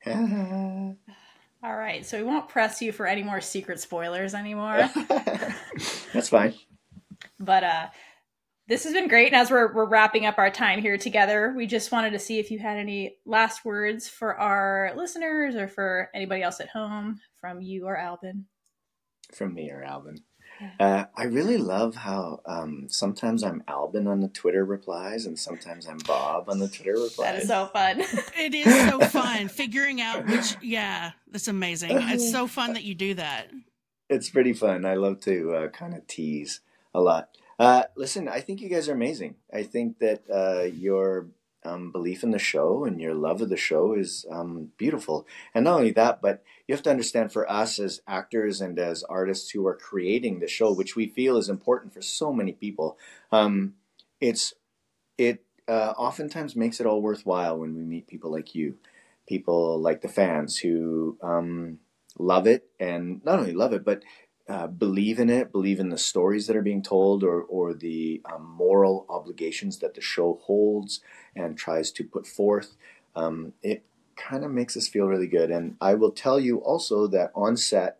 All 1.63 1.77
right, 1.77 2.05
so 2.05 2.19
we 2.19 2.25
won't 2.25 2.49
press 2.49 2.81
you 2.81 2.93
for 2.93 3.07
any 3.07 3.23
more 3.23 3.41
secret 3.41 3.81
spoilers 3.81 4.35
anymore. 4.35 4.89
That's 6.13 6.29
fine. 6.29 6.55
but 7.41 7.65
uh 7.65 7.87
this 8.69 8.83
has 8.85 8.93
been 8.93 9.07
great 9.09 9.29
and 9.33 9.37
as 9.37 9.51
we're, 9.51 9.73
we're 9.73 9.89
wrapping 9.89 10.27
up 10.27 10.39
our 10.39 10.51
time 10.51 10.81
here 10.81 10.99
together 10.99 11.55
we 11.57 11.67
just 11.67 11.93
wanted 11.93 12.11
to 12.11 12.19
see 12.19 12.39
if 12.41 12.51
you 12.51 12.59
had 12.59 12.77
any 12.77 13.17
last 13.25 13.65
words 13.65 14.09
for 14.09 14.37
our 14.37 14.93
listeners 14.97 15.55
or 15.55 15.69
for 15.69 16.11
anybody 16.15 16.43
else 16.43 16.59
at 16.61 16.69
home 16.71 17.21
from 17.41 17.61
you 17.61 17.87
or 17.87 17.97
Alban. 17.97 18.47
From 19.33 19.55
me 19.55 19.71
or 19.71 19.83
Alban. 19.85 20.17
Uh, 20.81 21.05
I 21.15 21.25
really 21.25 21.59
love 21.59 21.95
how 21.95 22.41
um, 22.47 22.87
sometimes 22.89 23.43
I'm 23.45 23.63
Alban 23.69 24.07
on 24.07 24.21
the 24.21 24.29
Twitter 24.29 24.65
replies 24.65 25.27
and 25.27 25.39
sometimes 25.39 25.87
I'm 25.87 25.99
Bob 26.07 26.49
on 26.49 26.59
the 26.59 26.69
Twitter 26.69 26.93
replies. 26.93 27.17
that 27.17 27.37
is 27.43 27.49
so 27.49 27.67
fun 27.67 28.01
It 28.39 28.55
is 28.55 28.89
so 28.91 29.01
fun 29.01 29.49
figuring 29.49 30.01
out 30.01 30.27
which. 30.27 30.57
Yeah, 30.63 31.13
that's 31.31 31.49
amazing. 31.49 31.91
It's 31.93 32.31
so 32.31 32.47
fun 32.47 32.73
that 32.75 32.85
you 32.85 32.95
do 32.95 33.15
that. 33.15 33.51
it's 34.09 34.31
pretty 34.31 34.53
fun. 34.53 34.85
I 34.85 34.95
love 34.95 35.21
to 35.23 35.55
uh, 35.55 35.69
kind 35.69 35.95
of 35.95 36.07
tease 36.07 36.61
a 36.95 37.01
lot. 37.01 37.29
Uh, 37.59 37.85
listen, 37.97 38.29
I 38.29 38.41
think 38.41 38.61
you 38.61 38.69
guys 38.69 38.89
are 38.89 38.93
amazing. 38.95 39.35
I 39.53 39.63
think 39.63 39.99
that 40.01 40.23
uh, 40.33 40.65
your 40.65 41.27
um, 41.67 41.91
belief 41.91 42.23
in 42.23 42.31
the 42.31 42.39
show 42.39 42.85
and 42.85 43.01
your 43.01 43.15
love 43.15 43.41
of 43.41 43.49
the 43.49 43.57
show 43.57 43.95
is 43.95 44.25
um, 44.31 44.71
beautiful. 44.77 45.27
And 45.55 45.65
not 45.65 45.79
only 45.79 45.91
that, 45.93 46.23
but 46.23 46.43
you 46.67 46.75
have 46.75 46.83
to 46.85 46.91
understand 46.91 47.33
for 47.33 47.51
us 47.51 47.79
as 47.79 48.01
actors 48.07 48.61
and 48.61 48.79
as 48.79 49.03
artists 49.05 49.51
who 49.51 49.67
are 49.67 49.77
creating 49.77 50.41
the 50.41 50.49
show, 50.49 50.73
which 50.73 50.97
we 50.97 51.07
feel 51.07 51.37
is 51.37 51.49
important 51.49 51.93
for 51.93 52.03
so 52.03 52.33
many 52.33 52.53
people, 52.53 52.99
um, 53.33 53.75
it's 54.21 54.55
it 55.19 55.45
uh, 55.69 55.95
oftentimes 55.97 56.57
makes 56.57 56.81
it 56.81 56.87
all 56.87 57.03
worthwhile 57.03 57.59
when 57.59 57.75
we 57.75 57.83
meet 57.83 58.07
people 58.07 58.31
like 58.31 58.55
you, 58.55 58.77
people 59.29 59.81
like 59.81 60.03
the 60.03 60.09
fans 60.09 60.59
who 60.59 61.19
um, 61.23 61.79
love 62.19 62.47
it 62.47 62.69
and 62.79 63.25
not 63.25 63.39
only 63.39 63.53
love 63.53 63.73
it, 63.73 63.85
but 63.85 64.03
uh, 64.49 64.67
believe 64.69 65.19
in 65.19 65.29
it, 65.29 65.51
believe 65.51 65.81
in 65.81 65.89
the 65.89 65.99
stories 65.99 66.47
that 66.47 66.57
are 66.57 66.63
being 66.63 66.83
told, 66.83 67.25
or 67.25 67.43
or 67.43 67.75
the 67.75 68.23
um, 68.33 68.45
moral 68.45 69.07
obligations 69.09 69.79
that 69.79 69.95
the 69.95 70.01
show 70.01 70.41
holds 70.45 71.01
and 71.35 71.59
tries 71.59 71.91
to 71.93 72.05
put 72.05 72.27
forth. 72.27 72.77
Um, 73.15 73.55
it 73.63 73.85
kind 74.17 74.45
of 74.45 74.51
makes 74.51 74.77
us 74.77 74.89
feel 74.89 75.07
really 75.07 75.27
good. 75.27 75.51
And 75.51 75.77
I 75.81 75.95
will 75.95 76.13
tell 76.13 76.41
you 76.41 76.59
also 76.59 77.07
that 77.09 77.33
on 77.35 77.57
set, 77.57 77.99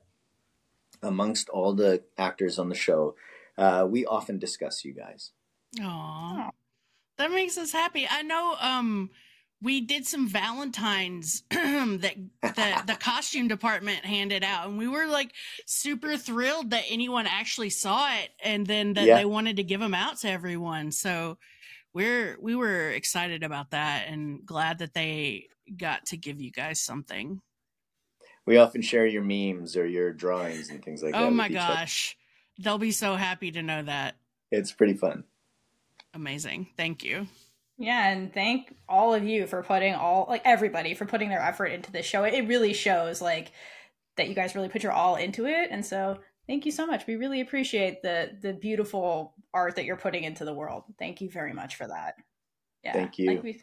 amongst 1.03 1.49
all 1.49 1.75
the 1.75 2.03
actors 2.17 2.59
on 2.59 2.69
the 2.69 2.75
show, 2.75 3.15
uh, 3.59 3.87
we 3.89 4.07
often 4.07 4.39
discuss 4.39 4.85
you 4.85 4.93
guys. 4.93 5.33
Aw. 5.81 6.51
That 7.19 7.31
makes 7.31 7.57
us 7.59 7.73
happy. 7.73 8.07
I 8.09 8.23
know 8.23 8.57
um 8.61 9.11
we 9.63 9.81
did 9.81 10.07
some 10.07 10.29
Valentines 10.29 11.43
that 11.51 12.15
the 12.43 12.83
the 12.87 12.97
costume 13.01 13.49
department 13.49 14.05
handed 14.05 14.45
out 14.45 14.69
and 14.69 14.77
we 14.79 14.87
were 14.89 15.07
like 15.07 15.33
super 15.67 16.17
thrilled 16.17 16.71
that 16.71 16.85
anyone 16.89 17.27
actually 17.27 17.71
saw 17.71 18.09
it 18.19 18.31
and 18.43 18.67
then 18.67 18.93
that 18.95 19.05
Yeah. 19.07 19.17
they 19.17 19.25
wanted 19.25 19.57
to 19.57 19.65
give 19.65 19.81
them 19.81 19.95
out 19.95 20.19
to 20.19 20.29
everyone. 20.31 20.93
So 20.93 21.39
we're 21.95 22.37
we 22.41 22.55
were 22.55 22.91
excited 22.91 23.43
about 23.43 23.71
that 23.71 24.07
and 24.09 24.45
glad 24.45 24.79
that 24.81 24.93
they 24.93 25.47
got 25.77 26.07
to 26.07 26.17
give 26.17 26.41
you 26.41 26.51
guys 26.51 26.81
something. 26.83 27.41
We 28.45 28.59
often 28.59 28.83
share 28.83 29.07
your 29.07 29.23
memes 29.25 29.77
or 29.77 29.87
your 29.87 30.13
drawings 30.13 30.69
and 30.71 30.85
things 30.85 31.03
like 31.03 31.15
oh 31.15 31.21
that. 31.21 31.27
oh 31.27 31.31
my 31.31 31.49
gosh. 31.49 32.17
They'll 32.59 32.79
be 32.79 32.93
so 32.93 33.17
happy 33.17 33.51
to 33.53 33.63
know 33.63 33.83
that. 33.83 34.17
It's 34.51 34.73
pretty 34.73 34.95
fun. 34.95 35.25
Amazing. 36.15 36.69
Thank 36.77 37.03
you. 37.05 37.27
Yeah 37.79 38.09
and 38.11 38.33
thank 38.33 38.75
all 38.89 39.13
of 39.15 39.25
you 39.25 39.47
for 39.47 39.63
putting 39.63 39.95
all 39.95 40.27
like 40.29 40.43
everybody 40.45 40.95
for 40.95 41.05
putting 41.05 41.29
their 41.29 41.43
effort 41.43 41.67
into 41.67 41.93
this 41.93 42.07
show 42.07 42.25
it 42.25 42.47
really 42.49 42.73
shows 42.73 43.21
like 43.21 43.53
that 44.17 44.29
you 44.29 44.35
guys 44.35 44.55
really 44.55 44.69
put 44.69 44.83
your 44.83 44.93
all 44.93 45.17
into 45.17 45.47
it 45.47 45.69
and 45.71 45.85
so 45.85 46.19
thank 46.47 46.65
you 46.65 46.73
so 46.73 46.87
much 46.87 47.07
we 47.07 47.17
really 47.17 47.41
appreciate 47.41 48.03
the 48.03 48.31
the 48.41 48.53
beautiful 48.55 49.35
art 49.53 49.77
that 49.77 49.85
you're 49.85 49.97
putting 49.97 50.25
into 50.25 50.45
the 50.45 50.55
world 50.55 50.85
thank 50.99 51.21
you 51.21 51.29
very 51.31 51.53
much 51.53 51.77
for 51.77 51.87
that 51.87 52.15
yeah 52.83 52.93
Thank 52.95 53.19
you. 53.19 53.27
like 53.29 53.43
we 53.43 53.61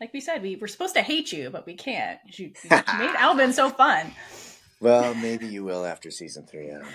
like 0.00 0.12
we 0.12 0.20
said 0.20 0.40
we 0.42 0.54
were 0.56 0.68
supposed 0.68 0.94
to 0.94 1.02
hate 1.02 1.32
you 1.32 1.50
but 1.50 1.66
we 1.66 1.74
can't 1.74 2.20
you, 2.38 2.52
you 2.62 2.70
made 2.98 3.14
alban 3.18 3.52
so 3.52 3.70
fun 3.70 4.12
Well, 4.80 5.12
maybe 5.16 5.48
you 5.48 5.64
will 5.64 5.84
after 5.84 6.08
season 6.12 6.46
three. 6.46 6.68
I 6.68 6.74
don't 6.74 6.82
know. 6.82 6.88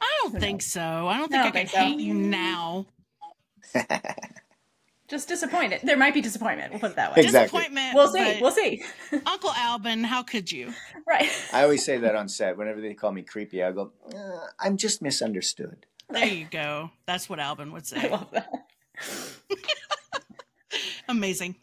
I 0.00 0.18
don't 0.22 0.40
think 0.40 0.62
so. 0.62 0.80
I 0.80 1.18
don't 1.18 1.28
think 1.28 1.42
don't 1.42 1.46
I 1.48 1.50
think 1.50 1.70
can 1.70 1.80
so. 1.80 1.80
hate 1.88 1.98
you 1.98 2.14
now. 2.14 2.86
just 5.08 5.28
disappointed 5.28 5.80
there 5.84 5.96
might 5.96 6.12
be 6.14 6.20
disappointment 6.20 6.70
we'll 6.72 6.80
put 6.80 6.90
it 6.90 6.96
that 6.96 7.14
way 7.16 7.22
Exactly. 7.22 7.58
Disappointment. 7.60 7.94
we'll 7.94 8.12
see 8.12 8.38
we'll 8.40 8.50
see 8.52 8.82
Uncle 9.26 9.50
Alban, 9.56 10.04
how 10.04 10.22
could 10.22 10.50
you? 10.52 10.72
right 11.06 11.30
I 11.52 11.62
always 11.62 11.84
say 11.84 11.98
that 11.98 12.14
on 12.14 12.28
set. 12.28 12.56
Whenever 12.58 12.80
they 12.80 12.94
call 12.94 13.12
me 13.12 13.22
creepy, 13.22 13.62
I 13.62 13.72
go, 13.72 13.92
uh, 14.14 14.46
"I'm 14.60 14.76
just 14.76 15.00
misunderstood." 15.02 15.86
There 16.10 16.26
you 16.26 16.46
go. 16.50 16.90
That's 17.06 17.28
what 17.28 17.38
Alban 17.40 17.72
would 17.72 17.86
say. 17.86 17.96
i 17.98 18.02
say. 18.02 18.10
love 18.10 18.30
that 18.32 18.50
Amazing. 21.08 21.56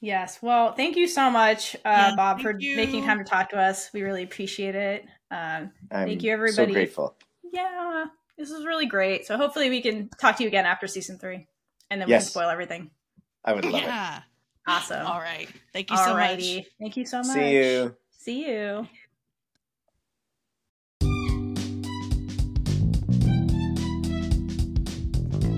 Yes. 0.00 0.38
Well, 0.42 0.72
thank 0.72 0.96
you 0.96 1.06
so 1.06 1.30
much, 1.30 1.76
uh, 1.76 1.78
Yeah, 1.84 2.12
Bob, 2.16 2.40
for 2.40 2.58
you. 2.58 2.76
making 2.76 3.04
time 3.04 3.18
to 3.18 3.24
talk 3.24 3.50
to 3.50 3.58
us. 3.58 3.90
We 3.92 4.02
really 4.02 4.22
appreciate 4.22 4.74
it. 4.74 5.04
Um, 5.30 5.70
I'm 5.92 6.06
Thank 6.06 6.22
you, 6.22 6.32
everybody. 6.32 6.54
So 6.56 6.62
everybody. 6.62 6.84
grateful. 6.86 7.16
yeah, 7.52 8.06
this 8.38 8.50
was 8.50 8.64
really 8.64 8.86
great. 8.86 9.26
So 9.26 9.36
hopefully 9.36 9.68
we 9.70 9.82
can 9.82 10.08
talk 10.18 10.36
to 10.38 10.42
you 10.42 10.48
again 10.48 10.64
after 10.66 10.86
season 10.86 11.18
three, 11.18 11.46
and 11.90 12.00
then 12.00 12.08
we 12.08 12.12
Yes. 12.12 12.24
can 12.24 12.30
spoil 12.30 12.48
everything. 12.50 12.90
I 13.44 13.52
would 13.52 13.64
love 13.64 13.82
it. 13.82 13.86
Yeah. 13.86 14.20
Awesome. 14.66 15.06
All 15.06 15.18
right. 15.20 15.48
Thank 15.72 15.90
you 15.90 15.96
so 15.96 16.14
Alrighty. 16.14 16.56
much. 16.58 16.66
Thank 16.78 16.96
you 16.96 17.06
so 17.06 17.18
much. 17.18 17.32
See 17.34 17.54
you. 17.54 17.96
See 18.10 18.48
you. 18.50 18.86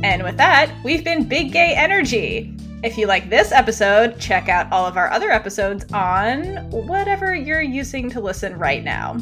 And 0.04 0.22
with 0.24 0.36
that, 0.36 0.74
we've 0.84 1.04
been 1.04 1.28
Big 1.28 1.52
Gay 1.52 1.74
Energy. 1.76 2.52
If 2.82 2.98
you 2.98 3.06
like 3.06 3.30
this 3.30 3.52
episode, 3.52 4.18
check 4.18 4.48
out 4.48 4.70
all 4.72 4.84
of 4.84 4.96
our 4.96 5.08
other 5.10 5.30
episodes 5.30 5.84
on 5.92 6.56
whatever 6.70 7.34
you're 7.34 7.62
using 7.62 8.10
to 8.10 8.20
listen 8.20 8.58
right 8.58 8.82
now. 8.82 9.16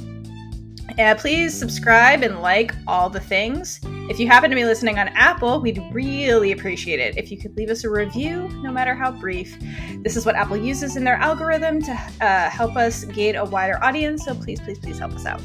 And 0.98 1.18
please 1.18 1.56
subscribe 1.58 2.22
and 2.22 2.40
like 2.40 2.74
all 2.86 3.10
the 3.10 3.20
things. 3.20 3.80
If 4.10 4.18
you 4.18 4.26
happen 4.26 4.50
to 4.50 4.56
be 4.56 4.64
listening 4.64 4.98
on 4.98 5.08
Apple, 5.08 5.60
we'd 5.60 5.82
really 5.92 6.52
appreciate 6.52 7.00
it 7.00 7.16
if 7.16 7.30
you 7.30 7.38
could 7.38 7.56
leave 7.56 7.70
us 7.70 7.84
a 7.84 7.90
review, 7.90 8.48
no 8.62 8.72
matter 8.72 8.94
how 8.94 9.12
brief. 9.12 9.56
This 10.02 10.16
is 10.16 10.26
what 10.26 10.34
Apple 10.34 10.56
uses 10.56 10.96
in 10.96 11.04
their 11.04 11.16
algorithm 11.16 11.80
to 11.82 11.92
uh, 12.20 12.50
help 12.50 12.76
us 12.76 13.04
gain 13.04 13.36
a 13.36 13.44
wider 13.44 13.82
audience, 13.82 14.24
so 14.24 14.34
please, 14.34 14.60
please, 14.60 14.78
please 14.78 14.98
help 14.98 15.12
us 15.12 15.26
out. 15.26 15.40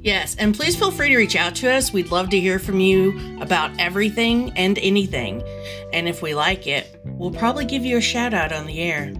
Yes, 0.00 0.36
and 0.36 0.54
please 0.54 0.76
feel 0.76 0.90
free 0.90 1.08
to 1.08 1.16
reach 1.16 1.36
out 1.36 1.54
to 1.56 1.70
us. 1.70 1.92
We'd 1.92 2.10
love 2.10 2.30
to 2.30 2.40
hear 2.40 2.58
from 2.58 2.80
you 2.80 3.38
about 3.40 3.70
everything 3.78 4.52
and 4.56 4.78
anything. 4.78 5.42
And 5.92 6.08
if 6.08 6.22
we 6.22 6.34
like 6.34 6.66
it, 6.66 7.00
we'll 7.04 7.32
probably 7.32 7.64
give 7.64 7.84
you 7.84 7.96
a 7.96 8.00
shout 8.00 8.32
out 8.32 8.52
on 8.52 8.66
the 8.66 8.80
air. 8.80 9.12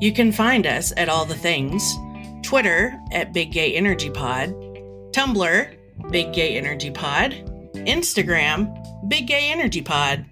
You 0.00 0.12
can 0.12 0.32
find 0.32 0.66
us 0.66 0.92
at 0.96 1.08
all 1.08 1.24
the 1.24 1.36
things 1.36 1.94
Twitter 2.44 2.98
at 3.12 3.32
Big 3.32 3.52
Gay 3.52 3.74
Energy 3.74 4.10
Pod, 4.10 4.50
Tumblr, 5.12 5.76
Big 6.10 6.32
Gay 6.32 6.56
Energy 6.56 6.90
Pod, 6.90 7.32
Instagram, 7.74 9.08
Big 9.08 9.26
Gay 9.26 9.50
Energy 9.50 9.82
Pod, 9.82 10.24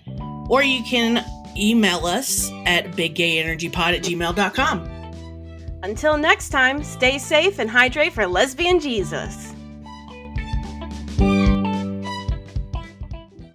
or 0.49 0.63
you 0.63 0.83
can 0.85 1.25
email 1.57 2.07
us 2.07 2.51
at 2.67 2.93
biggayenergypod 2.93 3.97
at 3.97 4.03
gmail.com. 4.03 4.89
Until 5.83 6.17
next 6.17 6.51
time, 6.51 6.83
stay 6.85 7.19
safe 7.19 7.59
and 7.59 7.69
hydrate 7.69 8.13
for 8.13 8.27
lesbian 8.27 8.79
Jesus. 8.79 9.52